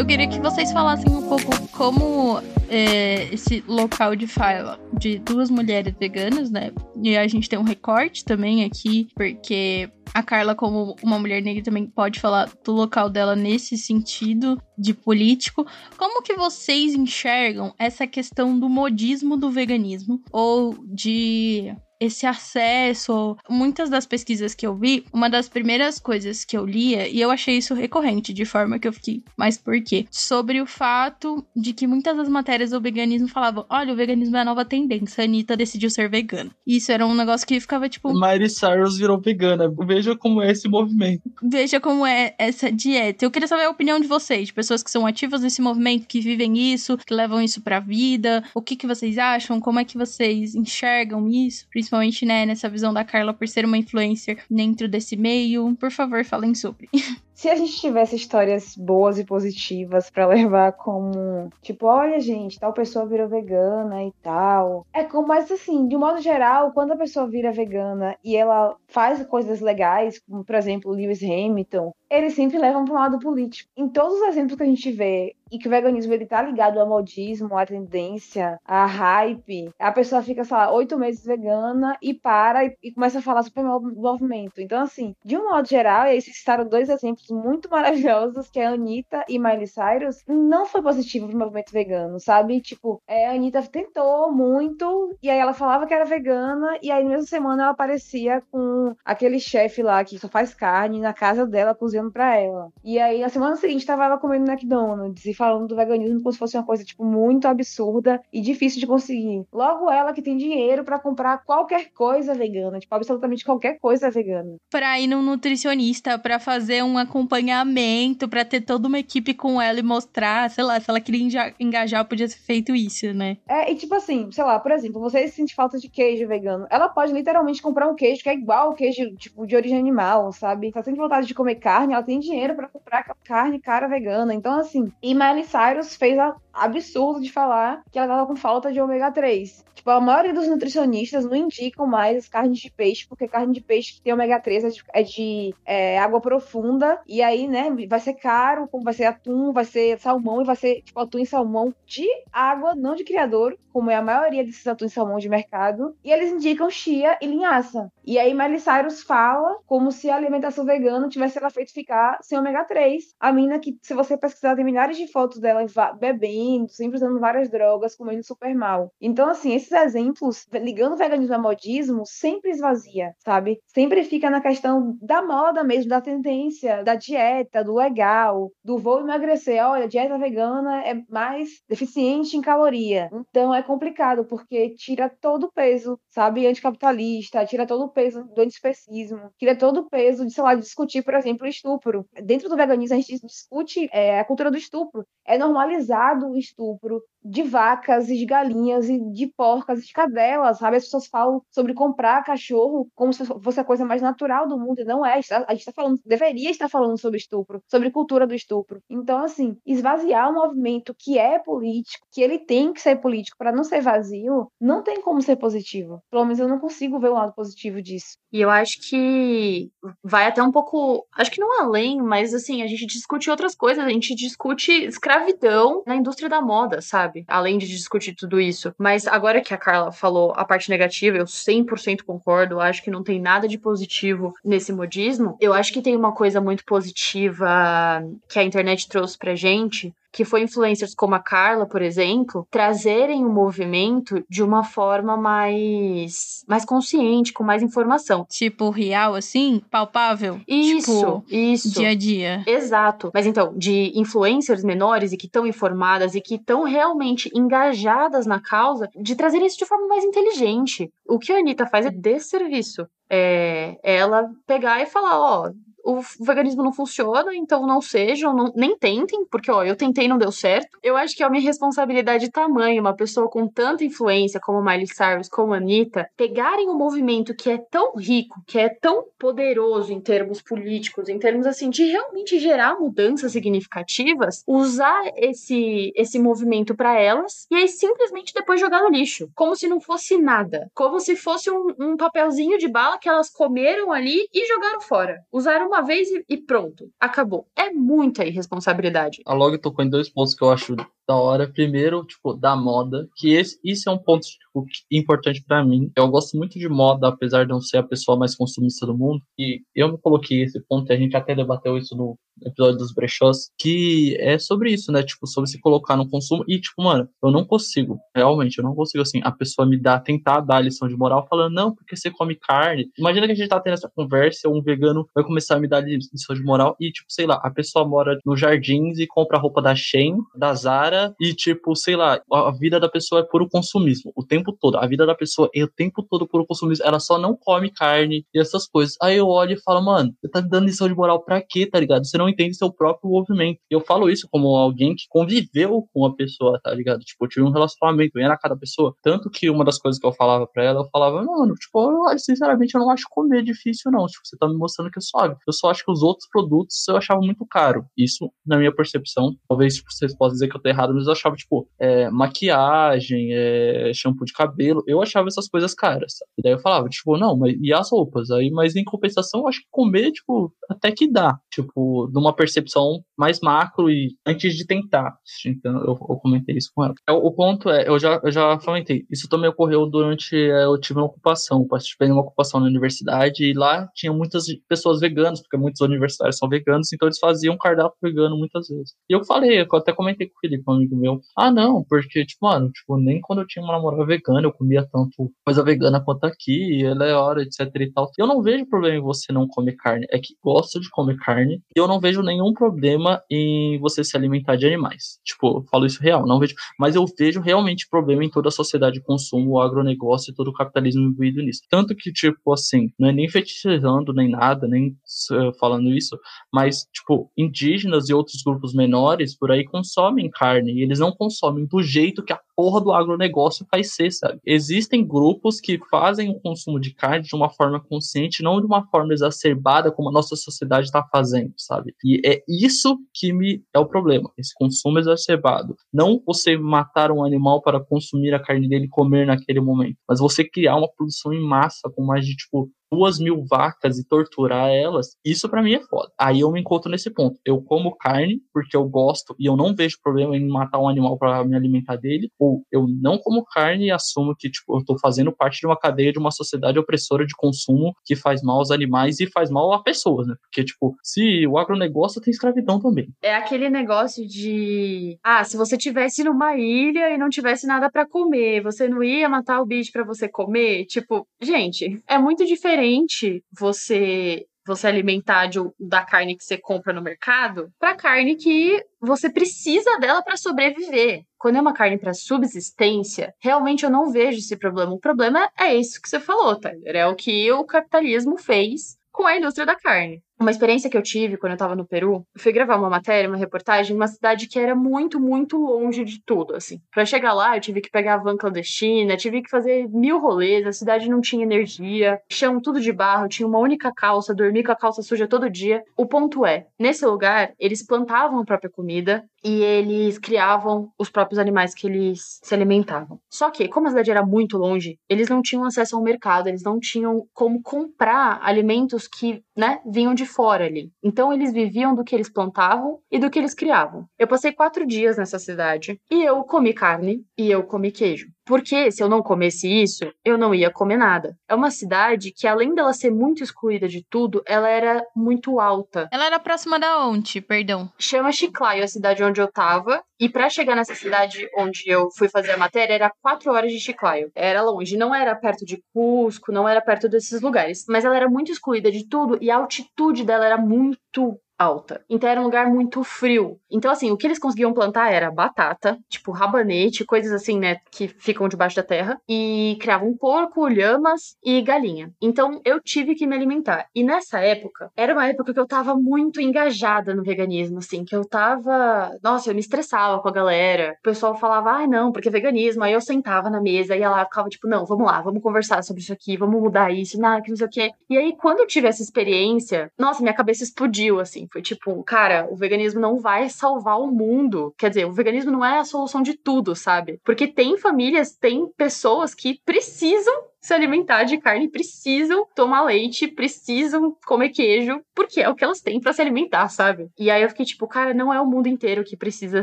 Eu 0.00 0.06
queria 0.06 0.26
que 0.26 0.40
vocês 0.40 0.72
falassem 0.72 1.12
um 1.12 1.28
pouco 1.28 1.68
como 1.72 2.40
é, 2.70 3.24
esse 3.34 3.62
local 3.68 4.16
de 4.16 4.26
fala 4.26 4.80
de 4.98 5.18
duas 5.18 5.50
mulheres 5.50 5.94
veganas, 6.00 6.50
né? 6.50 6.72
E 7.02 7.18
a 7.18 7.28
gente 7.28 7.50
tem 7.50 7.58
um 7.58 7.62
recorte 7.62 8.24
também 8.24 8.64
aqui, 8.64 9.08
porque 9.14 9.90
a 10.14 10.22
Carla, 10.22 10.54
como 10.54 10.96
uma 11.02 11.18
mulher 11.18 11.42
negra, 11.42 11.62
também 11.62 11.86
pode 11.86 12.18
falar 12.18 12.48
do 12.64 12.72
local 12.72 13.10
dela 13.10 13.36
nesse 13.36 13.76
sentido 13.76 14.58
de 14.78 14.94
político. 14.94 15.66
Como 15.98 16.22
que 16.22 16.32
vocês 16.32 16.94
enxergam 16.94 17.74
essa 17.78 18.06
questão 18.06 18.58
do 18.58 18.70
modismo 18.70 19.36
do 19.36 19.50
veganismo? 19.50 20.22
Ou 20.32 20.82
de 20.82 21.74
esse 22.00 22.26
acesso. 22.26 23.36
Muitas 23.48 23.90
das 23.90 24.06
pesquisas 24.06 24.54
que 24.54 24.66
eu 24.66 24.74
vi, 24.74 25.04
uma 25.12 25.28
das 25.28 25.48
primeiras 25.48 25.98
coisas 25.98 26.44
que 26.44 26.56
eu 26.56 26.64
lia, 26.64 27.06
e 27.06 27.20
eu 27.20 27.30
achei 27.30 27.58
isso 27.58 27.74
recorrente, 27.74 28.32
de 28.32 28.44
forma 28.44 28.78
que 28.78 28.88
eu 28.88 28.92
fiquei, 28.92 29.22
mas 29.36 29.58
por 29.58 29.80
quê? 29.82 30.06
Sobre 30.10 30.60
o 30.60 30.66
fato 30.66 31.44
de 31.54 31.72
que 31.74 31.86
muitas 31.86 32.16
das 32.16 32.28
matérias 32.28 32.70
do 32.70 32.80
veganismo 32.80 33.28
falavam: 33.28 33.66
olha, 33.68 33.92
o 33.92 33.96
veganismo 33.96 34.36
é 34.36 34.40
a 34.40 34.44
nova 34.44 34.64
tendência, 34.64 35.22
a 35.22 35.24
Anitta 35.24 35.56
decidiu 35.56 35.90
ser 35.90 36.08
vegana. 36.08 36.50
Isso 36.66 36.90
era 36.90 37.06
um 37.06 37.14
negócio 37.14 37.46
que 37.46 37.60
ficava 37.60 37.88
tipo. 37.88 38.12
Miley 38.12 38.48
Cyrus 38.48 38.96
virou 38.96 39.20
vegana. 39.20 39.70
Veja 39.86 40.16
como 40.16 40.40
é 40.40 40.50
esse 40.50 40.68
movimento. 40.68 41.22
Veja 41.42 41.80
como 41.80 42.06
é 42.06 42.34
essa 42.38 42.72
dieta. 42.72 43.24
Eu 43.24 43.30
queria 43.30 43.48
saber 43.48 43.64
a 43.64 43.70
opinião 43.70 44.00
de 44.00 44.06
vocês, 44.06 44.46
de 44.46 44.54
pessoas 44.54 44.82
que 44.82 44.90
são 44.90 45.06
ativas 45.06 45.42
nesse 45.42 45.60
movimento, 45.60 46.06
que 46.06 46.20
vivem 46.20 46.72
isso, 46.72 46.96
que 46.96 47.12
levam 47.12 47.42
isso 47.42 47.60
pra 47.60 47.80
vida. 47.80 48.42
O 48.54 48.62
que, 48.62 48.76
que 48.76 48.86
vocês 48.86 49.18
acham? 49.18 49.60
Como 49.60 49.78
é 49.78 49.84
que 49.84 49.98
vocês 49.98 50.54
enxergam 50.54 51.28
isso? 51.28 51.66
Principalmente, 51.70 51.89
né, 52.24 52.46
nessa 52.46 52.68
visão 52.68 52.92
da 52.92 53.04
Carla 53.04 53.32
por 53.32 53.48
ser 53.48 53.64
uma 53.64 53.78
influencer 53.78 54.44
dentro 54.50 54.88
desse 54.88 55.16
meio. 55.16 55.74
Por 55.76 55.90
favor, 55.90 56.24
falem 56.24 56.54
sobre. 56.54 56.88
Se 57.40 57.48
a 57.48 57.56
gente 57.56 57.80
tivesse 57.80 58.16
histórias 58.16 58.76
boas 58.76 59.18
e 59.18 59.24
positivas 59.24 60.10
para 60.10 60.26
levar 60.28 60.72
como, 60.72 61.48
tipo, 61.62 61.86
olha, 61.86 62.20
gente, 62.20 62.60
tal 62.60 62.70
pessoa 62.74 63.06
virou 63.06 63.30
vegana 63.30 64.04
e 64.04 64.12
tal. 64.22 64.86
É 64.92 65.04
como, 65.04 65.28
mas 65.28 65.50
assim, 65.50 65.88
de 65.88 65.96
um 65.96 66.00
modo 66.00 66.20
geral, 66.20 66.70
quando 66.72 66.92
a 66.92 66.98
pessoa 66.98 67.26
vira 67.26 67.50
vegana 67.50 68.14
e 68.22 68.36
ela 68.36 68.76
faz 68.88 69.24
coisas 69.24 69.62
legais, 69.62 70.18
como 70.18 70.44
por 70.44 70.54
exemplo, 70.54 70.92
Lewis 70.92 71.22
Hamilton, 71.22 71.94
eles 72.10 72.34
sempre 72.34 72.58
levam 72.58 72.84
para 72.84 72.92
um 72.92 72.98
lado 72.98 73.18
político. 73.18 73.70
Em 73.74 73.88
todos 73.88 74.16
os 74.16 74.28
exemplos 74.28 74.58
que 74.58 74.62
a 74.62 74.66
gente 74.66 74.92
vê, 74.92 75.34
e 75.50 75.58
que 75.58 75.66
o 75.66 75.70
veganismo 75.70 76.12
ele 76.12 76.26
tá 76.26 76.40
ligado 76.42 76.78
ao 76.78 76.88
modismo, 76.88 77.58
à 77.58 77.66
tendência, 77.66 78.58
à 78.64 78.86
hype, 78.86 79.70
a 79.78 79.90
pessoa 79.90 80.22
fica, 80.22 80.44
sei 80.44 80.56
lá, 80.56 80.72
oito 80.72 80.96
meses 80.96 81.24
vegana 81.24 81.96
e 82.00 82.14
para 82.14 82.64
e, 82.64 82.76
e 82.82 82.92
começa 82.92 83.18
a 83.18 83.22
falar 83.22 83.42
sobre 83.42 83.62
o 83.62 83.80
movimento. 83.80 84.60
Então, 84.60 84.80
assim, 84.80 85.14
de 85.24 85.36
um 85.36 85.50
modo 85.50 85.68
geral, 85.68 86.06
e 86.06 86.10
aí 86.10 86.20
vocês 86.22 86.36
citaram 86.36 86.68
dois 86.68 86.88
exemplos 86.88 87.29
muito 87.30 87.70
maravilhosos, 87.70 88.50
que 88.50 88.60
é 88.60 88.66
a 88.66 88.70
Anitta 88.70 89.24
e 89.28 89.38
Miley 89.38 89.66
Cyrus, 89.66 90.22
não 90.28 90.66
foi 90.66 90.82
positivo 90.82 91.28
pro 91.28 91.38
movimento 91.38 91.72
vegano, 91.72 92.18
sabe? 92.20 92.60
Tipo, 92.60 93.00
é, 93.06 93.28
a 93.28 93.32
Anitta 93.32 93.62
tentou 93.62 94.32
muito, 94.32 95.16
e 95.22 95.30
aí 95.30 95.38
ela 95.38 95.54
falava 95.54 95.86
que 95.86 95.94
era 95.94 96.04
vegana, 96.04 96.78
e 96.82 96.90
aí 96.90 97.02
na 97.04 97.10
mesma 97.10 97.26
semana 97.26 97.62
ela 97.62 97.72
aparecia 97.72 98.42
com 98.50 98.94
aquele 99.04 99.38
chefe 99.38 99.82
lá 99.82 100.04
que 100.04 100.18
só 100.18 100.28
faz 100.28 100.54
carne 100.54 101.00
na 101.00 101.12
casa 101.12 101.46
dela, 101.46 101.74
cozinhando 101.74 102.10
pra 102.10 102.36
ela. 102.36 102.70
E 102.84 102.98
aí 102.98 103.20
na 103.20 103.28
semana 103.28 103.56
seguinte 103.56 103.86
tava 103.86 104.04
ela 104.04 104.18
comendo 104.18 104.50
McDonald's 104.50 105.24
e 105.24 105.34
falando 105.34 105.68
do 105.68 105.76
veganismo 105.76 106.20
como 106.20 106.32
se 106.32 106.38
fosse 106.38 106.56
uma 106.56 106.66
coisa, 106.66 106.84
tipo, 106.84 107.04
muito 107.04 107.46
absurda 107.46 108.20
e 108.32 108.40
difícil 108.40 108.80
de 108.80 108.86
conseguir. 108.86 109.44
Logo 109.52 109.90
ela 109.90 110.12
que 110.12 110.22
tem 110.22 110.36
dinheiro 110.36 110.84
para 110.84 110.98
comprar 110.98 111.44
qualquer 111.44 111.90
coisa 111.92 112.34
vegana, 112.34 112.78
tipo, 112.78 112.94
absolutamente 112.94 113.44
qualquer 113.44 113.78
coisa 113.78 114.10
vegana. 114.10 114.56
Pra 114.70 114.98
ir 114.98 115.06
num 115.06 115.22
nutricionista, 115.22 116.18
pra 116.18 116.38
fazer 116.38 116.82
um 116.82 116.98
acompanhamento, 117.20 118.28
pra 118.28 118.44
ter 118.44 118.62
toda 118.62 118.88
uma 118.88 118.98
equipe 118.98 119.34
com 119.34 119.60
ela 119.60 119.78
e 119.78 119.82
mostrar, 119.82 120.48
sei 120.50 120.64
lá, 120.64 120.80
se 120.80 120.88
ela 120.88 121.00
queria 121.00 121.52
engajar, 121.58 122.04
podia 122.06 122.28
ter 122.28 122.36
feito 122.36 122.74
isso, 122.74 123.12
né? 123.12 123.36
É, 123.48 123.70
e 123.70 123.76
tipo 123.76 123.94
assim, 123.94 124.30
sei 124.32 124.44
lá, 124.44 124.58
por 124.58 124.72
exemplo, 124.72 125.00
você 125.00 125.28
sente 125.28 125.54
falta 125.54 125.78
de 125.78 125.88
queijo 125.88 126.26
vegano. 126.26 126.66
Ela 126.70 126.88
pode 126.88 127.12
literalmente 127.12 127.62
comprar 127.62 127.88
um 127.88 127.94
queijo 127.94 128.22
que 128.22 128.28
é 128.28 128.34
igual 128.34 128.68
ao 128.68 128.74
queijo, 128.74 129.14
tipo, 129.16 129.46
de 129.46 129.54
origem 129.54 129.78
animal, 129.78 130.32
sabe? 130.32 130.72
Tá 130.72 130.82
sente 130.82 130.98
vontade 130.98 131.26
de 131.26 131.34
comer 131.34 131.56
carne, 131.56 131.92
ela 131.92 132.02
tem 132.02 132.18
dinheiro 132.18 132.54
pra 132.54 132.68
comprar 132.68 133.04
carne 133.24 133.60
cara 133.60 133.86
vegana. 133.86 134.34
Então, 134.34 134.58
assim, 134.58 134.90
e 135.02 135.14
Miley 135.14 135.44
Cyrus 135.44 135.94
fez 135.96 136.18
a 136.18 136.34
absurdo 136.52 137.20
de 137.20 137.32
falar 137.32 137.82
que 137.90 137.98
ela 137.98 138.08
tava 138.08 138.26
com 138.26 138.36
falta 138.36 138.72
de 138.72 138.80
ômega 138.80 139.10
3. 139.10 139.64
Tipo, 139.80 139.90
a 139.90 140.00
maioria 140.00 140.34
dos 140.34 140.46
nutricionistas 140.46 141.24
não 141.24 141.34
indicam 141.34 141.86
mais 141.86 142.16
as 142.18 142.28
carnes 142.28 142.58
de 142.58 142.70
peixe, 142.70 143.06
porque 143.08 143.26
carne 143.26 143.54
de 143.54 143.62
peixe 143.62 143.94
que 143.94 144.02
tem 144.02 144.12
ômega 144.12 144.38
3 144.38 144.64
é 144.64 144.68
de, 144.68 144.84
é 144.92 145.02
de, 145.02 145.54
é, 145.64 145.98
água 145.98 146.20
profunda, 146.20 147.00
e 147.08 147.22
aí, 147.22 147.48
né, 147.48 147.74
vai 147.88 147.98
ser 147.98 148.12
caro, 148.12 148.68
vai 148.82 148.92
ser 148.92 149.04
atum, 149.04 149.52
vai 149.52 149.64
ser 149.64 149.98
salmão, 149.98 150.42
e 150.42 150.44
vai 150.44 150.54
ser, 150.54 150.82
tipo, 150.82 151.00
atum 151.00 151.18
e 151.18 151.24
salmão 151.24 151.74
de 151.86 152.06
água, 152.30 152.74
não 152.74 152.94
de 152.94 153.04
criador, 153.04 153.56
como 153.72 153.90
é 153.90 153.94
a 153.94 154.02
maioria 154.02 154.44
desses 154.44 154.66
atum 154.66 154.84
e 154.84 154.90
salmão 154.90 155.18
de 155.18 155.30
mercado, 155.30 155.96
e 156.04 156.12
eles 156.12 156.30
indicam 156.30 156.68
chia 156.68 157.16
e 157.22 157.26
linhaça. 157.26 157.90
E 158.04 158.18
aí 158.18 158.34
Miley 158.34 158.60
Cyrus 158.60 159.02
fala 159.02 159.56
como 159.66 159.90
se 159.90 160.10
a 160.10 160.16
alimentação 160.16 160.64
vegana 160.64 161.08
tivesse 161.08 161.38
ela 161.38 161.48
feito 161.48 161.72
ficar 161.72 162.18
sem 162.20 162.36
ômega 162.36 162.64
3. 162.64 163.14
A 163.18 163.32
mina 163.32 163.58
que, 163.58 163.78
se 163.80 163.94
você 163.94 164.16
pesquisar, 164.18 164.56
tem 164.56 164.64
milhares 164.64 164.98
de 164.98 165.06
fotos 165.06 165.38
dela 165.38 165.64
bebendo, 165.98 166.39
sempre 166.68 166.96
usando 166.96 167.18
várias 167.18 167.50
drogas, 167.50 167.96
comendo 167.96 168.22
super 168.24 168.54
mal. 168.54 168.92
Então, 169.00 169.28
assim, 169.28 169.54
esses 169.54 169.72
exemplos, 169.72 170.46
ligando 170.52 170.94
o 170.94 170.96
veganismo 170.96 171.34
ao 171.34 171.42
modismo, 171.42 172.02
sempre 172.04 172.50
esvazia, 172.50 173.14
sabe? 173.18 173.60
Sempre 173.66 174.04
fica 174.04 174.30
na 174.30 174.40
questão 174.40 174.96
da 175.00 175.22
moda 175.22 175.62
mesmo, 175.64 175.90
da 175.90 176.00
tendência, 176.00 176.82
da 176.82 176.94
dieta, 176.94 177.64
do 177.64 177.74
legal, 177.74 178.50
do 178.64 178.78
vou 178.78 179.00
emagrecer. 179.00 179.64
Olha, 179.64 179.88
dieta 179.88 180.18
vegana 180.18 180.82
é 180.84 181.02
mais 181.08 181.48
deficiente 181.68 182.36
em 182.36 182.40
caloria. 182.40 183.10
Então, 183.30 183.54
é 183.54 183.62
complicado, 183.62 184.24
porque 184.24 184.70
tira 184.70 185.08
todo 185.08 185.44
o 185.44 185.52
peso, 185.52 185.98
sabe? 186.08 186.46
Anticapitalista, 186.46 187.44
tira 187.44 187.66
todo 187.66 187.84
o 187.84 187.88
peso 187.88 188.24
do 188.34 188.42
antispecismo, 188.42 189.30
tira 189.38 189.56
todo 189.56 189.80
o 189.80 189.88
peso 189.88 190.26
de, 190.26 190.32
sei 190.32 190.42
lá, 190.42 190.54
discutir, 190.54 191.02
por 191.02 191.14
exemplo, 191.14 191.46
estupro. 191.46 192.06
Dentro 192.22 192.48
do 192.48 192.56
veganismo, 192.56 192.96
a 192.96 193.00
gente 193.00 193.20
discute 193.26 193.88
é, 193.92 194.20
a 194.20 194.24
cultura 194.24 194.50
do 194.50 194.56
estupro. 194.56 195.04
É 195.24 195.38
normalizado 195.38 196.29
o 196.30 196.36
estupro 196.36 197.04
de 197.24 197.42
vacas 197.42 198.08
e 198.08 198.16
de 198.16 198.24
galinhas 198.24 198.88
e 198.88 198.98
de 199.12 199.26
porcas 199.26 199.82
e 199.82 199.86
de 199.86 199.92
cadelas, 199.92 200.58
sabe? 200.58 200.76
As 200.76 200.84
pessoas 200.84 201.06
falam 201.06 201.42
sobre 201.50 201.74
comprar 201.74 202.24
cachorro 202.24 202.88
como 202.94 203.12
se 203.12 203.24
fosse 203.24 203.60
a 203.60 203.64
coisa 203.64 203.84
mais 203.84 204.02
natural 204.02 204.48
do 204.48 204.58
mundo, 204.58 204.80
e 204.80 204.84
não 204.84 205.04
é. 205.04 205.14
A 205.14 205.52
gente 205.52 205.60
está 205.60 205.72
falando, 205.72 206.00
deveria 206.04 206.50
estar 206.50 206.68
falando 206.68 206.98
sobre 206.98 207.18
estupro, 207.18 207.62
sobre 207.68 207.90
cultura 207.90 208.26
do 208.26 208.34
estupro. 208.34 208.80
Então, 208.88 209.18
assim, 209.24 209.56
esvaziar 209.66 210.30
um 210.30 210.34
movimento 210.34 210.94
que 210.98 211.18
é 211.18 211.38
político, 211.38 212.06
que 212.12 212.22
ele 212.22 212.38
tem 212.38 212.72
que 212.72 212.80
ser 212.80 212.96
político 212.96 213.36
para 213.38 213.52
não 213.52 213.64
ser 213.64 213.80
vazio, 213.80 214.50
não 214.60 214.82
tem 214.82 215.00
como 215.02 215.22
ser 215.22 215.36
positivo. 215.36 216.02
Pelo 216.10 216.24
menos 216.24 216.38
eu 216.38 216.48
não 216.48 216.58
consigo 216.58 216.98
ver 216.98 217.08
o 217.08 217.14
lado 217.14 217.34
positivo 217.34 217.82
disso. 217.82 218.16
E 218.32 218.40
eu 218.40 218.50
acho 218.50 218.78
que 218.88 219.70
vai 220.02 220.26
até 220.26 220.42
um 220.42 220.52
pouco, 220.52 221.06
acho 221.16 221.30
que 221.30 221.40
não 221.40 221.60
além, 221.60 222.00
mas 222.00 222.32
assim, 222.32 222.62
a 222.62 222.66
gente 222.66 222.86
discute 222.86 223.30
outras 223.30 223.54
coisas, 223.54 223.84
a 223.84 223.88
gente 223.88 224.14
discute 224.14 224.72
escravidão 224.84 225.82
na 225.86 225.96
indústria 225.96 226.28
da 226.28 226.40
moda, 226.40 226.80
sabe? 226.80 227.09
Além 227.26 227.58
de 227.58 227.66
discutir 227.66 228.14
tudo 228.14 228.40
isso. 228.40 228.74
Mas 228.78 229.06
agora 229.06 229.40
que 229.40 229.54
a 229.54 229.58
Carla 229.58 229.92
falou 229.92 230.32
a 230.36 230.44
parte 230.44 230.70
negativa, 230.70 231.16
eu 231.16 231.26
100% 231.26 232.02
concordo, 232.04 232.60
acho 232.60 232.82
que 232.82 232.90
não 232.90 233.02
tem 233.02 233.20
nada 233.20 233.46
de 233.46 233.58
positivo 233.58 234.34
nesse 234.44 234.72
modismo. 234.72 235.36
Eu 235.40 235.52
acho 235.52 235.72
que 235.72 235.82
tem 235.82 235.96
uma 235.96 236.12
coisa 236.12 236.40
muito 236.40 236.64
positiva 236.64 238.02
que 238.28 238.38
a 238.38 238.44
internet 238.44 238.88
trouxe 238.88 239.16
pra 239.18 239.34
gente, 239.34 239.94
que 240.12 240.24
foi 240.24 240.42
influencers 240.42 240.94
como 240.94 241.14
a 241.14 241.20
Carla, 241.20 241.66
por 241.66 241.82
exemplo, 241.82 242.46
trazerem 242.50 243.24
o 243.24 243.30
movimento 243.30 244.24
de 244.28 244.42
uma 244.42 244.64
forma 244.64 245.16
mais 245.16 246.44
mais 246.46 246.64
consciente, 246.64 247.32
com 247.32 247.44
mais 247.44 247.62
informação. 247.62 248.26
Tipo, 248.28 248.70
real, 248.70 249.14
assim, 249.14 249.62
palpável. 249.70 250.40
Isso, 250.46 250.98
tipo, 250.98 251.24
isso. 251.28 251.80
Dia 251.80 251.90
a 251.90 251.94
dia. 251.94 252.44
Exato. 252.46 253.10
Mas 253.14 253.26
então, 253.26 253.52
de 253.56 253.92
influencers 253.94 254.64
menores 254.64 255.12
e 255.12 255.16
que 255.16 255.26
estão 255.26 255.46
informadas 255.46 256.14
e 256.14 256.20
que 256.20 256.34
estão 256.34 256.62
realmente 256.62 257.30
engajadas 257.34 258.26
na 258.26 258.40
causa, 258.40 258.88
de 259.00 259.14
trazer 259.14 259.42
isso 259.42 259.58
de 259.58 259.66
forma 259.66 259.86
mais 259.86 260.04
inteligente. 260.04 260.90
O 261.08 261.18
que 261.18 261.32
a 261.32 261.38
Anitta 261.38 261.66
faz 261.66 261.86
é 261.86 261.90
desserviço. 261.90 262.86
É 263.08 263.78
ela 263.82 264.28
pegar 264.46 264.80
e 264.80 264.86
falar, 264.86 265.18
ó, 265.18 265.50
o 265.84 266.00
veganismo 266.20 266.62
não 266.62 266.72
funciona, 266.72 267.34
então 267.34 267.66
não 267.66 267.80
sejam, 267.80 268.34
não, 268.34 268.52
nem 268.54 268.76
tentem, 268.76 269.24
porque 269.30 269.50
ó, 269.50 269.62
eu 269.64 269.76
tentei 269.76 270.04
e 270.04 270.08
não 270.08 270.18
deu 270.18 270.32
certo. 270.32 270.78
Eu 270.82 270.96
acho 270.96 271.16
que 271.16 271.22
é 271.22 271.26
uma 271.26 271.38
irresponsabilidade 271.38 272.26
de 272.26 272.30
tamanho, 272.30 272.80
uma 272.80 272.94
pessoa 272.94 273.28
com 273.28 273.46
tanta 273.46 273.84
influência 273.84 274.40
como 274.40 274.62
Miley 274.62 274.86
Cyrus, 274.86 275.28
como 275.28 275.54
Anitta, 275.54 276.08
pegarem 276.16 276.68
um 276.68 276.76
movimento 276.76 277.34
que 277.34 277.50
é 277.50 277.58
tão 277.58 277.94
rico, 277.96 278.42
que 278.46 278.58
é 278.58 278.68
tão 278.68 279.04
poderoso 279.18 279.92
em 279.92 280.00
termos 280.00 280.42
políticos, 280.42 281.08
em 281.08 281.18
termos 281.18 281.46
assim 281.46 281.70
de 281.70 281.84
realmente 281.84 282.38
gerar 282.38 282.78
mudanças 282.78 283.32
significativas, 283.32 284.42
usar 284.46 285.10
esse 285.16 285.92
esse 285.94 286.18
movimento 286.18 286.74
para 286.74 286.98
elas 286.98 287.46
e 287.50 287.54
aí 287.54 287.68
simplesmente 287.68 288.34
depois 288.34 288.60
jogar 288.60 288.82
no 288.82 288.90
lixo, 288.90 289.30
como 289.34 289.56
se 289.56 289.68
não 289.68 289.80
fosse 289.80 290.18
nada, 290.18 290.70
como 290.74 291.00
se 291.00 291.16
fosse 291.16 291.50
um, 291.50 291.74
um 291.78 291.96
papelzinho 291.96 292.58
de 292.58 292.68
bala 292.68 292.98
que 292.98 293.08
elas 293.08 293.30
comeram 293.30 293.92
ali 293.92 294.28
e 294.32 294.46
jogaram 294.46 294.80
fora. 294.80 295.20
Usaram 295.32 295.68
uma 295.68 295.79
vez 295.82 296.08
e, 296.28 296.36
pronto, 296.36 296.90
acabou. 296.98 297.46
É 297.56 297.70
muita 297.70 298.24
irresponsabilidade. 298.24 299.22
A 299.26 299.34
Log 299.34 299.58
tocou 299.58 299.84
em 299.84 299.90
dois 299.90 300.08
pontos 300.08 300.34
que 300.34 300.42
eu 300.42 300.50
acho 300.50 300.76
da 301.10 301.16
hora. 301.16 301.48
Primeiro, 301.48 302.04
tipo, 302.04 302.34
da 302.34 302.54
moda, 302.54 303.08
que 303.16 303.32
esse, 303.32 303.58
isso 303.64 303.88
é 303.88 303.92
um 303.92 303.98
ponto 303.98 304.22
tipo, 304.22 304.64
importante 304.90 305.42
para 305.42 305.64
mim. 305.64 305.90
Eu 305.96 306.08
gosto 306.08 306.36
muito 306.36 306.58
de 306.58 306.68
moda, 306.68 307.08
apesar 307.08 307.44
de 307.44 307.50
não 307.50 307.60
ser 307.60 307.78
a 307.78 307.82
pessoa 307.82 308.16
mais 308.16 308.36
consumista 308.36 308.86
do 308.86 308.96
mundo. 308.96 309.20
E 309.36 309.62
eu 309.74 309.90
me 309.90 309.98
coloquei 309.98 310.42
esse 310.42 310.60
ponto, 310.68 310.90
e 310.90 310.94
a 310.94 310.98
gente 310.98 311.16
até 311.16 311.34
debateu 311.34 311.76
isso 311.76 311.96
no 311.96 312.16
episódio 312.42 312.78
dos 312.78 312.94
brechós, 312.94 313.50
que 313.58 314.16
é 314.18 314.38
sobre 314.38 314.72
isso, 314.72 314.90
né? 314.92 315.02
Tipo, 315.02 315.26
sobre 315.26 315.50
se 315.50 315.60
colocar 315.60 315.96
no 315.96 316.08
consumo. 316.08 316.44
E, 316.48 316.60
tipo, 316.60 316.82
mano, 316.82 317.08
eu 317.22 317.30
não 317.30 317.44
consigo, 317.44 317.98
realmente, 318.14 318.58
eu 318.58 318.64
não 318.64 318.74
consigo, 318.74 319.02
assim, 319.02 319.20
a 319.22 319.32
pessoa 319.32 319.66
me 319.66 319.76
dá, 319.76 319.98
tentar 319.98 320.40
dar 320.40 320.56
a 320.56 320.60
lição 320.60 320.88
de 320.88 320.96
moral, 320.96 321.26
falando, 321.28 321.54
não, 321.54 321.74
porque 321.74 321.96
você 321.96 322.10
come 322.10 322.36
carne. 322.36 322.88
Imagina 322.98 323.26
que 323.26 323.32
a 323.32 323.34
gente 323.34 323.48
tá 323.48 323.60
tendo 323.60 323.74
essa 323.74 323.90
conversa, 323.94 324.48
um 324.48 324.62
vegano 324.62 325.06
vai 325.14 325.24
começar 325.24 325.56
a 325.56 325.59
me 325.60 325.68
dar 325.68 325.80
lição 325.80 326.34
de 326.34 326.42
moral, 326.42 326.76
e, 326.80 326.90
tipo, 326.90 327.06
sei 327.10 327.26
lá, 327.26 327.40
a 327.42 327.50
pessoa 327.50 327.86
mora 327.86 328.18
nos 328.24 328.40
jardins 328.40 328.98
e 328.98 329.06
compra 329.06 329.38
roupa 329.38 329.62
da 329.62 329.74
Shein, 329.74 330.16
da 330.36 330.54
Zara, 330.54 331.14
e, 331.20 331.34
tipo, 331.34 331.74
sei 331.76 331.96
lá, 331.96 332.20
a 332.32 332.50
vida 332.52 332.80
da 332.80 332.88
pessoa 332.88 333.20
é 333.20 333.24
puro 333.24 333.48
consumismo, 333.48 334.12
o 334.16 334.24
tempo 334.24 334.52
todo. 334.52 334.76
A 334.76 334.86
vida 334.86 335.06
da 335.06 335.14
pessoa 335.14 335.48
é 335.54 335.62
o 335.62 335.68
tempo 335.68 336.02
todo 336.02 336.26
puro 336.26 336.46
consumismo. 336.46 336.84
Ela 336.86 337.00
só 337.00 337.18
não 337.18 337.36
come 337.36 337.70
carne 337.70 338.24
e 338.34 338.40
essas 338.40 338.66
coisas. 338.66 338.96
Aí 339.02 339.16
eu 339.16 339.26
olho 339.28 339.52
e 339.54 339.62
falo, 339.62 339.82
mano, 339.82 340.12
você 340.20 340.28
tá 340.28 340.42
me 340.42 340.48
dando 340.48 340.66
lição 340.66 340.88
de 340.88 340.94
moral 340.94 341.22
pra 341.22 341.42
quê, 341.42 341.66
tá 341.66 341.78
ligado? 341.78 342.06
Você 342.06 342.16
não 342.18 342.28
entende 342.28 342.56
seu 342.56 342.72
próprio 342.72 343.10
movimento. 343.10 343.58
Eu 343.70 343.80
falo 343.80 344.08
isso 344.08 344.28
como 344.30 344.48
alguém 344.56 344.94
que 344.94 345.04
conviveu 345.08 345.86
com 345.92 346.06
a 346.06 346.14
pessoa, 346.14 346.60
tá 346.62 346.72
ligado? 346.74 347.00
Tipo, 347.00 347.24
eu 347.24 347.28
tive 347.28 347.46
um 347.46 347.50
relacionamento, 347.50 348.12
eu 348.16 348.22
ia 348.22 348.28
na 348.28 348.36
cada 348.36 348.56
pessoa. 348.56 348.94
Tanto 349.02 349.30
que 349.30 349.50
uma 349.50 349.64
das 349.64 349.78
coisas 349.78 350.00
que 350.00 350.06
eu 350.06 350.12
falava 350.12 350.46
pra 350.46 350.64
ela, 350.64 350.80
eu 350.80 350.88
falava, 350.90 351.22
mano, 351.22 351.54
tipo, 351.54 352.10
eu, 352.10 352.18
sinceramente, 352.18 352.74
eu 352.74 352.80
não 352.80 352.90
acho 352.90 353.06
comer 353.10 353.42
difícil, 353.42 353.90
não. 353.90 354.06
Tipo, 354.06 354.22
você 354.24 354.36
tá 354.36 354.48
me 354.48 354.56
mostrando 354.56 354.90
que 354.90 354.98
é 354.98 355.02
suave. 355.02 355.36
Eu 355.50 355.52
só 355.52 355.70
acho 355.70 355.84
que 355.84 355.90
os 355.90 356.02
outros 356.02 356.28
produtos 356.30 356.86
eu 356.88 356.96
achava 356.96 357.20
muito 357.20 357.44
caro. 357.46 357.84
Isso, 357.96 358.30
na 358.46 358.56
minha 358.56 358.74
percepção, 358.74 359.34
talvez 359.48 359.74
tipo, 359.74 359.90
vocês 359.90 360.16
possam 360.16 360.34
dizer 360.34 360.48
que 360.48 360.56
eu 360.56 360.62
tô 360.62 360.68
errado, 360.68 360.94
mas 360.94 361.06
eu 361.06 361.12
achava, 361.12 361.34
tipo, 361.34 361.68
é, 361.78 362.08
maquiagem, 362.10 363.32
é, 363.32 363.92
shampoo 363.92 364.24
de 364.24 364.32
cabelo, 364.32 364.82
eu 364.86 365.02
achava 365.02 365.28
essas 365.28 365.48
coisas 365.48 365.74
caras. 365.74 366.14
E 366.38 366.42
daí 366.42 366.52
eu 366.52 366.60
falava, 366.60 366.88
tipo, 366.88 367.16
não, 367.18 367.36
mas 367.36 367.56
e 367.60 367.72
as 367.72 367.90
roupas? 367.90 368.30
Aí, 368.30 368.50
mas 368.50 368.76
em 368.76 368.84
compensação, 368.84 369.40
eu 369.40 369.48
acho 369.48 369.60
que 369.60 369.66
comer, 369.70 370.12
tipo, 370.12 370.52
até 370.70 370.92
que 370.92 371.10
dá. 371.10 371.38
Tipo, 371.52 372.08
numa 372.12 372.34
percepção 372.34 373.02
mais 373.18 373.40
macro 373.40 373.90
e 373.90 374.14
antes 374.26 374.54
de 374.54 374.66
tentar. 374.66 375.16
Então, 375.46 375.78
eu, 375.78 375.98
eu 376.08 376.16
comentei 376.16 376.56
isso 376.56 376.70
com 376.74 376.84
ela. 376.84 376.94
É, 377.08 377.12
o 377.12 377.30
ponto 377.32 377.68
é, 377.68 377.88
eu 377.88 377.98
já, 377.98 378.20
eu 378.22 378.30
já 378.30 378.58
comentei, 378.58 379.04
isso 379.10 379.28
também 379.28 379.50
ocorreu 379.50 379.86
durante, 379.86 380.34
é, 380.34 380.64
eu 380.64 380.78
tive 380.78 380.98
uma 381.00 381.06
ocupação, 381.06 381.66
participei 381.66 382.08
de 382.08 382.12
uma 382.12 382.22
ocupação 382.22 382.60
na 382.60 382.66
universidade 382.66 383.44
e 383.44 383.52
lá 383.52 383.88
tinha 383.94 384.12
muitas 384.12 384.44
pessoas 384.68 385.00
veganas, 385.00 385.39
porque 385.42 385.56
muitos 385.56 385.80
universitários 385.80 386.38
são 386.38 386.48
veganos, 386.48 386.92
então 386.92 387.08
eles 387.08 387.18
faziam 387.18 387.56
cardápio 387.58 387.96
vegano 388.02 388.36
muitas 388.36 388.68
vezes. 388.68 388.94
E 389.08 389.14
eu 389.14 389.24
falei, 389.24 389.60
eu 389.60 389.66
até 389.72 389.92
comentei 389.92 390.28
com 390.28 390.34
o 390.36 390.40
Felipe, 390.40 390.64
um 390.66 390.72
amigo 390.74 390.96
meu, 390.96 391.20
ah, 391.36 391.50
não, 391.50 391.84
porque, 391.88 392.24
tipo, 392.24 392.46
mano, 392.46 392.70
tipo, 392.70 392.96
nem 392.96 393.20
quando 393.20 393.40
eu 393.40 393.46
tinha 393.46 393.64
uma 393.64 393.72
namorada 393.72 394.04
vegana 394.04 394.40
eu 394.42 394.52
comia 394.52 394.86
tanto 394.90 395.30
coisa 395.44 395.62
vegana 395.62 396.02
quanto 396.02 396.24
aqui, 396.24 396.84
ela 396.84 397.04
é 397.04 397.14
hora, 397.14 397.42
etc 397.42 397.60
e 397.74 397.92
tal. 397.92 398.10
Eu 398.18 398.26
não 398.26 398.42
vejo 398.42 398.66
problema 398.66 398.96
em 398.96 399.00
você 399.00 399.32
não 399.32 399.46
comer 399.46 399.76
carne, 399.76 400.06
é 400.10 400.18
que 400.18 400.34
gosto 400.42 400.80
de 400.80 400.90
comer 400.90 401.16
carne, 401.18 401.62
e 401.76 401.78
eu 401.78 401.86
não 401.86 402.00
vejo 402.00 402.22
nenhum 402.22 402.52
problema 402.52 403.22
em 403.30 403.78
você 403.78 404.04
se 404.04 404.16
alimentar 404.16 404.56
de 404.56 404.66
animais. 404.66 405.18
Tipo, 405.24 405.58
eu 405.58 405.64
falo 405.70 405.86
isso 405.86 406.02
real, 406.02 406.26
não 406.26 406.38
vejo, 406.38 406.54
mas 406.78 406.94
eu 406.94 407.04
vejo 407.18 407.40
realmente 407.40 407.88
problema 407.88 408.24
em 408.24 408.30
toda 408.30 408.48
a 408.48 408.52
sociedade 408.52 408.94
de 408.94 409.02
consumo, 409.02 409.52
o 409.52 409.60
agronegócio 409.60 410.30
e 410.30 410.34
todo 410.34 410.48
o 410.48 410.52
capitalismo 410.52 411.02
envolvido 411.02 411.42
nisso. 411.42 411.62
Tanto 411.68 411.94
que, 411.94 412.12
tipo, 412.12 412.52
assim, 412.52 412.90
não 412.98 413.08
é 413.08 413.12
nem 413.12 413.28
fetichizando 413.28 414.12
nem 414.12 414.30
nada, 414.30 414.66
nem 414.66 414.96
uh, 415.30 415.52
falando 415.58 415.90
isso, 415.90 416.18
mas, 416.52 416.86
tipo, 416.92 417.30
indígenas 417.36 418.08
e 418.08 418.14
outros 418.14 418.42
grupos 418.42 418.74
menores 418.74 419.36
por 419.36 419.50
aí 419.50 419.64
consomem 419.64 420.30
carne, 420.30 420.72
e 420.72 420.82
eles 420.82 420.98
não 420.98 421.12
consomem 421.12 421.66
do 421.66 421.82
jeito 421.82 422.22
que 422.22 422.32
a 422.32 422.40
porra 422.60 422.80
do 422.80 422.92
agronegócio 422.92 423.66
faz 423.70 423.94
ser, 423.94 424.10
sabe? 424.10 424.38
Existem 424.44 425.06
grupos 425.06 425.60
que 425.60 425.80
fazem 425.90 426.30
o 426.30 426.38
consumo 426.40 426.78
de 426.78 426.92
carne 426.92 427.24
de 427.24 427.34
uma 427.34 427.48
forma 427.48 427.80
consciente, 427.80 428.42
não 428.42 428.60
de 428.60 428.66
uma 428.66 428.86
forma 428.88 429.14
exacerbada 429.14 429.90
como 429.90 430.10
a 430.10 430.12
nossa 430.12 430.36
sociedade 430.36 430.86
está 430.86 431.02
fazendo, 431.10 431.54
sabe? 431.56 431.94
E 432.04 432.20
é 432.24 432.42
isso 432.46 432.98
que 433.14 433.32
me 433.32 433.64
é 433.74 433.78
o 433.78 433.86
problema, 433.86 434.30
esse 434.36 434.52
consumo 434.54 434.98
exacerbado. 434.98 435.74
Não 435.92 436.22
você 436.26 436.56
matar 436.56 437.10
um 437.10 437.24
animal 437.24 437.62
para 437.62 437.80
consumir 437.80 438.34
a 438.34 438.38
carne 438.38 438.68
dele 438.68 438.84
e 438.84 438.88
comer 438.88 439.26
naquele 439.26 439.60
momento, 439.60 439.96
mas 440.06 440.20
você 440.20 440.44
criar 440.44 440.76
uma 440.76 440.88
produção 440.92 441.32
em 441.32 441.40
massa 441.40 441.90
com 441.90 442.04
mais 442.04 442.26
de 442.26 442.36
tipo 442.36 442.70
duas 442.90 443.18
mil 443.18 443.44
vacas 443.48 443.98
e 443.98 444.06
torturar 444.06 444.68
elas, 444.70 445.16
isso 445.24 445.48
para 445.48 445.62
mim 445.62 445.74
é 445.74 445.80
foda. 445.80 446.10
Aí 446.18 446.40
eu 446.40 446.50
me 446.50 446.60
encontro 446.60 446.90
nesse 446.90 447.10
ponto. 447.10 447.38
Eu 447.44 447.62
como 447.62 447.96
carne 447.96 448.40
porque 448.52 448.76
eu 448.76 448.84
gosto 448.88 449.34
e 449.38 449.46
eu 449.46 449.56
não 449.56 449.74
vejo 449.74 449.98
problema 450.02 450.36
em 450.36 450.48
matar 450.48 450.80
um 450.80 450.88
animal 450.88 451.16
para 451.16 451.44
me 451.44 451.56
alimentar 451.56 451.96
dele, 451.96 452.30
ou 452.38 452.62
eu 452.72 452.86
não 453.00 453.18
como 453.18 453.44
carne 453.44 453.86
e 453.86 453.90
assumo 453.90 454.34
que 454.36 454.50
tipo 454.50 454.78
eu 454.78 454.84
tô 454.84 454.98
fazendo 454.98 455.32
parte 455.32 455.60
de 455.60 455.66
uma 455.66 455.78
cadeia 455.78 456.12
de 456.12 456.18
uma 456.18 456.30
sociedade 456.30 456.78
opressora 456.78 457.26
de 457.26 457.34
consumo 457.36 457.94
que 458.04 458.16
faz 458.16 458.42
mal 458.42 458.58
aos 458.58 458.70
animais 458.70 459.20
e 459.20 459.30
faz 459.30 459.50
mal 459.50 459.72
a 459.72 459.82
pessoas, 459.82 460.26
né? 460.26 460.34
Porque 460.42 460.64
tipo, 460.64 460.94
se 461.02 461.46
o 461.46 461.58
agronegócio 461.58 462.20
tem 462.20 462.30
escravidão 462.30 462.80
também. 462.80 463.08
É 463.22 463.34
aquele 463.34 463.70
negócio 463.70 464.26
de, 464.26 465.18
ah, 465.22 465.44
se 465.44 465.56
você 465.56 465.76
tivesse 465.76 466.24
numa 466.24 466.56
ilha 466.56 467.14
e 467.14 467.18
não 467.18 467.28
tivesse 467.28 467.66
nada 467.66 467.90
para 467.90 468.08
comer, 468.08 468.62
você 468.62 468.88
não 468.88 469.02
ia 469.02 469.28
matar 469.28 469.60
o 469.60 469.66
bicho 469.66 469.92
para 469.92 470.04
você 470.04 470.28
comer? 470.28 470.86
Tipo, 470.86 471.26
gente, 471.40 472.02
é 472.08 472.18
muito 472.18 472.44
diferente 472.44 472.79
diferente 472.80 473.44
você 473.52 474.46
você 474.66 474.86
alimentar 474.86 475.46
de, 475.46 475.58
da 475.80 476.04
carne 476.04 476.36
que 476.36 476.44
você 476.44 476.56
compra 476.56 476.92
no 476.92 477.02
mercado 477.02 477.72
para 477.78 477.96
carne 477.96 478.36
que 478.36 478.80
você 479.00 479.28
precisa 479.28 479.98
dela 479.98 480.22
para 480.22 480.36
sobreviver. 480.36 481.22
Quando 481.38 481.56
é 481.56 481.60
uma 481.60 481.72
carne 481.72 481.98
para 481.98 482.12
subsistência, 482.12 483.34
realmente 483.40 483.84
eu 483.84 483.90
não 483.90 484.12
vejo 484.12 484.38
esse 484.38 484.56
problema. 484.56 484.92
O 484.92 485.00
problema 485.00 485.50
é 485.58 485.74
isso 485.74 486.00
que 486.00 486.08
você 486.08 486.20
falou, 486.20 486.54
Tyler. 486.60 486.94
É 486.94 487.06
o 487.06 487.16
que 487.16 487.50
o 487.50 487.64
capitalismo 487.64 488.38
fez 488.38 488.96
com 489.10 489.26
a 489.26 489.36
indústria 489.36 489.66
da 489.66 489.74
carne. 489.74 490.22
Uma 490.40 490.50
experiência 490.50 490.88
que 490.88 490.96
eu 490.96 491.02
tive 491.02 491.36
quando 491.36 491.52
eu 491.52 491.58
tava 491.58 491.76
no 491.76 491.86
Peru, 491.86 492.26
eu 492.34 492.40
fui 492.40 492.50
gravar 492.50 492.76
uma 492.78 492.88
matéria, 492.88 493.28
uma 493.28 493.36
reportagem, 493.36 493.92
em 493.92 493.96
uma 493.96 494.06
cidade 494.06 494.48
que 494.48 494.58
era 494.58 494.74
muito, 494.74 495.20
muito 495.20 495.58
longe 495.58 496.02
de 496.02 496.18
tudo, 496.24 496.56
assim. 496.56 496.80
Pra 496.90 497.04
chegar 497.04 497.34
lá, 497.34 497.54
eu 497.54 497.60
tive 497.60 497.82
que 497.82 497.90
pegar 497.90 498.14
a 498.14 498.16
van 498.16 498.38
clandestina, 498.38 499.18
tive 499.18 499.42
que 499.42 499.50
fazer 499.50 499.86
mil 499.90 500.18
rolês, 500.18 500.66
a 500.66 500.72
cidade 500.72 501.10
não 501.10 501.20
tinha 501.20 501.42
energia, 501.42 502.18
chão 502.32 502.58
tudo 502.58 502.80
de 502.80 502.90
barro, 502.90 503.28
tinha 503.28 503.46
uma 503.46 503.58
única 503.58 503.92
calça, 503.94 504.34
dormi 504.34 504.64
com 504.64 504.72
a 504.72 504.76
calça 504.76 505.02
suja 505.02 505.28
todo 505.28 505.50
dia. 505.50 505.82
O 505.94 506.06
ponto 506.06 506.46
é, 506.46 506.66
nesse 506.78 507.04
lugar, 507.04 507.52
eles 507.58 507.84
plantavam 507.84 508.38
a 508.40 508.44
própria 508.44 508.70
comida 508.70 509.22
e 509.44 509.62
eles 509.62 510.18
criavam 510.18 510.90
os 510.98 511.10
próprios 511.10 511.38
animais 511.38 511.74
que 511.74 511.86
eles 511.86 512.40
se 512.42 512.54
alimentavam. 512.54 513.18
Só 513.28 513.50
que, 513.50 513.68
como 513.68 513.88
a 513.88 513.90
cidade 513.90 514.10
era 514.10 514.24
muito 514.24 514.56
longe, 514.56 514.98
eles 515.06 515.28
não 515.28 515.42
tinham 515.42 515.64
acesso 515.66 515.96
ao 515.96 516.02
mercado, 516.02 516.48
eles 516.48 516.62
não 516.62 516.78
tinham 516.80 517.26
como 517.34 517.62
comprar 517.62 518.38
alimentos 518.42 519.06
que, 519.06 519.42
né, 519.54 519.80
vinham 519.86 520.14
de 520.14 520.29
fora 520.30 520.64
ali. 520.64 520.90
Então 521.02 521.32
eles 521.32 521.52
viviam 521.52 521.94
do 521.94 522.04
que 522.04 522.14
eles 522.14 522.32
plantavam 522.32 522.98
e 523.10 523.18
do 523.18 523.30
que 523.30 523.38
eles 523.38 523.54
criavam. 523.54 524.06
Eu 524.18 524.26
passei 524.26 524.52
quatro 524.52 524.86
dias 524.86 525.18
nessa 525.18 525.38
cidade 525.38 526.00
e 526.10 526.22
eu 526.22 526.42
comi 526.44 526.72
carne 526.72 527.24
e 527.36 527.50
eu 527.50 527.62
comi 527.64 527.90
queijo. 527.90 528.26
Porque 528.46 528.90
se 528.90 529.02
eu 529.02 529.08
não 529.08 529.22
comesse 529.22 529.68
isso, 529.68 530.10
eu 530.24 530.36
não 530.36 530.52
ia 530.52 530.72
comer 530.72 530.96
nada. 530.96 531.36
É 531.48 531.54
uma 531.54 531.70
cidade 531.70 532.32
que, 532.34 532.48
além 532.48 532.74
dela 532.74 532.92
ser 532.92 533.10
muito 533.10 533.44
excluída 533.44 533.86
de 533.86 534.04
tudo, 534.10 534.42
ela 534.44 534.68
era 534.68 535.04
muito 535.14 535.60
alta. 535.60 536.08
Ela 536.10 536.26
era 536.26 536.40
próxima 536.40 536.78
da 536.78 537.06
onde, 537.06 537.40
perdão? 537.40 537.88
Chama 537.96 538.32
Chiclayo, 538.32 538.82
a 538.82 538.88
cidade 538.88 539.22
onde 539.22 539.40
eu 539.40 539.46
tava. 539.46 540.02
E 540.20 540.28
para 540.28 540.50
chegar 540.50 540.76
nessa 540.76 540.94
cidade 540.94 541.48
onde 541.56 541.82
eu 541.86 542.10
fui 542.10 542.28
fazer 542.28 542.50
a 542.50 542.56
matéria, 542.58 542.92
era 542.92 543.12
quatro 543.22 543.50
horas 543.50 543.72
de 543.72 543.80
Chiclayo. 543.80 544.30
Era 544.34 544.60
longe, 544.60 544.94
não 544.94 545.14
era 545.14 545.34
perto 545.34 545.64
de 545.64 545.82
Cusco, 545.94 546.52
não 546.52 546.68
era 546.68 546.82
perto 546.82 547.08
desses 547.08 547.40
lugares. 547.40 547.86
Mas 547.88 548.04
ela 548.04 548.14
era 548.16 548.28
muito 548.28 548.52
excluída 548.52 548.92
de 548.92 549.08
tudo 549.08 549.38
e 549.40 549.50
a 549.50 549.56
altitude 549.56 550.22
dela 550.22 550.44
era 550.44 550.58
muito 550.58 551.40
alta. 551.60 552.02
Então 552.08 552.28
era 552.28 552.40
um 552.40 552.44
lugar 552.44 552.66
muito 552.68 553.04
frio. 553.04 553.58
Então, 553.70 553.90
assim, 553.90 554.10
o 554.10 554.16
que 554.16 554.26
eles 554.26 554.38
conseguiam 554.38 554.72
plantar 554.72 555.12
era 555.12 555.30
batata, 555.30 555.98
tipo 556.08 556.32
rabanete, 556.32 557.04
coisas 557.04 557.30
assim, 557.32 557.58
né, 557.58 557.76
que 557.90 558.08
ficam 558.08 558.48
debaixo 558.48 558.76
da 558.76 558.82
terra, 558.82 559.20
e 559.28 559.76
criavam 559.78 560.16
porco, 560.16 560.66
lhamas 560.66 561.36
e 561.44 561.60
galinha. 561.60 562.10
Então 562.20 562.62
eu 562.64 562.80
tive 562.80 563.14
que 563.14 563.26
me 563.26 563.36
alimentar. 563.36 563.86
E 563.94 564.02
nessa 564.02 564.40
época, 564.40 564.90
era 564.96 565.12
uma 565.12 565.28
época 565.28 565.52
que 565.52 565.60
eu 565.60 565.66
tava 565.66 565.94
muito 565.94 566.40
engajada 566.40 567.14
no 567.14 567.22
veganismo, 567.22 567.78
assim, 567.78 568.04
que 568.04 568.16
eu 568.16 568.24
tava. 568.24 569.10
Nossa, 569.22 569.50
eu 569.50 569.54
me 569.54 569.60
estressava 569.60 570.20
com 570.22 570.28
a 570.28 570.32
galera. 570.32 570.96
O 571.00 571.02
pessoal 571.02 571.36
falava, 571.36 571.72
ah, 571.72 571.86
não, 571.86 572.10
porque 572.10 572.28
é 572.28 572.32
veganismo. 572.32 572.82
Aí 572.84 572.94
eu 572.94 573.00
sentava 573.02 573.50
na 573.50 573.60
mesa 573.60 573.94
e 573.94 574.02
ela 574.02 574.24
ficava 574.24 574.48
tipo, 574.48 574.66
não, 574.66 574.86
vamos 574.86 575.06
lá, 575.06 575.20
vamos 575.20 575.42
conversar 575.42 575.82
sobre 575.82 576.02
isso 576.02 576.12
aqui, 576.12 576.38
vamos 576.38 576.60
mudar 576.60 576.90
isso, 576.90 577.20
não, 577.20 577.42
que 577.42 577.50
não 577.50 577.56
sei 577.56 577.66
o 577.66 577.70
quê. 577.70 577.90
E 578.08 578.16
aí, 578.16 578.34
quando 578.36 578.60
eu 578.60 578.66
tive 578.66 578.88
essa 578.88 579.02
experiência, 579.02 579.90
nossa, 579.98 580.22
minha 580.22 580.34
cabeça 580.34 580.64
explodiu, 580.64 581.20
assim. 581.20 581.46
Foi 581.52 581.62
tipo, 581.62 582.02
cara, 582.04 582.46
o 582.50 582.56
veganismo 582.56 583.00
não 583.00 583.18
vai 583.18 583.48
salvar 583.48 584.00
o 584.00 584.06
mundo. 584.06 584.74
Quer 584.78 584.90
dizer, 584.90 585.04
o 585.06 585.12
veganismo 585.12 585.50
não 585.50 585.64
é 585.64 585.78
a 585.78 585.84
solução 585.84 586.22
de 586.22 586.34
tudo, 586.34 586.76
sabe? 586.76 587.20
Porque 587.24 587.46
tem 587.46 587.76
famílias, 587.76 588.36
tem 588.36 588.68
pessoas 588.76 589.34
que 589.34 589.60
precisam 589.64 590.49
se 590.60 590.74
alimentar 590.74 591.24
de 591.24 591.38
carne, 591.38 591.68
precisam 591.68 592.46
tomar 592.54 592.84
leite, 592.84 593.26
precisam 593.28 594.16
comer 594.26 594.50
queijo, 594.50 595.00
porque 595.14 595.40
é 595.40 595.48
o 595.48 595.54
que 595.54 595.64
elas 595.64 595.80
têm 595.80 596.00
para 596.00 596.12
se 596.12 596.20
alimentar, 596.20 596.68
sabe? 596.68 597.08
E 597.18 597.30
aí 597.30 597.42
eu 597.42 597.48
fiquei 597.48 597.64
tipo, 597.64 597.86
cara, 597.86 598.12
não 598.12 598.32
é 598.32 598.40
o 598.40 598.46
mundo 598.46 598.68
inteiro 598.68 599.04
que 599.04 599.16
precisa 599.16 599.62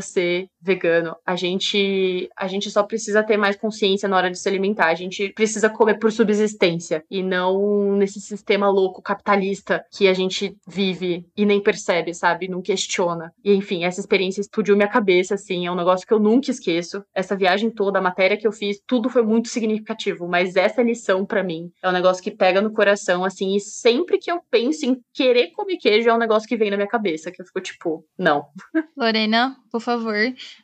ser 0.00 0.48
vegano. 0.60 1.16
A 1.24 1.36
gente 1.36 2.28
a 2.36 2.48
gente 2.48 2.70
só 2.70 2.82
precisa 2.82 3.22
ter 3.22 3.36
mais 3.36 3.56
consciência 3.56 4.08
na 4.08 4.16
hora 4.16 4.30
de 4.30 4.38
se 4.38 4.48
alimentar. 4.48 4.86
A 4.86 4.94
gente 4.94 5.32
precisa 5.34 5.70
comer 5.70 5.98
por 5.98 6.10
subsistência 6.10 7.04
e 7.10 7.22
não 7.22 7.96
nesse 7.96 8.20
sistema 8.20 8.68
louco 8.68 9.02
capitalista 9.02 9.84
que 9.90 10.08
a 10.08 10.14
gente 10.14 10.56
vive 10.66 11.24
e 11.36 11.46
nem 11.46 11.62
percebe, 11.62 12.12
sabe? 12.14 12.48
Não 12.48 12.60
questiona. 12.60 13.32
E 13.44 13.54
enfim, 13.54 13.84
essa 13.84 14.00
experiência 14.00 14.40
explodiu 14.40 14.76
minha 14.76 14.88
cabeça 14.88 15.34
assim, 15.34 15.66
é 15.66 15.70
um 15.70 15.76
negócio 15.76 16.06
que 16.06 16.12
eu 16.12 16.20
nunca 16.20 16.50
esqueço. 16.50 17.04
Essa 17.14 17.36
viagem 17.36 17.70
toda, 17.70 17.98
a 17.98 18.02
matéria 18.02 18.36
que 18.36 18.46
eu 18.46 18.52
fiz, 18.52 18.80
tudo 18.86 19.08
foi 19.08 19.22
muito 19.22 19.48
significativo, 19.48 20.26
mas 20.26 20.56
essa 20.56 20.82
lição 20.88 21.24
para 21.24 21.42
mim 21.42 21.70
é 21.82 21.88
um 21.88 21.92
negócio 21.92 22.22
que 22.22 22.30
pega 22.30 22.60
no 22.60 22.72
coração 22.72 23.24
assim, 23.24 23.54
e 23.54 23.60
sempre 23.60 24.18
que 24.18 24.30
eu 24.30 24.40
penso 24.50 24.86
em 24.86 25.00
querer 25.12 25.50
comer 25.52 25.76
queijo 25.76 26.08
é 26.08 26.14
um 26.14 26.18
negócio 26.18 26.48
que 26.48 26.56
vem 26.56 26.70
na 26.70 26.76
minha 26.76 26.88
cabeça, 26.88 27.30
que 27.30 27.40
eu 27.40 27.46
fico 27.46 27.60
tipo, 27.60 28.04
não. 28.18 28.46
Lorena, 28.96 29.56
por 29.70 29.80
favor, 29.80 30.16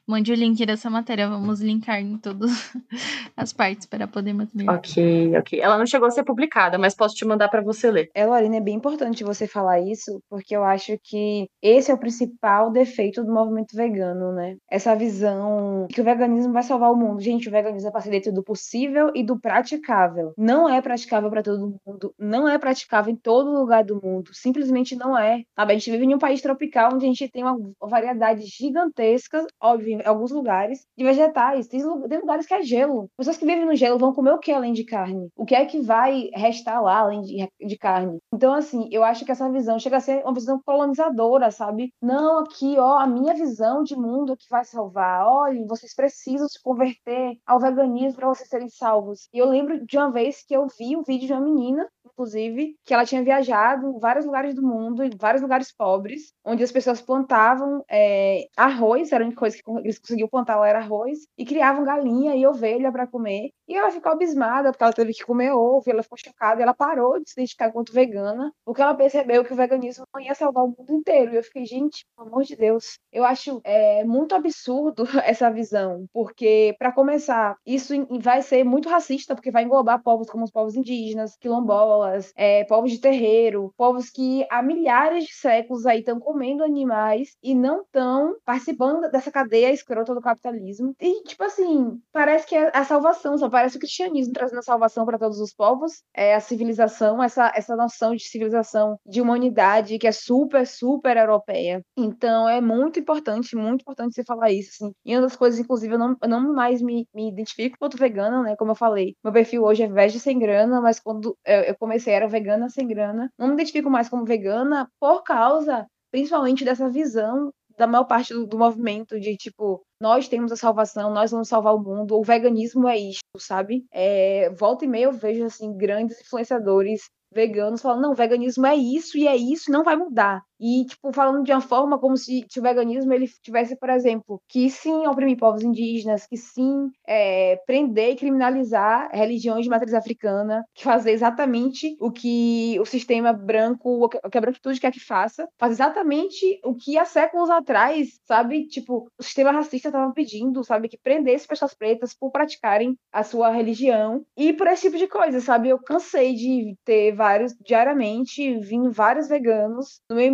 mande 0.06 0.32
o 0.32 0.34
link 0.34 0.64
dessa 0.64 0.88
matéria. 0.88 1.28
Vamos 1.28 1.60
linkar 1.60 2.00
em 2.00 2.18
todas 2.18 2.50
as 3.36 3.52
partes 3.52 3.86
para 3.86 4.06
podermos 4.06 4.48
ver. 4.52 4.68
Ok, 4.68 5.36
ok. 5.36 5.60
Ela 5.60 5.78
não 5.78 5.86
chegou 5.86 6.08
a 6.08 6.10
ser 6.10 6.24
publicada, 6.24 6.78
mas 6.78 6.94
posso 6.94 7.14
te 7.14 7.24
mandar 7.24 7.48
para 7.48 7.62
você 7.62 7.90
ler. 7.90 8.10
É, 8.14 8.26
Lorena, 8.26 8.56
é 8.56 8.60
bem 8.60 8.74
importante 8.74 9.24
você 9.24 9.46
falar 9.46 9.80
isso, 9.80 10.20
porque 10.28 10.56
eu 10.56 10.64
acho 10.64 10.98
que 11.02 11.46
esse 11.62 11.90
é 11.90 11.94
o 11.94 11.98
principal 11.98 12.70
defeito 12.70 13.22
do 13.22 13.32
movimento 13.32 13.76
vegano, 13.76 14.32
né? 14.32 14.56
Essa 14.70 14.94
visão 14.94 15.86
que 15.90 16.00
o 16.00 16.04
veganismo 16.04 16.52
vai 16.52 16.62
salvar 16.62 16.90
o 16.90 16.96
mundo. 16.96 17.20
Gente, 17.20 17.48
o 17.48 17.52
veganismo 17.52 17.88
é 17.88 17.92
para 17.92 18.00
ser 18.00 18.10
dentro 18.10 18.32
do 18.32 18.42
possível 18.42 19.10
e 19.14 19.24
do 19.24 19.38
praticável. 19.38 20.13
Não 20.36 20.68
é 20.68 20.80
praticável 20.80 21.30
para 21.30 21.42
todo 21.42 21.78
mundo, 21.86 22.14
não 22.18 22.48
é 22.48 22.58
praticável 22.58 23.12
em 23.12 23.16
todo 23.16 23.50
lugar 23.50 23.84
do 23.84 24.00
mundo. 24.02 24.30
Simplesmente 24.32 24.96
não 24.96 25.16
é. 25.16 25.42
Sabe? 25.54 25.72
A 25.72 25.78
gente 25.78 25.90
vive 25.90 26.04
em 26.04 26.14
um 26.14 26.18
país 26.18 26.40
tropical 26.40 26.90
onde 26.94 27.04
a 27.04 27.08
gente 27.08 27.28
tem 27.28 27.42
uma 27.42 27.56
variedade 27.80 28.44
gigantesca, 28.46 29.46
óbvio, 29.60 30.00
em 30.00 30.06
alguns 30.06 30.30
lugares, 30.30 30.86
de 30.96 31.04
vegetais. 31.04 31.68
Tem, 31.68 31.80
tem 32.08 32.18
lugares 32.18 32.46
que 32.46 32.54
é 32.54 32.62
gelo. 32.62 33.08
Pessoas 33.16 33.36
que 33.36 33.46
vivem 33.46 33.64
no 33.64 33.74
gelo 33.74 33.98
vão 33.98 34.12
comer 34.12 34.32
o 34.32 34.38
que 34.38 34.52
além 34.52 34.72
de 34.72 34.84
carne? 34.84 35.28
O 35.36 35.44
que 35.44 35.54
é 35.54 35.64
que 35.64 35.80
vai 35.80 36.30
restar 36.34 36.82
lá 36.82 36.98
além 36.98 37.22
de, 37.22 37.48
de 37.66 37.78
carne? 37.78 38.18
Então, 38.32 38.54
assim, 38.54 38.88
eu 38.90 39.02
acho 39.04 39.24
que 39.24 39.32
essa 39.32 39.50
visão 39.50 39.78
chega 39.78 39.96
a 39.96 40.00
ser 40.00 40.22
uma 40.22 40.34
visão 40.34 40.60
colonizadora, 40.64 41.50
sabe? 41.50 41.92
Não, 42.00 42.40
aqui, 42.40 42.76
ó, 42.78 42.98
a 42.98 43.06
minha 43.06 43.34
visão 43.34 43.82
de 43.82 43.96
mundo 43.96 44.32
é 44.32 44.36
que 44.36 44.48
vai 44.50 44.64
salvar. 44.64 45.26
Olhem, 45.26 45.66
vocês 45.66 45.94
precisam 45.94 46.48
se 46.48 46.62
converter 46.62 47.38
ao 47.46 47.60
veganismo 47.60 48.16
para 48.16 48.28
vocês 48.28 48.48
serem 48.48 48.68
salvos. 48.68 49.28
E 49.32 49.38
eu 49.38 49.48
lembro 49.48 49.84
de 49.84 49.96
uma 49.96 50.03
vez 50.10 50.44
que 50.46 50.54
eu 50.54 50.66
vi 50.78 50.96
um 50.96 51.02
vídeo 51.02 51.26
de 51.26 51.32
uma 51.32 51.40
menina, 51.40 51.88
inclusive, 52.04 52.76
que 52.84 52.94
ela 52.94 53.04
tinha 53.04 53.22
viajado 53.22 53.88
em 53.88 53.98
vários 53.98 54.24
lugares 54.24 54.54
do 54.54 54.62
mundo, 54.62 55.02
em 55.02 55.10
vários 55.16 55.42
lugares 55.42 55.72
pobres, 55.72 56.32
onde 56.44 56.62
as 56.62 56.70
pessoas 56.70 57.00
plantavam 57.00 57.84
é, 57.90 58.46
arroz, 58.56 59.12
era 59.12 59.24
a 59.24 59.26
única 59.26 59.40
coisa 59.40 59.56
que 59.56 59.70
eles 59.80 59.98
conseguiam 59.98 60.28
plantar 60.28 60.56
lá 60.56 60.68
era 60.68 60.78
arroz, 60.78 61.26
e 61.36 61.44
criavam 61.44 61.84
galinha 61.84 62.34
e 62.36 62.46
ovelha 62.46 62.92
para 62.92 63.06
comer. 63.06 63.50
E 63.66 63.74
ela 63.74 63.90
ficou 63.90 64.12
abismada, 64.12 64.70
porque 64.70 64.84
ela 64.84 64.92
teve 64.92 65.12
que 65.12 65.24
comer 65.24 65.52
ovo, 65.52 65.82
ela 65.86 66.02
ficou 66.02 66.18
chocada, 66.18 66.60
e 66.60 66.62
ela 66.62 66.74
parou 66.74 67.18
de 67.18 67.30
se 67.30 67.34
identificar 67.40 67.72
quanto 67.72 67.92
vegana, 67.92 68.52
porque 68.64 68.82
ela 68.82 68.94
percebeu 68.94 69.44
que 69.44 69.52
o 69.52 69.56
veganismo 69.56 70.04
não 70.14 70.20
ia 70.20 70.34
salvar 70.34 70.64
o 70.64 70.74
mundo 70.76 70.92
inteiro. 70.92 71.32
E 71.32 71.36
eu 71.36 71.42
fiquei, 71.42 71.64
gente, 71.64 72.04
pelo 72.16 72.28
amor 72.28 72.44
de 72.44 72.56
Deus, 72.56 72.98
eu 73.10 73.24
acho 73.24 73.60
é, 73.64 74.04
muito 74.04 74.34
absurdo 74.34 75.04
essa 75.24 75.50
visão, 75.50 76.06
porque, 76.12 76.74
para 76.78 76.92
começar, 76.92 77.56
isso 77.66 77.94
vai 78.20 78.42
ser 78.42 78.64
muito 78.64 78.88
racista, 78.88 79.34
porque 79.34 79.50
vai 79.50 79.64
englobar 79.64 79.93
povos 79.98 80.28
como 80.28 80.44
os 80.44 80.50
povos 80.50 80.74
indígenas, 80.74 81.36
quilombolas, 81.36 82.32
é, 82.36 82.64
povos 82.64 82.90
de 82.90 82.98
terreiro, 82.98 83.72
povos 83.76 84.10
que 84.10 84.46
há 84.50 84.62
milhares 84.62 85.24
de 85.24 85.34
séculos 85.34 85.86
aí 85.86 86.00
estão 86.00 86.18
comendo 86.18 86.64
animais 86.64 87.36
e 87.42 87.54
não 87.54 87.82
estão 87.82 88.34
participando 88.44 89.10
dessa 89.10 89.30
cadeia 89.30 89.72
escrota 89.72 90.14
do 90.14 90.20
capitalismo. 90.20 90.94
E, 91.00 91.22
tipo 91.24 91.44
assim, 91.44 91.98
parece 92.12 92.46
que 92.46 92.54
é 92.54 92.70
a 92.74 92.84
salvação, 92.84 93.36
só 93.36 93.48
parece 93.48 93.76
o 93.76 93.80
cristianismo 93.80 94.32
trazendo 94.32 94.58
a 94.58 94.62
salvação 94.62 95.04
para 95.04 95.18
todos 95.18 95.38
os 95.38 95.54
povos, 95.54 96.02
é 96.14 96.34
a 96.34 96.40
civilização, 96.40 97.22
essa, 97.22 97.52
essa 97.54 97.76
noção 97.76 98.14
de 98.14 98.24
civilização, 98.24 98.98
de 99.06 99.20
humanidade 99.20 99.98
que 99.98 100.06
é 100.06 100.12
super, 100.12 100.66
super 100.66 101.16
europeia. 101.16 101.82
Então, 101.96 102.48
é 102.48 102.60
muito 102.60 102.98
importante, 102.98 103.56
muito 103.56 103.82
importante 103.82 104.14
você 104.14 104.24
falar 104.24 104.50
isso, 104.50 104.70
assim. 104.74 104.92
E 105.04 105.14
uma 105.14 105.22
das 105.22 105.36
coisas, 105.36 105.58
inclusive, 105.60 105.94
eu 105.94 105.98
não, 105.98 106.16
eu 106.22 106.28
não 106.28 106.52
mais 106.52 106.80
me, 106.82 107.06
me 107.14 107.30
identifico 107.30 107.76
quanto 107.78 107.96
vegana, 107.96 108.42
né? 108.42 108.56
Como 108.56 108.70
eu 108.70 108.76
falei, 108.76 109.14
meu 109.22 109.32
perfil 109.32 109.64
hoje 109.64 109.82
é 109.82 109.83
vege 109.86 110.20
sem 110.20 110.38
grana, 110.38 110.80
mas 110.80 111.00
quando 111.00 111.36
eu 111.44 111.74
comecei 111.76 112.14
era 112.14 112.28
vegana 112.28 112.68
sem 112.68 112.86
grana. 112.86 113.30
Não 113.38 113.48
me 113.48 113.54
identifico 113.54 113.90
mais 113.90 114.08
como 114.08 114.24
vegana 114.24 114.88
por 115.00 115.22
causa, 115.22 115.86
principalmente, 116.10 116.64
dessa 116.64 116.88
visão 116.88 117.50
da 117.76 117.86
maior 117.86 118.04
parte 118.04 118.32
do, 118.32 118.46
do, 118.46 118.58
movimento 118.58 119.18
de 119.18 119.36
tipo, 119.36 119.82
nós 120.00 120.28
temos 120.28 120.52
a 120.52 120.56
salvação, 120.56 121.12
nós 121.12 121.30
vamos 121.30 121.48
salvar 121.48 121.74
o 121.74 121.82
mundo, 121.82 122.16
o 122.16 122.22
veganismo 122.22 122.88
é 122.88 122.96
isto, 122.96 123.22
sabe? 123.38 123.84
É, 123.92 124.50
volta 124.50 124.84
e 124.84 124.88
meia 124.88 125.04
eu 125.04 125.12
vejo 125.12 125.44
assim 125.44 125.76
grandes 125.76 126.20
influenciadores 126.20 127.02
veganos 127.32 127.82
falando, 127.82 128.02
não, 128.02 128.14
veganismo 128.14 128.64
é 128.64 128.76
isso 128.76 129.18
e 129.18 129.26
é 129.26 129.36
isso, 129.36 129.70
não 129.70 129.82
vai 129.82 129.96
mudar. 129.96 130.40
E, 130.66 130.86
tipo, 130.86 131.12
falando 131.12 131.44
de 131.44 131.52
uma 131.52 131.60
forma 131.60 131.98
como 131.98 132.16
se, 132.16 132.46
o 132.56 132.62
veganismo 132.62 133.12
ele 133.12 133.28
tivesse, 133.42 133.76
por 133.76 133.90
exemplo, 133.90 134.40
que 134.48 134.70
sim 134.70 135.06
oprimir 135.06 135.36
povos 135.36 135.62
indígenas, 135.62 136.26
que 136.26 136.38
sim 136.38 136.90
é, 137.06 137.56
prender 137.66 138.12
e 138.12 138.16
criminalizar 138.16 139.10
religiões 139.12 139.64
de 139.64 139.68
matriz 139.68 139.92
africana, 139.92 140.64
que 140.74 140.82
fazer 140.82 141.10
exatamente 141.10 141.94
o 142.00 142.10
que 142.10 142.78
o 142.80 142.86
sistema 142.86 143.30
branco, 143.30 144.06
o 144.06 144.08
que 144.08 144.38
a 144.38 144.40
branquitude 144.40 144.80
quer 144.80 144.90
que 144.90 145.00
faça, 145.00 145.46
faz 145.58 145.72
exatamente 145.72 146.58
o 146.64 146.74
que 146.74 146.96
há 146.96 147.04
séculos 147.04 147.50
atrás, 147.50 148.18
sabe? 148.24 148.66
Tipo, 148.66 149.10
o 149.18 149.22
sistema 149.22 149.52
racista 149.52 149.88
estava 149.88 150.10
pedindo, 150.14 150.64
sabe? 150.64 150.88
Que 150.88 150.96
prendesse 150.96 151.46
pessoas 151.46 151.74
pretas 151.74 152.14
por 152.14 152.30
praticarem 152.30 152.96
a 153.12 153.22
sua 153.22 153.50
religião 153.50 154.24
e 154.34 154.50
por 154.54 154.66
esse 154.68 154.86
tipo 154.86 154.96
de 154.96 155.08
coisa, 155.08 155.40
sabe? 155.40 155.68
Eu 155.68 155.78
cansei 155.78 156.34
de 156.34 156.74
ter 156.86 157.12
vários, 157.14 157.54
diariamente, 157.60 158.58
vindo 158.60 158.90
vários 158.90 159.28
veganos 159.28 160.00
no 160.08 160.16
meu 160.16 160.26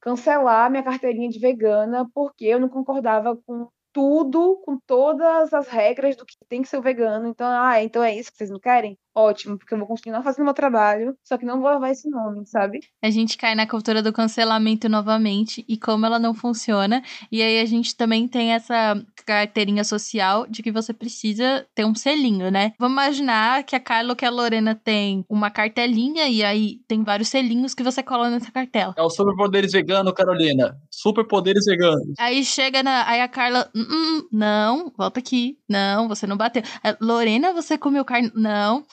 cancelar 0.00 0.70
minha 0.70 0.82
carteirinha 0.82 1.28
de 1.28 1.38
vegana 1.38 2.08
porque 2.14 2.44
eu 2.46 2.60
não 2.60 2.68
concordava 2.68 3.36
com 3.46 3.68
tudo, 3.92 4.60
com 4.64 4.78
todas 4.86 5.52
as 5.52 5.68
regras 5.68 6.16
do 6.16 6.24
que 6.24 6.36
tem 6.48 6.62
que 6.62 6.68
ser 6.68 6.80
vegano. 6.80 7.28
Então, 7.28 7.46
ah, 7.46 7.82
então 7.82 8.02
é 8.02 8.14
isso 8.16 8.30
que 8.32 8.38
vocês 8.38 8.50
não 8.50 8.60
querem? 8.60 8.98
Ótimo, 9.14 9.58
porque 9.58 9.74
eu 9.74 9.78
vou 9.78 9.86
continuar 9.86 10.22
fazendo 10.22 10.44
meu 10.44 10.54
trabalho, 10.54 11.16
só 11.22 11.36
que 11.36 11.44
não 11.44 11.60
vou 11.60 11.70
levar 11.70 11.90
esse 11.90 12.08
nome, 12.08 12.46
sabe? 12.46 12.80
A 13.02 13.10
gente 13.10 13.36
cai 13.36 13.54
na 13.54 13.66
cultura 13.66 14.02
do 14.02 14.12
cancelamento 14.12 14.88
novamente 14.88 15.64
e 15.68 15.76
como 15.76 16.06
ela 16.06 16.18
não 16.18 16.34
funciona. 16.34 17.02
E 17.30 17.42
aí 17.42 17.60
a 17.60 17.66
gente 17.66 17.96
também 17.96 18.26
tem 18.26 18.52
essa 18.52 19.00
carteirinha 19.24 19.84
social 19.84 20.46
de 20.46 20.62
que 20.62 20.72
você 20.72 20.92
precisa 20.92 21.66
ter 21.74 21.84
um 21.84 21.94
selinho, 21.94 22.50
né? 22.50 22.72
Vamos 22.78 22.94
imaginar 22.94 23.62
que 23.64 23.76
a 23.76 23.80
Carla 23.80 24.10
ou 24.10 24.16
que 24.16 24.24
a 24.24 24.30
Lorena 24.30 24.74
tem 24.74 25.24
uma 25.28 25.50
cartelinha 25.50 26.28
e 26.28 26.42
aí 26.42 26.80
tem 26.88 27.02
vários 27.04 27.28
selinhos 27.28 27.74
que 27.74 27.82
você 27.82 28.02
cola 28.02 28.30
nessa 28.30 28.50
cartela. 28.50 28.94
É 28.96 29.02
o 29.02 29.10
superpoderes 29.10 29.72
vegano, 29.72 30.12
Carolina. 30.12 30.76
Superpoderes 30.90 31.64
veganos. 31.64 32.14
Aí 32.18 32.44
chega 32.44 32.82
na. 32.82 33.08
Aí 33.08 33.20
a 33.20 33.28
Carla. 33.28 33.70
Hum, 33.74 33.86
hum, 33.90 34.28
não, 34.32 34.92
volta 34.96 35.20
aqui. 35.20 35.58
Não, 35.68 36.08
você 36.08 36.26
não 36.26 36.36
bateu. 36.36 36.62
Lorena, 37.00 37.52
você 37.52 37.78
comeu 37.78 38.04
carne. 38.04 38.30
Não, 38.34 38.84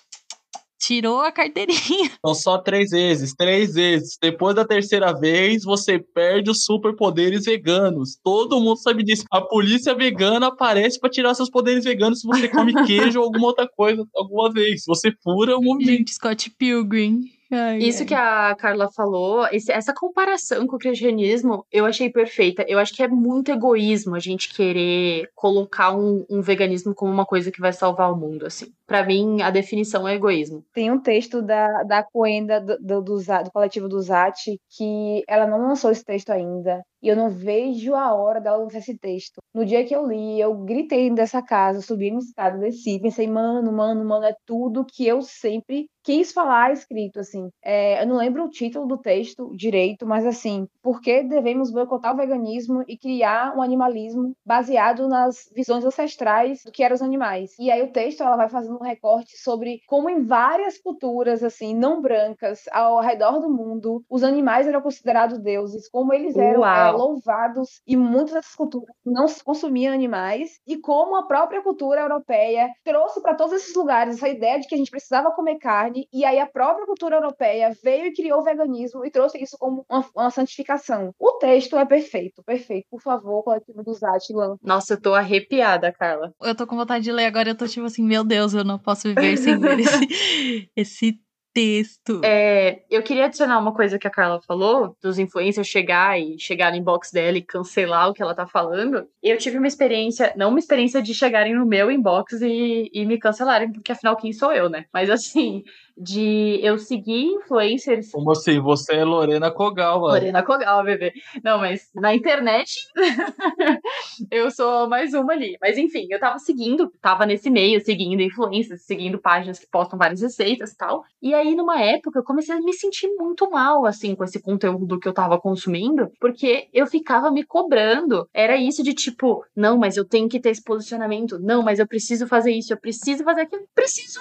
tirou 0.89 1.21
a 1.21 1.31
carteirinha. 1.31 2.09
São 2.25 2.33
só 2.33 2.57
três 2.57 2.89
vezes, 2.89 3.35
três 3.35 3.75
vezes. 3.75 4.17
Depois 4.19 4.55
da 4.55 4.65
terceira 4.65 5.13
vez, 5.13 5.63
você 5.63 5.99
perde 5.99 6.49
os 6.49 6.65
superpoderes 6.65 7.45
veganos. 7.45 8.17
Todo 8.23 8.59
mundo 8.59 8.77
sabe 8.77 9.03
disso. 9.03 9.23
A 9.29 9.39
polícia 9.39 9.93
vegana 9.93 10.47
aparece 10.47 10.99
para 10.99 11.11
tirar 11.11 11.35
seus 11.35 11.49
poderes 11.49 11.83
veganos 11.83 12.21
se 12.21 12.27
você 12.27 12.47
come 12.47 12.73
queijo 12.85 13.19
ou 13.19 13.25
alguma 13.25 13.47
outra 13.47 13.69
coisa 13.69 14.03
alguma 14.15 14.51
vez. 14.51 14.83
Você 14.87 15.11
fura 15.23 15.55
o 15.55 15.61
movimento. 15.61 15.97
Gente, 15.97 16.13
Scott 16.15 16.49
Pilgrim. 16.57 17.38
Ai, 17.52 17.78
Isso 17.80 18.02
ai. 18.02 18.06
que 18.06 18.14
a 18.14 18.56
Carla 18.56 18.89
falou, 18.91 19.47
esse- 19.52 19.72
essa 19.72 19.93
comparação 19.93 20.68
com 20.68 20.76
o 20.76 20.80
cristianismo, 20.80 21.66
eu 21.72 21.86
achei 21.86 22.10
perfeita. 22.10 22.64
Eu 22.68 22.78
acho 22.80 22.93
que 22.95 23.02
é 23.02 23.08
muito 23.08 23.52
egoísmo 23.52 24.16
a 24.16 24.20
gente 24.20 24.54
querer 24.54 25.30
colocar 25.36 25.95
um, 25.95 26.26
um 26.30 26.41
veganismo 26.41 26.93
como 26.93 27.12
uma 27.12 27.26
coisa 27.26 27.52
que 27.52 27.60
vai 27.62 27.74
salvar 27.74 28.12
o 28.12 28.16
mundo, 28.18 28.45
assim. 28.45 28.68
Pra 28.86 29.06
mim, 29.06 29.41
a 29.41 29.50
definição 29.52 30.08
é 30.08 30.16
egoísmo. 30.16 30.64
Tem 30.74 30.91
um 30.91 31.00
texto 31.00 31.41
da, 31.41 31.84
da 31.84 32.04
Coenda 32.04 32.60
do, 32.60 32.78
do, 32.80 33.02
do, 33.02 33.18
do 33.18 33.52
coletivo 33.52 33.88
do 33.88 34.02
Zat 34.02 34.36
que 34.78 35.24
ela 35.28 35.45
não 35.47 35.68
lançou 35.68 35.91
esse 35.91 36.04
texto 36.04 36.32
ainda. 36.32 36.82
E 37.02 37.08
eu 37.08 37.16
não 37.16 37.30
vejo 37.30 37.95
a 37.95 38.14
hora 38.14 38.41
dela 38.41 38.58
lançar 38.58 38.80
esse 38.80 38.97
texto. 38.97 39.41
No 39.54 39.66
dia 39.66 39.86
que 39.86 39.95
eu 39.95 40.06
li, 40.06 40.39
eu 40.39 40.56
gritei 40.64 41.10
dessa 41.10 41.41
casa, 41.41 41.82
subi 41.82 42.12
no 42.12 42.20
estado, 42.20 42.60
desci, 42.60 43.00
pensei, 43.02 43.28
mano, 43.28 43.72
mano, 43.72 44.06
mano, 44.06 44.26
é 44.26 44.36
tudo 44.45 44.86
que 44.86 45.06
eu 45.08 45.22
sempre 45.22 45.88
quis 46.04 46.32
falar 46.32 46.72
escrito, 46.72 47.20
assim. 47.20 47.50
É, 47.64 48.02
eu 48.02 48.08
não 48.08 48.18
lembro 48.18 48.43
o 48.43 48.50
título 48.50 48.88
do 48.88 48.97
texto 48.97 49.56
direito, 49.56 50.06
mas 50.08 50.26
assim, 50.26 50.68
por 50.82 51.02
que 51.02 51.24
devemos 51.24 51.72
boicotar 51.72 52.14
o 52.14 52.18
veganismo 52.18 52.84
e 52.88 52.97
criar 52.97 53.56
um 53.56 53.62
animalismo 53.62 54.34
baseado 54.45 55.08
nas 55.08 55.50
visões 55.56 55.86
ancestrais 55.86 56.64
do 56.66 56.72
que 56.72 56.84
eram 56.84 56.95
os 56.95 57.02
animais? 57.02 57.52
E 57.60 57.70
aí 57.70 57.82
o 57.84 57.91
texto, 57.91 58.24
ela 58.24 58.38
vai 58.38 58.50
fazendo 58.50 58.78
um 58.80 58.84
recorte 58.84 59.38
sobre 59.38 59.82
como 59.88 60.10
em 60.10 60.26
várias 60.26 60.78
culturas, 60.80 61.43
assim, 61.43 61.76
não 61.76 62.02
brancas, 62.02 62.64
ao 62.72 63.00
redor 63.02 63.39
do 63.39 63.50
mundo, 63.50 64.04
os 64.10 64.24
animais 64.24 64.68
eram 64.68 64.82
considerados 64.82 65.38
deuses, 65.38 65.88
como 65.89 66.14
eles 66.14 66.36
eram 66.36 66.62
Uau. 66.62 66.88
Louvados, 66.91 67.81
e 67.85 67.95
muitas 67.95 68.33
dessas 68.33 68.55
culturas 68.55 68.95
não 69.05 69.27
se 69.27 69.43
consumiam 69.43 69.93
animais, 69.93 70.59
e 70.67 70.77
como 70.77 71.15
a 71.15 71.27
própria 71.27 71.61
cultura 71.61 72.01
europeia 72.01 72.69
trouxe 72.83 73.21
para 73.21 73.35
todos 73.35 73.53
esses 73.53 73.75
lugares 73.75 74.15
essa 74.15 74.29
ideia 74.29 74.59
de 74.59 74.67
que 74.67 74.75
a 74.75 74.77
gente 74.77 74.91
precisava 74.91 75.31
comer 75.31 75.57
carne, 75.57 76.07
e 76.11 76.25
aí 76.25 76.39
a 76.39 76.47
própria 76.47 76.85
cultura 76.85 77.17
europeia 77.17 77.71
veio 77.83 78.07
e 78.07 78.13
criou 78.13 78.39
o 78.39 78.43
veganismo 78.43 79.05
e 79.05 79.11
trouxe 79.11 79.41
isso 79.41 79.57
como 79.59 79.85
uma, 79.89 80.05
uma 80.15 80.31
santificação. 80.31 81.13
O 81.19 81.33
texto 81.33 81.77
é 81.77 81.85
perfeito, 81.85 82.43
perfeito. 82.43 82.85
Por 82.89 83.01
favor, 83.01 83.43
coletivo 83.43 83.83
do 83.83 83.93
Zat, 83.93 84.31
Lan. 84.31 84.57
Nossa, 84.61 84.93
eu 84.93 85.01
tô 85.01 85.13
arrepiada, 85.13 85.91
Carla. 85.91 86.33
Eu 86.41 86.55
tô 86.55 86.65
com 86.65 86.75
vontade 86.75 87.03
de 87.03 87.11
ler 87.11 87.25
agora, 87.25 87.49
eu 87.49 87.57
tô 87.57 87.67
tipo 87.67 87.85
assim, 87.85 88.03
meu 88.03 88.23
Deus, 88.23 88.53
eu 88.53 88.63
não 88.63 88.79
posso 88.79 89.07
viver 89.07 89.37
sem 89.37 89.57
ler 89.57 89.79
esse, 89.79 90.69
esse 90.75 91.28
texto. 91.60 92.22
É, 92.24 92.84
eu 92.89 93.03
queria 93.03 93.26
adicionar 93.26 93.60
uma 93.60 93.74
coisa 93.74 93.99
que 93.99 94.07
a 94.07 94.12
Carla 94.12 94.39
falou, 94.41 94.95
dos 95.01 95.20
influencers 95.20 95.68
chegar 95.68 96.18
e 96.18 96.39
chegar 96.39 96.72
no 96.72 96.78
inbox 96.78 97.12
dela 97.12 97.38
e 97.38 97.41
cancelar 97.41 98.10
o 98.10 98.14
que 98.14 98.22
ela 98.22 98.34
tá 98.34 98.47
falando. 98.47 99.05
Eu 99.22 99.38
tive 99.38 99.57
uma 99.57 99.68
experiência, 99.68 100.34
não 100.38 100.49
uma 100.49 100.60
experiência 100.60 101.01
de 101.01 101.14
chegarem 101.14 101.53
no 101.53 101.66
meu 101.66 101.91
inbox 101.91 102.41
e, 102.41 102.89
e 102.93 103.05
me 103.05 103.20
cancelarem, 103.20 103.74
porque 103.74 103.91
afinal 103.91 104.16
quem 104.16 104.32
sou 104.32 104.53
eu, 104.53 104.70
né? 104.70 104.86
Mas 104.93 105.10
assim, 105.10 105.64
de 105.99 106.60
eu 106.64 106.78
seguir 106.78 107.26
influencers 107.26 108.12
Como 108.12 108.32
assim? 108.32 108.62
Você 108.62 108.95
é 108.95 109.03
Lorena 109.03 109.51
Kogal, 109.51 109.99
mano. 109.99 110.14
Lorena 110.14 110.41
Kogal, 110.41 110.84
bebê. 110.84 111.12
Não, 111.43 111.57
mas 111.57 111.89
na 111.93 112.16
internet 112.16 112.88
eu 114.32 114.49
sou 114.49 114.88
mais 114.88 115.14
uma 115.14 115.34
ali. 115.34 115.57
Mas 115.62 115.78
enfim, 115.78 116.07
eu 116.10 116.20
tava 116.20 116.39
seguindo, 116.39 116.89
tava 117.01 117.26
nesse 117.26 117.49
meio, 117.49 117.84
seguindo 117.84 118.22
influencers, 118.22 118.84
seguindo 118.84 119.20
páginas 119.20 119.60
que 119.60 119.68
postam 119.68 119.99
várias 119.99 120.22
receitas 120.22 120.72
e 120.72 120.78
tal. 120.78 121.03
E 121.22 121.34
aí, 121.34 121.49
numa 121.56 121.82
época, 121.82 122.20
eu 122.20 122.24
comecei 122.24 122.56
a 122.56 122.62
me 122.62 122.74
sentir 122.74 123.08
muito 123.18 123.50
mal, 123.50 123.86
assim, 123.86 124.16
com 124.16 124.24
esse 124.24 124.41
conteúdo 124.41 125.00
que 125.00 125.08
eu 125.08 125.14
tava 125.14 125.39
consumindo, 125.39 126.10
porque 126.20 126.68
eu 126.74 126.88
ficava 126.88 127.32
me 127.32 127.43
cobrando. 127.45 128.28
Era 128.34 128.58
isso 128.58 128.84
de 128.84 128.93
tipo, 128.93 129.43
não, 129.56 129.78
mas 129.78 129.97
eu 129.97 130.06
tenho 130.08 130.30
que 130.30 130.39
ter 130.39 130.50
esse 130.50 130.64
posicionamento. 130.64 131.39
Não, 131.39 131.64
mas 131.64 131.80
eu 131.80 131.88
preciso 131.88 132.28
fazer 132.28 132.52
isso, 132.52 132.74
eu 132.74 132.80
preciso 132.80 133.24
fazer 133.24 133.41
aquilo. 133.41 133.64
Preciso, 133.74 134.20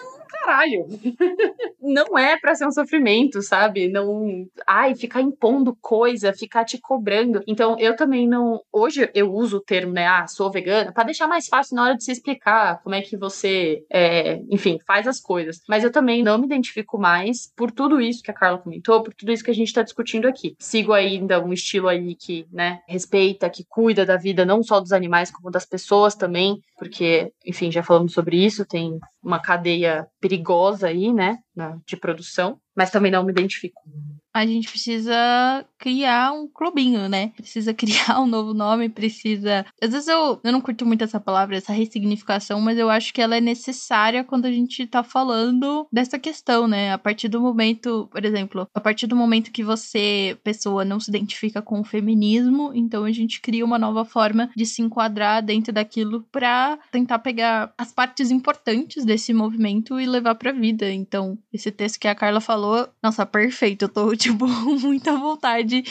caralho 0.49 0.87
não 1.81 2.19
é 2.19 2.39
pra 2.39 2.55
ser 2.55 2.67
um 2.67 2.73
sofrimento, 2.73 3.43
sabe? 3.43 3.89
Não, 3.89 4.47
ai, 4.67 4.95
ficar 4.95 5.21
impondo 5.21 5.77
coisa, 5.81 6.33
ficar 6.33 6.65
te 6.65 6.79
cobrando. 6.79 7.43
Então, 7.47 7.77
eu 7.79 7.95
também 7.95 8.27
não, 8.27 8.61
hoje 8.73 9.11
eu 9.15 9.33
uso 9.33 9.59
o 9.59 9.61
termo, 9.63 9.93
né, 9.93 10.07
ah, 10.07 10.27
sou 10.27 10.51
vegana, 10.51 10.93
pra 10.93 11.05
deixar 11.05 11.29
mais 11.29 11.47
fácil 11.47 11.77
na 11.77 11.85
hora 11.85 11.97
de 11.97 12.05
se 12.05 12.13
explicar 12.13 12.81
como 12.83 12.95
é 12.95 13.03
que 13.03 13.17
você, 13.17 13.85
é, 13.93 14.41
enfim, 14.51 14.79
faz 14.87 15.07
as 15.07 15.21
coisas. 15.21 15.61
Mas 15.69 15.85
eu 15.85 15.93
também 15.93 16.23
não 16.23 16.39
me 16.39 16.47
identifico 16.47 16.99
mais 16.99 17.53
por 17.57 17.71
tudo 17.71 18.01
isso 18.01 18.23
que 18.23 18.31
a 18.31 18.35
Carla 18.35 18.59
comentou, 18.59 19.03
por 19.03 19.15
tudo 19.15 19.33
isso 19.33 19.45
que 19.45 19.51
a 19.51 19.55
gente 19.55 19.73
tá 19.73 19.83
discutindo 19.83 20.27
aqui. 20.27 20.57
Sigo 20.59 20.93
ainda 20.93 21.45
um 21.45 21.53
estilo 21.53 21.89
aí 21.89 22.15
que, 22.15 22.47
né, 22.53 22.81
respeita, 22.89 23.51
que 23.51 23.65
cuida 23.69 24.05
da 24.05 24.17
vida 24.17 24.45
não 24.45 24.63
só 24.63 24.81
dos 24.81 24.93
animais, 24.93 25.31
como 25.31 25.51
das 25.51 25.67
pessoas 25.67 26.15
também, 26.15 26.61
porque, 26.79 27.33
enfim, 27.47 27.71
já 27.71 27.83
falamos 27.83 28.13
sobre 28.13 28.45
isso, 28.45 28.65
tem 28.65 28.99
uma 29.23 29.41
cadeia 29.41 30.07
perigosa 30.21 30.38
aí, 30.85 31.13
né, 31.13 31.39
de 31.87 31.97
produção, 31.97 32.61
mas 32.79 32.93
também 32.93 33.11
não 33.11 33.25
me 33.25 33.33
identifico. 33.33 33.83
A 34.33 34.47
gente 34.47 34.69
precisa 34.69 35.67
criar 35.79 36.33
um 36.33 36.47
clubinho, 36.47 37.09
né? 37.09 37.33
Precisa 37.37 37.75
criar 37.75 38.21
um 38.21 38.27
novo 38.27 38.55
nome, 38.55 38.89
precisa. 38.89 39.67
Às 39.83 39.91
vezes 39.91 40.07
eu, 40.07 40.41
eu 40.45 40.53
não 40.53 40.61
curto 40.61 40.87
muito 40.87 41.03
essa 41.03 41.19
palavra, 41.19 41.57
essa 41.57 41.73
ressignificação, 41.73 42.61
mas 42.61 42.79
eu 42.79 42.89
acho 42.89 43.13
que 43.13 43.21
ela 43.21 43.37
é 43.37 43.41
necessária 43.41 44.23
quando 44.23 44.47
a 44.47 44.53
gente 44.53 44.87
tá 44.87 45.03
falando 45.03 45.89
dessa 45.93 46.19
questão, 46.19 46.69
né? 46.69 46.93
A 46.93 46.99
partir 46.99 47.29
do 47.29 47.41
momento, 47.41 48.09
por 48.13 48.25
exemplo, 48.25 48.69
a 48.73 48.81
partir 48.81 49.09
do 49.09 49.17
momento 49.17 49.51
que 49.51 49.65
você, 49.65 50.39
pessoa, 50.45 50.85
não 50.85 51.01
se 51.01 51.11
identifica 51.11 51.61
com 51.61 51.81
o 51.81 51.85
feminismo, 51.85 52.71
então 52.75 53.05
a 53.05 53.13
gente 53.13 53.41
cria 53.41 53.65
uma 53.65 53.79
nova 53.79 54.05
forma 54.05 54.51
de 54.55 54.67
se 54.67 54.83
enquadrar 54.83 55.43
dentro 55.43 55.73
daquilo 55.73 56.25
pra 56.31 56.79
tentar 56.93 57.19
pegar 57.19 57.73
as 57.77 57.93
partes 57.93 58.31
importantes 58.31 59.05
desse 59.05 59.33
movimento 59.33 59.99
e 59.99 60.07
levar 60.07 60.37
pra 60.37 60.53
vida. 60.53 60.91
Então, 60.91 61.37
esse 61.53 61.73
texto 61.73 61.99
que 61.99 62.09
a 62.09 62.15
Carla 62.15 62.41
falou, 62.41 62.68
nossa, 63.03 63.27
perfeito. 63.27 63.85
Eu 63.85 63.89
tô, 63.89 64.15
tipo, 64.17 64.47
muita 64.47 65.17
vontade 65.17 65.83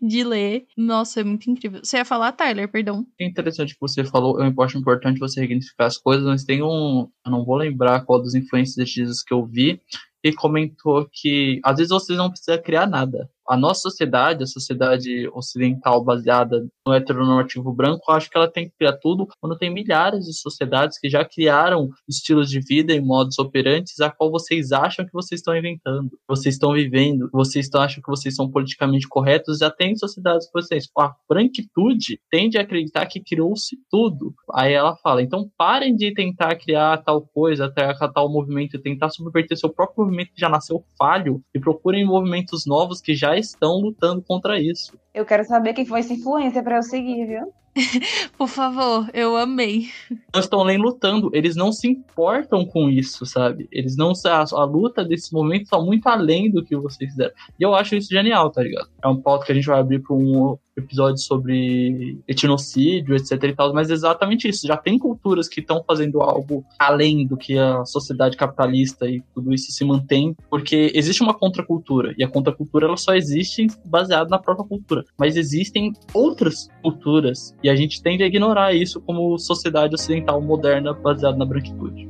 de 0.00 0.24
ler. 0.24 0.66
Nossa, 0.76 1.20
é 1.20 1.24
muito 1.24 1.50
incrível. 1.50 1.80
Você 1.82 1.96
ia 1.98 2.04
falar, 2.04 2.32
Tyler, 2.32 2.70
perdão. 2.70 3.06
É 3.20 3.26
interessante 3.26 3.74
que 3.74 3.80
você 3.80 4.04
falou, 4.04 4.40
eu 4.42 4.62
acho 4.62 4.78
importante 4.78 5.18
você 5.18 5.40
ressignificar 5.40 5.86
as 5.86 5.98
coisas, 5.98 6.24
mas 6.24 6.44
tem 6.44 6.62
um, 6.62 7.08
eu 7.24 7.30
não 7.32 7.44
vou 7.44 7.56
lembrar 7.56 8.04
qual 8.04 8.20
dos 8.20 8.34
influencers 8.34 9.22
que 9.22 9.32
eu 9.34 9.44
vi, 9.46 9.80
e 10.24 10.32
comentou 10.32 11.06
que 11.12 11.60
às 11.62 11.76
vezes 11.76 11.90
vocês 11.90 12.16
não 12.16 12.30
precisam 12.30 12.60
criar 12.62 12.86
nada. 12.86 13.28
A 13.48 13.56
nossa 13.56 13.82
sociedade, 13.82 14.42
a 14.42 14.46
sociedade 14.46 15.28
ocidental 15.32 16.02
baseada 16.02 16.66
no 16.86 16.92
heteronormativo 16.94 17.72
branco, 17.72 18.10
acho 18.10 18.30
que 18.30 18.36
ela 18.36 18.50
tem 18.50 18.68
que 18.68 18.76
criar 18.76 18.94
tudo 18.94 19.26
quando 19.40 19.58
tem 19.58 19.72
milhares 19.72 20.24
de 20.24 20.34
sociedades 20.34 20.98
que 20.98 21.08
já 21.08 21.24
criaram 21.24 21.88
estilos 22.08 22.48
de 22.48 22.60
vida 22.60 22.92
e 22.94 23.00
modos 23.00 23.38
operantes 23.38 24.00
a 24.00 24.10
qual 24.10 24.30
vocês 24.30 24.72
acham 24.72 25.04
que 25.04 25.12
vocês 25.12 25.40
estão 25.40 25.56
inventando, 25.56 26.10
vocês 26.28 26.54
estão 26.54 26.72
vivendo, 26.72 27.28
vocês 27.32 27.68
acham 27.74 28.02
que 28.02 28.10
vocês 28.10 28.34
são 28.34 28.50
politicamente 28.50 29.08
corretos, 29.08 29.58
já 29.58 29.70
tem 29.70 29.96
sociedades 29.96 30.46
que 30.46 30.52
vocês. 30.52 30.88
A 30.98 31.14
branquitude 31.28 32.18
tende 32.30 32.58
a 32.58 32.62
acreditar 32.62 33.06
que 33.06 33.20
criou-se 33.20 33.76
tudo. 33.90 34.34
Aí 34.52 34.72
ela 34.72 34.96
fala, 34.96 35.22
então 35.22 35.48
parem 35.56 35.94
de 35.94 36.12
tentar 36.12 36.56
criar 36.56 36.98
tal 36.98 37.22
coisa, 37.22 37.66
até 37.66 37.92
tal 38.12 38.30
movimento, 38.30 38.80
tentar 38.80 39.10
subverter 39.10 39.56
seu 39.56 39.68
próprio 39.68 40.04
movimento 40.04 40.32
que 40.34 40.40
já 40.40 40.48
nasceu 40.48 40.84
falho 40.98 41.42
e 41.54 41.60
procurem 41.60 42.04
movimentos 42.04 42.64
novos 42.66 43.00
que 43.00 43.14
já 43.14 43.33
estão 43.38 43.80
lutando 43.80 44.22
contra 44.22 44.60
isso. 44.60 44.98
Eu 45.14 45.24
quero 45.24 45.44
saber 45.44 45.74
quem 45.74 45.86
foi 45.86 46.00
essa 46.00 46.12
influência 46.12 46.60
pra 46.60 46.76
eu 46.76 46.82
seguir, 46.82 47.24
viu? 47.24 47.52
Por 48.36 48.48
favor, 48.48 49.08
eu 49.12 49.36
amei. 49.36 49.88
Não 50.32 50.40
estão 50.40 50.64
nem 50.64 50.76
lutando, 50.76 51.30
eles 51.32 51.54
não 51.54 51.72
se 51.72 51.88
importam 51.88 52.64
com 52.64 52.90
isso, 52.90 53.24
sabe? 53.24 53.68
Eles 53.70 53.96
não 53.96 54.12
a, 54.26 54.44
a 54.60 54.64
luta 54.64 55.04
desse 55.04 55.32
momento 55.32 55.62
está 55.62 55.80
muito 55.80 56.08
além 56.08 56.50
do 56.50 56.64
que 56.64 56.76
vocês 56.76 57.10
fizeram. 57.10 57.32
E 57.58 57.62
eu 57.62 57.74
acho 57.74 57.94
isso 57.94 58.08
genial, 58.10 58.50
tá 58.50 58.62
ligado? 58.62 58.88
É 59.02 59.08
um 59.08 59.20
pauta 59.20 59.46
que 59.46 59.52
a 59.52 59.54
gente 59.54 59.66
vai 59.66 59.78
abrir 59.78 60.00
para 60.00 60.14
um 60.14 60.56
episódio 60.76 61.18
sobre 61.18 62.18
etnocídio, 62.26 63.14
etc 63.14 63.42
e 63.44 63.54
tal, 63.54 63.72
mas 63.72 63.90
é 63.90 63.92
exatamente 63.92 64.48
isso. 64.48 64.66
Já 64.66 64.76
tem 64.76 64.98
culturas 64.98 65.48
que 65.48 65.60
estão 65.60 65.82
fazendo 65.86 66.20
algo 66.20 66.64
além 66.78 67.26
do 67.26 67.36
que 67.36 67.56
a 67.56 67.84
sociedade 67.84 68.36
capitalista 68.36 69.08
e 69.08 69.22
tudo 69.34 69.52
isso 69.54 69.70
se 69.70 69.84
mantém, 69.84 70.34
porque 70.50 70.90
existe 70.94 71.22
uma 71.22 71.34
contracultura, 71.34 72.14
e 72.18 72.24
a 72.24 72.28
contracultura 72.28 72.86
ela 72.86 72.96
só 72.96 73.14
existe 73.14 73.66
baseada 73.84 74.28
na 74.28 74.38
própria 74.38 74.66
cultura. 74.66 75.03
Mas 75.18 75.36
existem 75.36 75.92
outras 76.12 76.68
culturas, 76.82 77.54
e 77.62 77.68
a 77.68 77.76
gente 77.76 78.02
tende 78.02 78.22
a 78.22 78.26
ignorar 78.26 78.74
isso 78.74 79.00
como 79.00 79.38
sociedade 79.38 79.94
ocidental 79.94 80.40
moderna 80.40 80.92
baseada 80.92 81.36
na 81.36 81.44
branquitude. 81.44 82.08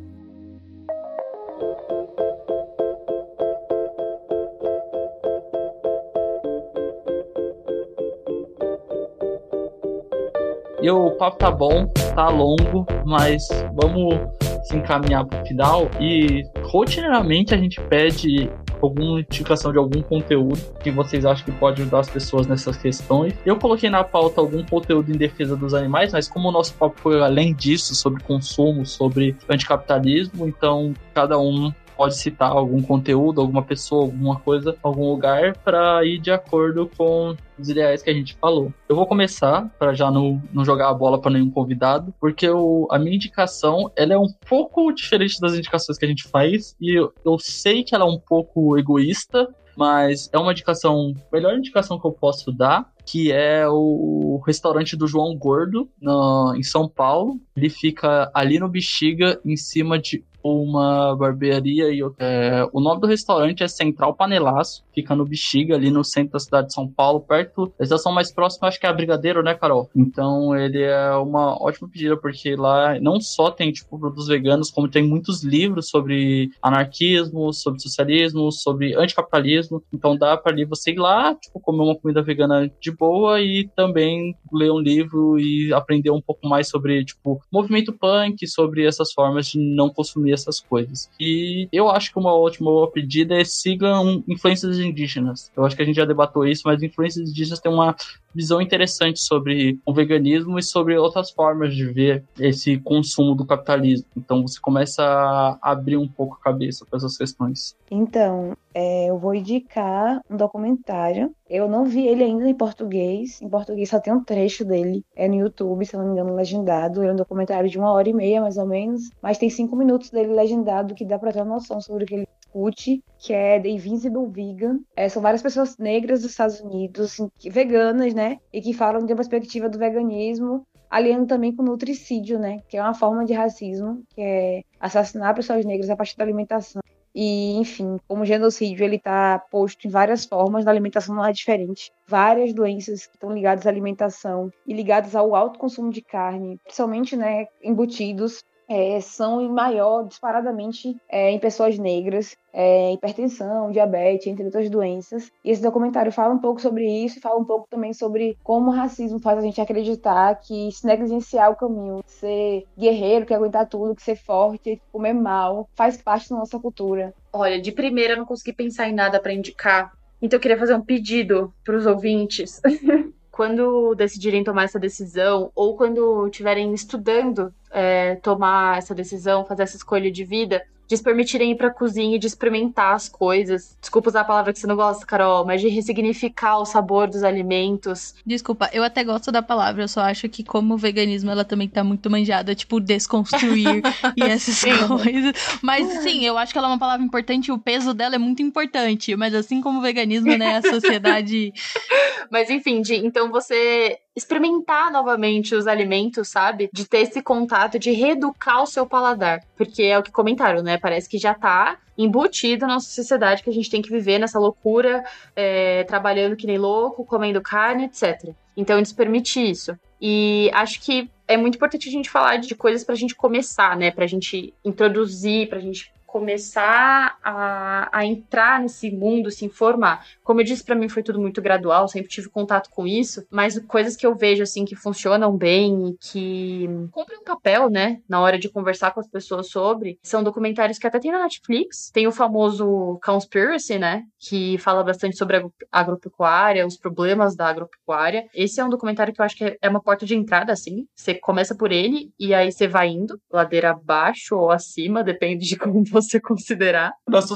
E 10.85 10.91
o 10.91 11.13
papo 11.13 11.39
tá 11.39 11.51
bom, 11.51 11.87
tá 12.15 12.29
longo, 12.29 12.87
mas 13.07 13.49
vamos 13.75 14.17
se 14.65 14.77
encaminhar 14.77 15.25
pro 15.25 15.43
final. 15.47 15.89
E 15.99 16.43
rotineiramente 16.65 17.55
a 17.55 17.57
gente 17.57 17.81
pede 17.89 18.51
alguma 18.83 19.21
indicação 19.21 19.73
de 19.73 19.79
algum 19.79 20.03
conteúdo 20.03 20.59
que 20.83 20.91
vocês 20.91 21.25
acham 21.25 21.45
que 21.45 21.53
pode 21.53 21.83
ajudar 21.83 22.01
as 22.01 22.11
pessoas 22.11 22.47
nessas 22.47 22.77
questões. 22.77 23.35
Eu 23.45 23.57
coloquei 23.57 23.91
na 23.91 24.05
pauta 24.05 24.41
algum 24.41 24.63
conteúdo 24.65 25.11
em 25.11 25.17
defesa 25.17 25.57
dos 25.57 25.75
animais, 25.75 26.13
mas 26.13 26.29
como 26.29 26.49
o 26.49 26.53
nosso 26.53 26.75
papo 26.75 26.99
foi 27.01 27.21
além 27.21 27.55
disso, 27.55 27.95
sobre 27.95 28.23
consumo, 28.23 28.85
sobre 28.85 29.37
anticapitalismo, 29.49 30.47
então 30.47 30.93
cada 31.13 31.39
um 31.39 31.73
pode 31.97 32.17
citar 32.17 32.51
algum 32.51 32.83
conteúdo, 32.83 33.41
alguma 33.41 33.63
pessoa, 33.63 34.05
alguma 34.05 34.39
coisa, 34.39 34.77
algum 34.83 35.11
lugar 35.11 35.57
para 35.59 36.05
ir 36.05 36.19
de 36.19 36.31
acordo 36.31 36.91
com 36.97 37.37
os 37.59 37.69
ideais 37.69 38.03
que 38.03 38.11
a 38.11 38.15
gente 38.15 38.35
falou. 38.35 38.73
Eu 38.89 38.97
vou 38.97 39.07
começar 39.07 39.69
para 39.79 39.95
já 39.95 40.11
não, 40.11 40.43
não 40.53 40.65
jogar 40.65 40.89
a 40.89 40.95
bola 40.95 41.21
para 41.21 41.33
nenhum 41.33 41.51
convidado, 41.51 42.15
porque 42.21 42.49
o, 42.49 42.87
a 42.91 42.99
minha 42.99 43.17
indicação 43.17 43.91
ela 43.97 44.15
é 44.15 44.19
um 44.19 44.33
pouco 44.49 44.93
diferente 44.93 45.41
das 45.41 45.55
indicações 45.55 45.99
que 45.99 46.05
a 46.05 46.09
gente 46.09 46.25
faz 46.25 46.77
e 46.81 46.99
eu, 46.99 47.13
eu 47.25 47.39
sei 47.39 47.85
que 47.85 47.95
ela 47.95 48.05
é 48.05 48.09
um 48.09 48.19
pouco 48.19 48.77
egoísta, 48.77 49.49
mas 49.77 50.31
é 50.33 50.39
uma 50.39 50.53
indicação, 50.53 51.15
melhor 51.33 51.57
indicação 51.57 51.99
que 51.99 52.07
eu 52.07 52.13
posso 52.13 52.53
dar, 52.53 52.93
que 53.05 53.33
é 53.33 53.69
o 53.69 54.41
restaurante 54.47 54.97
do 54.97 55.07
João 55.07 55.37
Gordo, 55.37 55.89
no, 56.01 56.55
em 56.57 56.63
São 56.63 56.89
Paulo. 56.89 57.41
Ele 57.57 57.69
fica 57.69 58.31
ali 58.33 58.59
no 58.59 58.69
Bexiga, 58.69 59.41
em 59.45 59.57
cima 59.57 59.99
de 59.99 60.25
uma 60.45 61.17
barbearia 61.17 61.89
e 61.91 62.01
é, 62.19 62.69
o 62.71 62.81
nome 62.81 63.01
do 63.01 63.07
restaurante 63.07 63.65
é 63.65 63.69
Central 63.69 64.15
Panelaço, 64.15 64.85
fica 64.95 65.15
no 65.17 65.25
Bexiga, 65.25 65.75
ali 65.75 65.91
no 65.91 66.05
centro 66.05 66.35
da 66.35 66.39
cidade 66.39 66.67
de 66.69 66.75
São 66.75 66.87
Paulo, 66.87 67.21
perto 67.21 67.73
da 67.79 67.85
estação 67.85 68.13
mais 68.13 68.31
próxima, 68.31 68.69
acho 68.69 68.79
que 68.79 68.87
é 68.87 68.91
a 68.91 68.93
Brigadeiro, 68.93 69.43
né, 69.43 69.55
Carol? 69.55 69.89
Então 69.97 70.55
ele 70.55 70.83
é 70.83 71.13
uma 71.13 71.61
ótima 71.63 71.89
pedida, 71.89 72.17
porque 72.17 72.55
lá 72.55 73.01
não 73.01 73.21
só 73.21 73.51
tem, 73.51 73.73
tipo, 73.73 73.99
produtos 73.99 74.29
veganos, 74.29 74.71
como 74.71 74.89
tem 74.89 75.03
muitos 75.03 75.43
livros 75.43 75.89
sobre 75.89 76.51
anarquismo, 76.61 77.53
sobre 77.53 77.81
socialismo, 77.81 78.53
sobre 78.53 78.95
anticapitalismo, 78.95 79.83
então 79.93 80.17
dá 80.17 80.37
para 80.37 80.53
ali 80.53 80.67
você 80.67 80.91
ir 80.91 80.99
lá, 80.99 81.35
tipo, 81.35 81.59
comer 81.59 81.83
uma 81.83 81.97
comida 81.97 82.23
vegana 82.23 82.71
de 82.81 82.91
boa 82.91 83.41
e 83.41 83.67
também 83.75 84.37
ler 84.53 84.71
um 84.71 84.79
livro 84.79 85.39
e 85.39 85.73
aprender 85.73 86.11
um 86.11 86.21
pouco 86.21 86.47
mais 86.47 86.69
sobre, 86.69 87.03
tipo, 87.05 87.41
movimento 87.51 87.93
punk, 87.93 88.47
sobre 88.47 88.85
essas 88.85 89.11
formas 89.13 89.47
de 89.47 89.59
não 89.59 89.89
consumir 89.89 90.34
essas 90.35 90.61
coisas. 90.61 91.11
E 91.19 91.69
eu 91.73 91.89
acho 91.89 92.13
que 92.13 92.19
uma 92.19 92.35
ótima 92.35 92.91
pedida 92.91 93.35
é 93.35 93.45
sigam 93.45 94.23
influências 94.29 94.79
indígenas. 94.79 95.51
Eu 95.57 95.65
acho 95.65 95.77
que 95.77 95.83
a 95.83 95.85
gente 95.85 95.97
já 95.97 96.05
debatou 96.05 96.47
isso, 96.47 96.63
mas 96.65 96.83
influências 96.83 97.31
indígenas 97.31 97.61
têm 97.61 97.73
uma 97.73 97.97
visão 98.35 98.61
interessante 98.61 99.21
sobre 99.21 99.79
o 99.87 99.95
veganismo 99.95 100.59
e 100.59 100.63
sobre 100.63 100.97
outras 100.99 101.31
formas 101.31 101.75
de 101.75 101.87
ver 101.87 102.25
esse 102.39 102.79
consumo 102.79 103.35
do 103.35 103.47
capitalismo. 103.47 104.07
Então 104.17 104.43
você 104.43 104.59
começa 104.61 105.03
a 105.03 105.59
abrir 105.63 105.97
um 105.97 106.09
pouco 106.09 106.37
a 106.41 106.45
cabeça 106.45 106.85
para 106.85 106.97
essas 106.97 107.17
questões. 107.17 107.77
Então, 107.91 108.57
é, 108.75 109.09
eu 109.09 109.17
vou 109.17 109.35
indicar 109.35 110.21
um 110.29 110.37
documentário. 110.37 111.33
Eu 111.49 111.69
não 111.69 111.85
vi 111.85 112.09
ele 112.09 112.25
ainda 112.25 112.49
em 112.49 112.55
português. 112.55 113.41
Em 113.41 113.49
português 113.49 113.89
só 113.89 114.01
tem 114.01 114.13
um 114.13 114.25
trecho 114.25 114.65
dele. 114.65 115.05
É 115.15 115.29
no 115.29 115.37
YouTube, 115.37 115.87
se 115.87 115.97
não 115.97 116.05
me 116.07 116.13
engano, 116.13 116.35
legendado. 116.35 117.03
É 117.03 117.13
um 117.13 117.17
documentário 117.17 117.71
de 117.71 117.79
uma 117.79 117.93
hora 117.93 118.09
e 118.09 118.13
meia, 118.13 118.41
mais 118.41 118.57
ou 118.59 118.67
menos. 118.67 119.11
Mas 119.23 119.39
tem 119.39 119.49
cinco 119.49 119.77
minutos 119.77 120.11
dele 120.11 120.35
legendado 120.35 120.95
que 120.95 121.05
dá 121.05 121.19
pra 121.19 121.33
ter 121.33 121.43
uma 121.43 121.55
noção 121.55 121.81
sobre 121.81 122.03
o 122.03 122.07
que 122.07 122.15
ele 122.15 122.29
discute, 122.41 123.05
que 123.19 123.33
é 123.33 123.61
The 123.61 123.69
Invisible 123.69 124.27
Vegan. 124.29 124.81
É, 124.97 125.09
são 125.09 125.23
várias 125.23 125.43
pessoas 125.43 125.79
negras 125.79 126.23
dos 126.23 126.33
Estados 126.33 126.61
Unidos, 126.61 127.13
assim, 127.13 127.31
veganas, 127.49 128.13
né? 128.13 128.39
E 128.53 128.61
que 128.61 128.73
falam 128.73 129.07
de 129.07 129.13
uma 129.13 129.17
perspectiva 129.17 129.69
do 129.69 129.79
veganismo 129.79 130.67
aliando 130.91 131.27
também 131.27 131.55
com 131.55 131.63
nutricídio, 131.63 132.39
né? 132.39 132.59
Que 132.69 132.77
é 132.77 132.83
uma 132.83 132.95
forma 132.95 133.25
de 133.25 133.33
racismo, 133.33 134.05
que 134.15 134.21
é 134.21 134.63
assassinar 134.79 135.35
pessoas 135.35 135.65
negras 135.65 135.91
a 135.91 135.97
partir 135.97 136.17
da 136.17 136.23
alimentação. 136.23 136.81
E, 137.15 137.53
enfim, 137.53 137.99
como 138.09 138.25
genocídio 138.25 138.85
ele 138.85 138.97
está 138.97 139.39
posto 139.39 139.87
em 139.87 139.91
várias 139.91 140.25
formas, 140.25 140.65
na 140.65 140.71
alimentação 140.71 141.15
não 141.15 141.25
é 141.25 141.33
diferente. 141.33 141.93
Várias 142.09 142.53
doenças 142.53 143.07
que 143.07 143.15
estão 143.15 143.33
ligadas 143.33 143.67
à 143.67 143.71
alimentação 143.71 144.51
e 144.67 144.75
ligadas 144.75 145.15
ao 145.15 145.35
alto 145.35 145.59
consumo 145.59 145.93
de 145.93 146.03
carne, 146.03 146.59
principalmente 146.65 147.17
né, 147.17 147.47
embutidos, 147.63 148.45
é, 148.69 149.01
são 149.01 149.41
em 149.41 149.49
maior, 149.49 150.07
disparadamente, 150.07 150.97
é, 151.09 151.31
em 151.31 151.39
pessoas 151.39 151.79
negras, 151.79 152.37
é, 152.53 152.93
hipertensão, 152.93 153.71
diabetes, 153.71 154.27
entre 154.27 154.45
outras 154.45 154.71
doenças. 154.71 155.31
E 155.45 155.51
esse 155.51 155.63
documentário 155.63 156.13
fala 156.13 156.35
um 156.35 156.39
pouco 156.39 156.61
sobre 156.61 156.87
isso 156.87 157.19
e 157.19 157.21
fala 157.21 157.39
um 157.39 157.45
pouco 157.45 157.67
também 157.69 157.93
sobre 157.93 158.39
como 158.43 158.71
o 158.71 158.75
racismo 158.75 159.19
faz 159.19 159.39
a 159.39 159.43
gente 159.43 159.61
acreditar 159.61 160.35
que 160.37 160.71
se 160.73 160.87
negligenciar 160.87 161.51
o 161.51 161.57
caminho, 161.57 162.03
ser 162.07 162.65
guerreiro, 162.79 163.27
que 163.27 163.35
aguentar 163.35 163.69
tudo, 163.69 163.95
que 163.95 164.03
ser 164.03 164.17
forte, 164.17 164.81
comer 164.93 165.15
mal, 165.15 165.69
faz 165.75 166.01
parte 166.01 166.31
da 166.31 166.37
nossa 166.37 166.59
cultura. 166.59 167.15
Olha, 167.33 167.61
de 167.61 167.73
primeira 167.73 168.15
eu 168.15 168.19
não 168.19 168.25
consegui 168.25 168.53
pensar 168.53 168.89
em 168.89 168.95
nada 168.95 169.21
para 169.21 169.33
indicar, 169.33 169.93
então 170.23 170.37
eu 170.37 170.41
queria 170.41 170.59
fazer 170.59 170.75
um 170.75 170.81
pedido 170.81 171.53
para 171.65 171.77
os 171.77 171.87
ouvintes. 171.87 172.61
quando 173.35 173.97
decidirem 173.97 174.45
tomar 174.45 174.63
essa 174.63 174.79
decisão 174.79 175.51
ou 175.57 175.77
quando 175.77 176.29
estiverem 176.29 176.73
estudando 176.73 177.53
é, 177.69 178.15
tomar 178.17 178.79
essa 178.79 178.95
decisão, 178.95 179.45
fazer 179.45 179.65
essa 179.65 179.77
escolha 179.77 180.09
de 180.09 180.25
vida, 180.25 180.65
de 180.89 180.97
se 180.97 181.03
permitirem 181.03 181.53
ir 181.53 181.57
pra 181.57 181.71
cozinha 181.71 182.17
e 182.17 182.19
de 182.19 182.27
experimentar 182.27 182.95
as 182.95 183.09
coisas. 183.09 183.77
Desculpa 183.81 184.11
usar 184.11 184.21
a 184.21 184.25
palavra 184.25 184.53
que 184.53 184.59
você 184.59 184.67
não 184.67 184.77
gosta, 184.77 185.07
Carol, 185.07 185.45
mas 185.45 185.61
de 185.61 185.69
ressignificar 185.69 186.59
o 186.59 186.65
sabor 186.65 187.09
dos 187.09 187.23
alimentos. 187.23 188.15
Desculpa, 188.25 188.69
eu 188.73 188.83
até 188.83 189.03
gosto 189.03 189.33
da 189.33 189.43
palavra, 189.43 189.83
eu 189.83 189.89
só 189.89 190.01
acho 190.03 190.29
que 190.29 190.45
como 190.45 190.75
o 190.75 190.79
veganismo 190.79 191.31
ela 191.31 191.45
também 191.45 191.69
tá 191.69 191.83
muito 191.83 192.11
manjada, 192.11 192.55
tipo, 192.55 192.81
desconstruir 192.81 193.83
e 194.17 194.23
essas 194.23 194.63
coisas. 194.87 195.33
Mas 195.63 196.03
sim, 196.03 196.25
eu 196.25 196.37
acho 196.37 196.53
que 196.53 196.59
ela 196.59 196.69
é 196.69 196.71
uma 196.71 196.79
palavra 196.79 197.05
importante 197.05 197.49
e 197.49 197.53
o 197.53 197.59
peso 197.59 197.95
dela 197.95 198.15
é 198.15 198.19
muito 198.19 198.43
importante. 198.43 199.17
Mas 199.17 199.35
assim 199.35 199.61
como 199.61 199.79
o 199.79 199.83
veganismo, 199.83 200.37
né, 200.37 200.59
a 200.59 200.63
sociedade. 200.63 201.53
mas 202.31 202.51
enfim, 202.51 202.83
de, 202.83 202.97
então 202.97 203.31
você 203.31 203.99
experimentar 204.17 204.93
novamente 204.93 205.55
os 205.55 205.67
alimentos, 205.67 206.29
sabe? 206.29 206.71
De 206.73 206.87
ter 206.87 206.99
esse 206.99 207.21
contato, 207.21 207.79
de 207.79 207.91
reeducar 207.91 208.63
o 208.63 208.67
seu 208.67 208.87
paladar. 208.87 209.45
Porque 209.57 209.83
é 209.83 209.99
o 209.99 210.03
que 210.03 210.13
comentaram, 210.13 210.63
né? 210.63 210.79
Parece 210.79 211.09
que 211.09 211.19
já 211.19 211.35
tá 211.35 211.79
embutido 211.97 212.67
na 212.67 212.75
nossa 212.75 212.91
sociedade 212.91 213.43
que 213.43 213.51
a 213.51 213.53
gente 213.53 213.71
tem 213.71 213.83
que 213.83 213.91
viver 213.91 214.19
nessa 214.19 214.39
loucura, 214.39 215.05
é, 215.35 215.85
trabalhando 215.85 216.37
que 216.37 216.47
nem 216.47 216.59
louco, 216.59 217.05
comendo 217.05 217.41
carne, 217.41 217.85
etc. 217.85 218.31
Então, 218.57 218.77
eles 218.77 218.93
permitem 218.93 219.51
isso. 219.51 219.77
E 220.01 220.51
acho 220.53 220.81
que 220.81 221.09
é 221.27 221.37
muito 221.37 221.57
importante 221.57 221.89
a 221.89 221.93
gente 221.93 222.11
falar 222.11 222.37
de 222.37 222.55
coisas 222.55 222.85
pra 222.85 222.95
gente 222.95 223.15
começar, 223.15 223.77
né? 223.77 223.91
Pra 223.91 224.07
gente 224.07 224.53
introduzir, 224.65 225.49
pra 225.49 225.59
gente 225.59 225.94
começar 226.15 227.19
a, 227.25 227.89
a 227.93 228.07
entrar 228.07 228.61
nesse 228.61 228.89
mundo, 228.89 229.33
se 229.33 229.45
informar. 229.45 230.07
Como 230.23 230.41
eu 230.41 230.45
disse, 230.45 230.63
para 230.63 230.77
mim 230.77 230.89
foi 230.89 231.03
tudo 231.03 231.21
muito 231.21 231.43
gradual, 231.43 231.89
sempre 231.89 232.09
tive 232.09 232.29
contato 232.29 232.71
com 232.71 232.87
isso, 232.87 233.27
mas 233.29 233.59
coisas 233.67 233.97
que 233.97 234.07
eu 234.07 234.15
vejo 234.15 234.45
assim 234.45 234.65
que 234.65 234.77
funcionam 234.77 235.37
bem 235.37 235.89
e 235.89 235.97
que 235.99 236.69
cumprem 236.93 237.19
um 237.19 237.25
papel, 237.25 237.69
né, 237.69 238.01
na 238.09 238.21
hora 238.21 238.39
de 238.39 238.49
conversar 238.49 238.93
com 238.93 239.01
as 239.01 239.09
pessoas 239.09 239.51
sobre, 239.51 239.99
são 240.05 240.23
documentários 240.23 240.79
que 240.79 240.87
até 240.87 241.01
tem 241.01 241.11
na 241.11 241.25
Netflix. 241.25 241.91
Tem 241.93 242.07
o 242.07 242.13
famoso 242.13 243.01
Conspiracy, 243.05 243.77
né, 243.77 244.05
que 244.21 244.57
fala 244.59 244.85
bastante 244.85 245.17
sobre 245.17 245.39
a 245.39 245.45
agropecuária, 245.73 246.65
os 246.65 246.77
problemas 246.77 247.35
da 247.35 247.49
agropecuária. 247.49 248.29
Esse 248.33 248.61
é 248.61 248.65
um 248.65 248.71
documentário 248.71 249.13
que 249.13 249.21
eu 249.21 249.25
acho 249.25 249.37
que 249.37 249.59
é 249.61 249.69
uma 249.69 249.83
porta 249.83 250.07
de 250.07 250.15
entrada, 250.15 250.53
assim. 250.53 250.87
Você 250.95 251.15
começa 251.15 251.57
por 251.57 251.73
ele 251.73 252.13
e 252.21 252.33
aí 252.33 252.53
você 252.53 252.69
vai 252.69 252.91
indo, 252.91 253.21
ladeira 253.33 253.71
abaixo 253.73 254.37
ou 254.37 254.53
acima, 254.53 255.03
depende 255.25 255.45
de 255.45 255.57
como 255.57 255.83
você 255.85 256.04
você 256.09 256.21
considerar. 256.21 256.93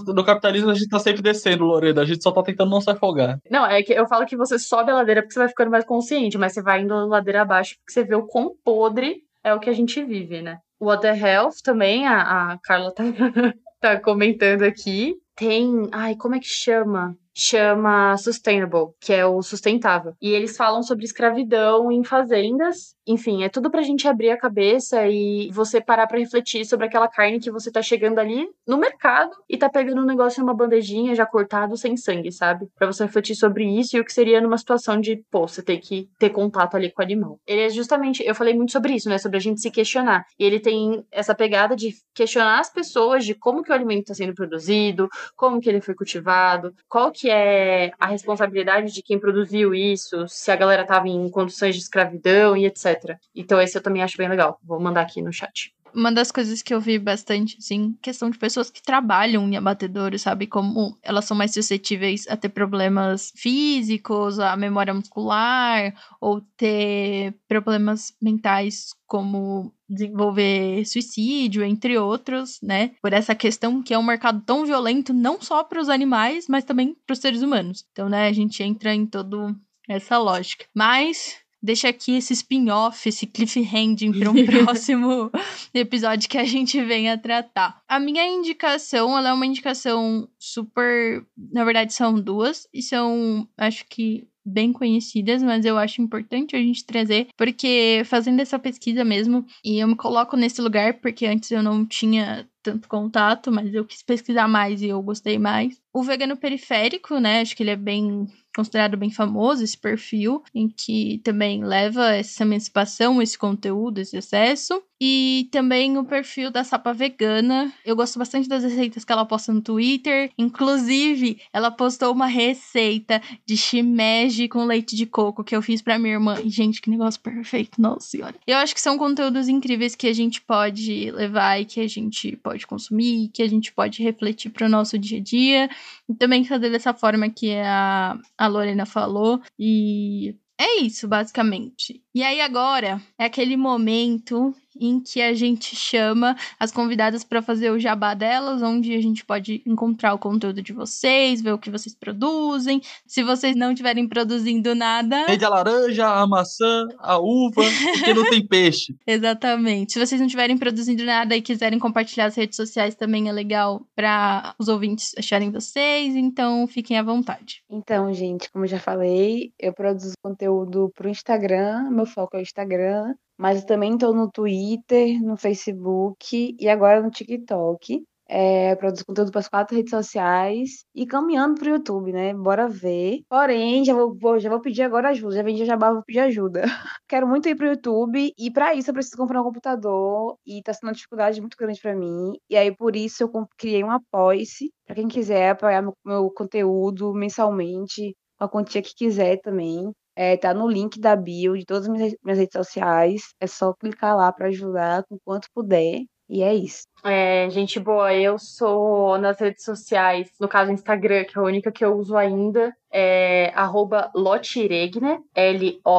No, 0.09 0.25
capitalismo 0.25 0.71
a 0.71 0.75
gente 0.75 0.89
tá 0.89 0.99
sempre 0.99 1.23
descendo, 1.23 1.65
Lorena. 1.65 2.03
A 2.03 2.05
gente 2.05 2.23
só 2.23 2.31
tá 2.31 2.43
tentando 2.43 2.71
não 2.71 2.81
se 2.81 2.91
afogar. 2.91 3.39
Não, 3.51 3.67
é 3.67 3.83
que 3.83 3.93
eu 3.93 4.07
falo 4.07 4.27
que 4.27 4.37
você 4.37 4.59
sobe 4.59 4.91
a 4.91 4.95
ladeira 4.95 5.23
porque 5.23 5.35
você 5.35 5.41
vai 5.41 5.49
ficando 5.49 5.71
mais 5.71 5.85
consciente, 5.85 6.39
mas 6.39 6.53
você 6.53 6.63
vai 6.63 6.83
indo 6.83 6.95
ladeira 7.07 7.43
abaixo 7.43 7.77
porque 7.77 7.93
você 7.93 8.05
vê 8.05 8.15
o 8.15 8.27
quão 8.27 8.55
podre 8.65 9.23
é 9.43 9.55
o 9.55 9.61
que 9.61 9.71
a 9.71 9.73
gente 9.75 10.03
vive, 10.03 10.43
né? 10.43 10.59
O 10.81 10.89
Other 10.89 11.25
Health 11.25 11.63
também, 11.63 12.07
a, 12.07 12.53
a 12.53 12.59
Carla 12.63 12.93
tá, 12.93 13.03
tá 13.81 14.01
comentando 14.01 14.63
aqui. 14.63 15.15
Tem. 15.35 15.89
Ai, 15.93 16.17
como 16.17 16.35
é 16.35 16.41
que 16.41 16.49
chama? 16.49 17.17
Chama 17.39 18.17
Sustainable, 18.17 18.89
que 19.01 19.13
é 19.13 19.25
o 19.25 19.41
sustentável. 19.43 20.15
E 20.21 20.31
eles 20.31 20.57
falam 20.57 20.83
sobre 20.83 21.05
escravidão 21.05 21.91
em 21.93 22.03
fazendas. 22.03 22.97
Enfim, 23.07 23.45
é 23.45 23.49
tudo 23.49 23.71
pra 23.71 23.83
gente 23.83 24.09
abrir 24.09 24.31
a 24.31 24.37
cabeça 24.37 25.07
e 25.07 25.49
você 25.53 25.81
parar 25.81 26.09
para 26.09 26.19
refletir 26.19 26.67
sobre 26.67 26.87
aquela 26.87 27.07
carne 27.07 27.39
que 27.39 27.51
você 27.51 27.71
tá 27.71 27.81
chegando 27.81 28.19
ali 28.19 28.49
no 28.67 28.77
mercado 28.77 29.31
e 29.49 29.57
tá 29.57 29.69
pegando 29.69 30.03
um 30.03 30.05
negócio 30.05 30.41
numa 30.41 30.53
bandejinha 30.53 31.15
já 31.15 31.25
cortado 31.25 31.77
sem 31.77 31.97
sangue, 31.97 32.33
sabe? 32.33 32.67
Para 32.77 32.89
você 32.89 33.05
refletir 33.05 33.37
sobre 33.37 33.65
isso 33.65 33.97
e 33.97 34.01
o 34.01 34.05
que 34.05 34.13
seria 34.13 34.41
numa 34.41 34.59
situação 34.59 35.01
de, 35.01 35.23
pô, 35.31 35.47
você 35.47 35.63
ter 35.63 35.79
que 35.79 36.09
ter 36.19 36.31
contato 36.31 36.77
ali 36.77 36.91
com 36.91 37.01
o 37.01 37.05
animal. 37.05 37.39
Ele 37.47 37.63
é 37.63 37.71
justamente, 37.71 38.23
eu 38.27 38.35
falei 38.35 38.53
muito 38.53 38.73
sobre 38.73 38.95
isso, 38.95 39.09
né, 39.09 39.17
sobre 39.17 39.37
a 39.37 39.41
gente 39.41 39.61
se 39.61 39.71
questionar. 39.71 40.25
E 40.39 40.45
ele 40.45 40.59
tem 40.59 41.05
essa 41.13 41.35
pegada 41.35 41.77
de 41.77 41.95
questionar 42.13 42.59
as 42.59 42.71
pessoas 42.71 43.25
de 43.25 43.35
como 43.35 43.63
que 43.63 43.71
o 43.71 43.75
alimento 43.75 44.01
está 44.01 44.15
sendo 44.15 44.35
produzido, 44.35 45.09
como 45.37 45.61
que 45.61 45.69
ele 45.69 45.81
foi 45.81 45.95
cultivado, 45.95 46.75
qual 46.89 47.13
que 47.13 47.28
é 47.31 47.91
a 47.99 48.07
responsabilidade 48.07 48.93
de 48.93 49.03
quem 49.03 49.19
produziu 49.19 49.75
isso, 49.75 50.27
se 50.29 50.51
a 50.51 50.57
galera 50.57 50.87
tava 50.87 51.09
em 51.09 51.29
condições 51.31 51.75
de 51.75 51.83
escravidão 51.83 52.57
e 52.57 52.67
etc. 52.67 53.17
Então 53.35 53.61
esse 53.61 53.77
eu 53.77 53.83
também 53.83 54.03
acho 54.03 54.17
bem 54.17 54.29
legal. 54.29 54.59
Vou 54.63 54.81
mandar 54.81 55.03
aqui 55.03 55.23
no 55.23 55.33
chat. 55.33 55.73
Uma 55.95 56.13
das 56.13 56.31
coisas 56.31 56.63
que 56.63 56.73
eu 56.73 56.81
vi 56.81 56.99
bastante, 56.99 57.57
assim, 57.59 57.97
questão 58.03 58.31
de 58.31 58.39
pessoas 58.39 58.71
que 58.71 58.83
trabalham 58.83 59.49
em 59.49 59.57
abatedouro, 59.57 60.19
sabe? 60.19 60.47
Como 60.47 60.99
elas 61.03 61.25
são 61.25 61.37
mais 61.37 61.53
suscetíveis 61.53 62.27
a 62.29 62.37
ter 62.37 62.51
problemas 62.51 63.33
físicos, 63.37 64.39
a 64.39 64.57
memória 64.57 64.95
muscular, 64.95 65.95
ou 66.21 66.41
ter 66.57 67.35
problemas 67.49 68.13
mentais 68.21 68.95
como 69.07 69.73
desenvolver 69.89 70.85
suicídio, 70.85 71.65
entre 71.65 71.97
outros, 71.97 72.59
né? 72.63 72.93
Por 73.01 73.13
essa 73.13 73.35
questão 73.35 73.83
que 73.83 73.95
é 73.95 73.99
um 73.99 74.03
mercado 74.03 74.43
tão 74.45 74.67
violento, 74.67 75.15
não 75.15 75.41
só 75.41 75.65
para 75.65 75.81
os 75.81 75.89
animais, 75.89 76.47
mas 76.49 76.65
também 76.65 76.95
para 77.07 77.15
os 77.15 77.19
seres 77.19 77.43
humanos. 77.43 77.85
Então, 77.93 78.09
né, 78.09 78.29
a 78.29 78.33
gente 78.33 78.63
entra 78.63 78.95
em 78.95 79.07
todo 79.07 79.57
essa 79.89 80.19
lógica. 80.19 80.67
Mas 80.75 81.37
deixa 81.63 81.89
aqui 81.89 82.17
esse 82.17 82.33
spin-off, 82.33 83.09
esse 83.09 83.27
cliffhanging 83.27 84.13
para 84.13 84.31
um 84.31 84.35
próximo 84.47 85.31
episódio 85.75 86.29
que 86.29 86.39
a 86.39 86.45
gente 86.45 86.81
venha 86.83 87.19
tratar. 87.19 87.81
A 87.89 87.99
minha 87.99 88.27
indicação, 88.27 89.17
ela 89.17 89.31
é 89.31 89.33
uma 89.33 89.47
indicação 89.47 90.29
super, 90.39 91.25
na 91.37 91.65
verdade 91.65 91.93
são 91.93 92.21
duas 92.21 92.69
e 92.73 92.83
são, 92.83 93.49
acho 93.57 93.85
que 93.89 94.27
bem 94.49 94.73
conhecidas, 94.73 95.43
mas 95.43 95.65
eu 95.65 95.77
acho 95.77 96.01
importante 96.01 96.57
a 96.57 96.59
gente 96.59 96.85
trazer, 96.85 97.29
porque 97.37 98.03
fazendo 98.07 98.41
essa 98.41 98.59
pesquisa 98.59 99.05
mesmo, 99.05 99.45
e 99.63 99.79
eu 99.79 99.87
me 99.87 99.95
coloco 99.95 100.37
nesse 100.37 100.61
lugar 100.63 100.95
porque 100.95 101.27
antes 101.27 101.51
eu 101.51 101.63
não 101.63 101.85
tinha 101.85 102.49
tanto 102.63 102.89
contato, 102.89 103.53
mas 103.53 103.73
eu 103.73 103.85
quis 103.85 104.03
pesquisar 104.03 104.49
mais 104.49 104.83
e 104.83 104.89
eu 104.89 105.03
gostei 105.03 105.39
mais. 105.39 105.81
O 105.99 106.03
vegano 106.05 106.37
periférico, 106.37 107.19
né? 107.19 107.41
Acho 107.41 107.57
que 107.57 107.63
ele 107.65 107.71
é 107.71 107.77
bem 107.77 108.29
considerado 108.59 108.97
bem 108.97 109.11
famoso, 109.11 109.63
esse 109.63 109.79
perfil, 109.79 110.43
em 110.53 110.69
que 110.69 111.21
também 111.23 111.65
leva 111.65 112.13
essa 112.15 112.43
emancipação, 112.43 113.23
esse 113.23 113.39
conteúdo, 113.39 113.99
esse 113.99 114.17
acesso. 114.17 114.83
E 115.01 115.49
também 115.53 115.97
o 115.97 116.05
perfil 116.05 116.51
da 116.51 116.65
Sapa 116.65 116.93
Vegana. 116.93 117.73
Eu 117.87 117.95
gosto 117.95 118.19
bastante 118.19 118.49
das 118.49 118.65
receitas 118.65 119.05
que 119.05 119.13
ela 119.13 119.25
posta 119.25 119.53
no 119.53 119.61
Twitter. 119.61 120.33
Inclusive, 120.37 121.41
ela 121.53 121.71
postou 121.71 122.13
uma 122.13 122.27
receita 122.27 123.23
de 123.47 123.57
shimeji 123.57 124.49
com 124.49 124.65
leite 124.65 124.97
de 124.97 125.07
coco 125.07 125.45
que 125.45 125.55
eu 125.55 125.63
fiz 125.63 125.81
pra 125.81 126.01
minha 126.01 126.15
irmã. 126.15 126.35
E, 126.43 126.51
gente, 126.51 126.83
que 126.83 126.91
negócio 126.91 127.21
perfeito, 127.21 127.81
nossa 127.81 128.09
senhora. 128.09 128.35
Eu 128.45 128.57
acho 128.57 128.75
que 128.75 128.81
são 128.81 128.99
conteúdos 128.99 129.47
incríveis 129.47 129.95
que 129.95 130.09
a 130.09 130.13
gente 130.13 130.41
pode 130.41 131.13
levar 131.13 131.61
e 131.61 131.65
que 131.65 131.79
a 131.79 131.87
gente 131.87 132.37
pode 132.37 132.67
consumir, 132.67 133.31
que 133.33 133.43
a 133.45 133.49
gente 133.49 133.73
pode 133.73 134.03
refletir 134.03 134.51
pro 134.51 134.69
nosso 134.69 134.99
dia 134.99 135.19
a 135.19 135.23
dia. 135.23 135.71
Também 136.19 136.45
fazer 136.45 136.71
dessa 136.71 136.95
forma 136.95 137.29
que 137.29 137.55
a, 137.57 138.19
a 138.37 138.47
Lorena 138.47 138.87
falou. 138.87 139.41
E 139.59 140.35
é 140.59 140.81
isso, 140.81 141.07
basicamente. 141.07 142.03
E 142.15 142.23
aí 142.23 142.41
agora 142.41 143.01
é 143.17 143.25
aquele 143.25 143.57
momento 143.57 144.55
em 144.81 145.01
que 145.01 145.21
a 145.21 145.35
gente 145.35 145.75
chama 145.75 146.37
as 146.59 146.73
convidadas 146.73 147.25
para 147.25 147.43
fazer 147.43 147.71
o 147.71 147.79
jabá 147.79 148.15
delas, 148.15 148.63
onde 148.63 148.95
a 148.95 149.01
gente 149.01 149.25
pode 149.25 149.63
encontrar 149.67 150.15
o 150.15 150.19
conteúdo 150.19 150.63
de 150.63 150.73
vocês, 150.73 151.43
ver 151.43 151.53
o 151.53 151.59
que 151.59 151.71
vocês 151.71 151.95
produzem. 151.95 152.81
Se 153.07 153.23
vocês 153.23 153.57
não 153.57 153.73
estiverem 153.73 154.09
produzindo 154.09 154.75
nada. 154.75 155.27
Vende 155.27 155.45
a 155.45 155.49
laranja, 155.49 156.07
a 156.07 156.27
maçã, 156.27 156.87
a 156.99 157.19
uva, 157.19 157.63
porque 157.95 158.15
não 158.15 158.29
tem 158.31 158.47
peixe. 158.47 158.95
Exatamente. 159.07 159.93
Se 159.93 159.99
vocês 159.99 160.21
não 160.21 160.27
estiverem 160.27 160.57
produzindo 160.57 161.05
nada 161.05 161.37
e 161.37 161.43
quiserem 161.43 161.79
compartilhar 161.79 162.27
as 162.27 162.37
redes 162.37 162.57
sociais, 162.57 162.95
também 162.95 163.29
é 163.29 163.33
legal 163.33 163.87
para 163.95 164.55
os 164.59 164.69
ouvintes 164.69 165.15
acharem 165.17 165.51
vocês, 165.51 166.15
então 166.15 166.67
fiquem 166.67 166.99
à 166.99 167.03
vontade. 167.03 167.63
Então, 167.71 168.13
gente, 168.13 168.51
como 168.51 168.65
eu 168.65 168.69
já 168.69 168.79
falei, 168.79 169.53
eu 169.59 169.73
produzo 169.73 170.13
conteúdo 170.23 170.91
pro 170.95 171.09
Instagram, 171.09 171.91
meu 171.91 172.07
foco 172.07 172.37
é 172.37 172.41
o 172.41 172.43
Instagram, 172.43 173.15
mas 173.39 173.65
também 173.65 173.95
estou 173.95 174.13
no 174.15 174.31
Twitter, 174.31 175.23
no 175.23 175.37
Facebook 175.37 176.57
e 176.59 176.69
agora 176.69 177.01
no 177.01 177.11
TikTok. 177.11 178.05
É, 178.31 178.77
produzo 178.77 179.07
conteúdo 179.07 179.31
para 179.33 179.41
as 179.41 179.49
quatro 179.49 179.75
redes 179.75 179.91
sociais 179.91 180.85
e 180.95 181.07
caminhando 181.07 181.59
para 181.59 181.71
o 181.71 181.75
YouTube, 181.77 182.13
né? 182.13 182.35
Bora 182.35 182.69
ver. 182.69 183.21
Porém, 183.29 183.83
já 183.85 183.95
vou, 183.95 184.15
vou, 184.15 184.39
já 184.39 184.51
vou 184.51 184.61
pedir 184.61 184.83
agora 184.83 185.09
ajuda. 185.09 185.37
Já 185.37 185.43
vendi 185.43 185.65
jabá, 185.65 185.91
vou 185.93 186.03
pedir 186.05 186.21
ajuda. 186.21 186.63
Quero 187.09 187.27
muito 187.27 187.49
ir 187.49 187.55
para 187.57 187.67
o 187.67 187.71
YouTube 187.71 188.33
e 188.37 188.51
para 188.51 188.75
isso 188.75 188.91
eu 188.91 188.95
preciso 188.95 189.17
comprar 189.17 189.41
um 189.41 189.45
computador 189.45 190.37
e 190.47 190.59
está 190.59 190.75
sendo 190.75 190.89
uma 190.89 190.93
dificuldade 190.95 191.41
muito 191.41 191.57
grande 191.57 191.81
para 191.81 191.97
mim. 191.97 192.33
E 192.51 192.57
aí 192.57 192.75
por 192.75 192.95
isso 192.97 193.23
eu 193.23 193.31
criei 193.57 193.83
um 193.83 193.91
apoia-se 193.91 194.71
para 194.85 194.97
quem 194.97 195.09
quiser 195.09 195.51
apoiar 195.51 195.81
meu, 195.81 195.95
meu 196.05 196.31
conteúdo 196.31 197.15
mensalmente, 197.15 198.15
a 198.39 198.47
quantia 198.47 198.83
que 198.83 198.95
quiser 198.95 199.41
também. 199.41 199.91
É, 200.21 200.37
tá 200.37 200.53
no 200.53 200.69
link 200.69 200.99
da 200.99 201.15
bio 201.15 201.57
de 201.57 201.65
todas 201.65 201.85
as 201.85 201.89
minhas, 201.89 202.13
minhas 202.25 202.41
redes 202.41 202.53
sociais. 202.53 203.23
É 203.41 203.47
só 203.47 203.73
clicar 203.73 204.17
lá 204.17 204.33
para 204.33 204.49
ajudar 204.49 205.05
com 205.05 205.17
quanto 205.25 205.47
puder. 205.55 206.01
E 206.29 206.43
é 206.43 206.53
isso. 206.53 206.83
É, 207.05 207.49
gente 207.51 207.79
boa, 207.79 208.13
eu 208.13 208.37
sou 208.37 209.17
nas 209.17 209.39
redes 209.39 209.63
sociais, 209.63 210.29
no 210.41 210.49
caso 210.49 210.73
Instagram, 210.73 211.25
que 211.25 211.39
é 211.39 211.41
a 211.41 211.45
única 211.45 211.71
que 211.71 211.85
eu 211.85 211.95
uso 211.95 212.17
ainda, 212.17 212.75
é 212.93 213.53
arroba 213.55 214.11
Lotiregne, 214.13 215.21
L-O-T-R-E-G-N-E. 215.37 215.99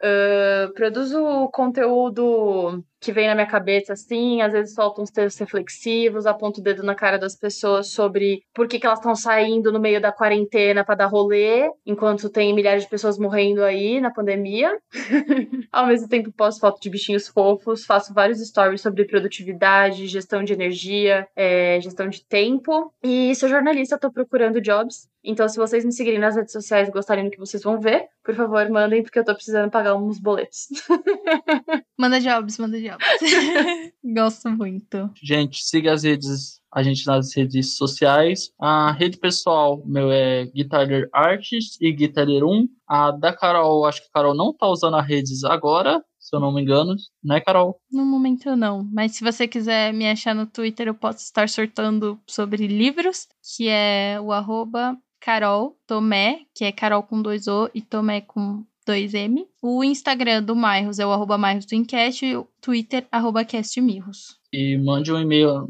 Uh, 0.00 0.72
produzo 0.74 1.48
conteúdo 1.52 2.84
que 3.00 3.12
vem 3.12 3.28
na 3.28 3.34
minha 3.34 3.46
cabeça 3.46 3.92
assim, 3.92 4.42
às 4.42 4.52
vezes 4.52 4.74
solto 4.74 5.00
uns 5.00 5.10
textos 5.10 5.38
reflexivos, 5.40 6.26
aponto 6.26 6.60
o 6.60 6.62
dedo 6.62 6.82
na 6.82 6.94
cara 6.94 7.18
das 7.18 7.36
pessoas 7.36 7.88
sobre 7.88 8.42
por 8.52 8.66
que, 8.66 8.78
que 8.78 8.86
elas 8.86 8.98
estão 8.98 9.14
saindo 9.14 9.72
no 9.72 9.80
meio 9.80 10.00
da 10.00 10.12
quarentena 10.12 10.84
para 10.84 10.96
dar 10.96 11.06
rolê, 11.06 11.70
enquanto 11.86 12.28
tem 12.28 12.54
milhares 12.54 12.84
de 12.84 12.90
pessoas 12.90 13.18
morrendo 13.18 13.62
aí 13.62 14.00
na 14.00 14.10
pandemia. 14.10 14.76
Ao 15.72 15.86
mesmo 15.86 16.08
tempo, 16.08 16.32
posto 16.32 16.60
foto 16.60 16.80
de 16.80 16.90
bichinhos 16.90 17.28
fofos, 17.28 17.84
faço 17.84 18.12
vários 18.12 18.40
stories 18.40 18.80
sobre 18.80 19.04
produtividade, 19.04 20.06
gestão 20.06 20.42
de 20.42 20.52
energia, 20.52 21.26
é, 21.36 21.80
gestão 21.80 22.08
de 22.08 22.24
tempo. 22.24 22.92
E 23.02 23.34
sou 23.34 23.48
jornalista, 23.48 23.98
tô 23.98 24.10
procurando 24.10 24.60
jobs. 24.60 25.08
Então, 25.28 25.46
se 25.46 25.58
vocês 25.58 25.84
me 25.84 25.92
seguirem 25.92 26.18
nas 26.18 26.36
redes 26.36 26.52
sociais 26.52 26.88
e 26.88 26.90
gostarem 26.90 27.26
do 27.26 27.30
que 27.30 27.38
vocês 27.38 27.62
vão 27.62 27.78
ver, 27.78 28.06
por 28.24 28.34
favor, 28.34 28.66
mandem, 28.70 29.02
porque 29.02 29.18
eu 29.18 29.24
tô 29.24 29.34
precisando 29.34 29.70
pagar 29.70 29.94
uns 29.94 30.18
boletos. 30.18 30.68
manda 31.98 32.18
jobs, 32.18 32.56
manda 32.56 32.80
jobs. 32.80 33.06
Gosto 34.02 34.48
muito. 34.48 35.10
Gente, 35.22 35.62
siga 35.62 35.92
as 35.92 36.02
redes, 36.02 36.62
a 36.72 36.82
gente 36.82 37.06
nas 37.06 37.36
redes 37.36 37.76
sociais. 37.76 38.50
A 38.58 38.90
rede 38.92 39.18
pessoal, 39.18 39.82
meu 39.84 40.10
é 40.10 40.46
Guitarler 40.46 41.10
Artist 41.12 41.76
e 41.78 41.92
Guitarler 41.92 42.42
1. 42.42 42.66
A 42.88 43.10
da 43.10 43.30
Carol, 43.36 43.84
acho 43.84 44.00
que 44.00 44.08
a 44.08 44.20
Carol 44.20 44.34
não 44.34 44.54
tá 44.54 44.66
usando 44.66 44.96
as 44.96 45.06
redes 45.06 45.44
agora, 45.44 46.02
se 46.18 46.34
eu 46.34 46.40
não 46.40 46.50
me 46.50 46.62
engano, 46.62 46.94
né, 47.22 47.38
Carol? 47.38 47.78
No 47.92 48.06
momento 48.06 48.56
não, 48.56 48.82
mas 48.90 49.12
se 49.12 49.22
você 49.22 49.46
quiser 49.46 49.92
me 49.92 50.08
achar 50.08 50.34
no 50.34 50.46
Twitter, 50.46 50.88
eu 50.88 50.94
posso 50.94 51.18
estar 51.18 51.50
sortando 51.50 52.18
sobre 52.26 52.66
livros, 52.66 53.28
que 53.54 53.68
é 53.68 54.18
o 54.18 54.32
arroba 54.32 54.96
Carol 55.20 55.76
Tomé, 55.86 56.42
que 56.54 56.64
é 56.64 56.72
Carol 56.72 57.02
com 57.02 57.20
dois 57.20 57.46
O 57.46 57.68
e 57.74 57.82
Tomé 57.82 58.20
com 58.20 58.64
2M. 58.88 59.46
O 59.60 59.84
Instagram 59.84 60.42
do 60.42 60.56
Mairros 60.56 60.98
é 60.98 61.06
o 61.06 61.12
arroba 61.12 61.36
Mairros 61.36 61.66
do 61.66 61.74
Encast 61.74 62.24
e 62.24 62.34
o 62.36 62.48
Twitter, 62.60 63.06
arroba 63.12 63.44
castmirros. 63.44 64.38
E 64.50 64.78
mande 64.78 65.12
um 65.12 65.20
e-mail 65.20 65.68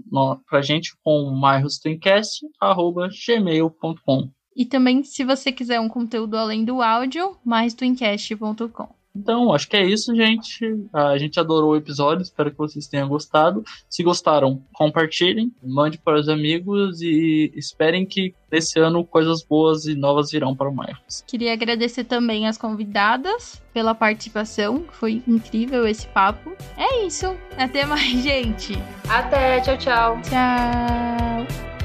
pra 0.48 0.62
gente 0.62 0.96
com 1.02 1.28
mairrosdoencast.gmail.com 1.32 4.30
E 4.54 4.64
também, 4.64 5.02
se 5.02 5.24
você 5.24 5.50
quiser 5.50 5.80
um 5.80 5.88
conteúdo 5.88 6.36
além 6.36 6.64
do 6.64 6.80
áudio, 6.80 7.36
mairrosdoencast.com. 7.44 8.97
Então, 9.18 9.52
acho 9.52 9.68
que 9.68 9.76
é 9.76 9.84
isso, 9.84 10.14
gente. 10.14 10.64
A 10.92 11.18
gente 11.18 11.40
adorou 11.40 11.72
o 11.72 11.76
episódio, 11.76 12.22
espero 12.22 12.50
que 12.50 12.56
vocês 12.56 12.86
tenham 12.86 13.08
gostado. 13.08 13.64
Se 13.88 14.02
gostaram, 14.02 14.62
compartilhem, 14.72 15.52
mande 15.62 15.98
para 15.98 16.20
os 16.20 16.28
amigos 16.28 17.02
e 17.02 17.52
esperem 17.56 18.06
que 18.06 18.34
nesse 18.50 18.78
ano 18.78 19.04
coisas 19.04 19.42
boas 19.42 19.86
e 19.86 19.94
novas 19.94 20.30
virão 20.30 20.54
para 20.54 20.68
o 20.68 20.74
Maicos. 20.74 21.24
Queria 21.26 21.52
agradecer 21.52 22.04
também 22.04 22.46
as 22.46 22.56
convidadas 22.56 23.60
pela 23.74 23.94
participação, 23.94 24.84
foi 24.92 25.22
incrível 25.26 25.86
esse 25.86 26.06
papo. 26.08 26.52
É 26.76 27.04
isso, 27.04 27.36
até 27.56 27.84
mais, 27.84 28.08
gente. 28.22 28.74
Até, 29.08 29.60
tchau, 29.60 29.76
tchau. 29.76 30.22
Tchau. 30.22 31.77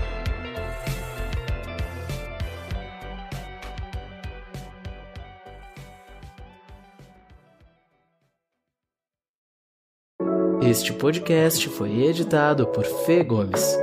Este 10.66 10.94
podcast 10.94 11.68
foi 11.70 12.04
editado 12.06 12.66
por 12.68 12.86
Fê 12.86 13.22
Gomes. 13.22 13.78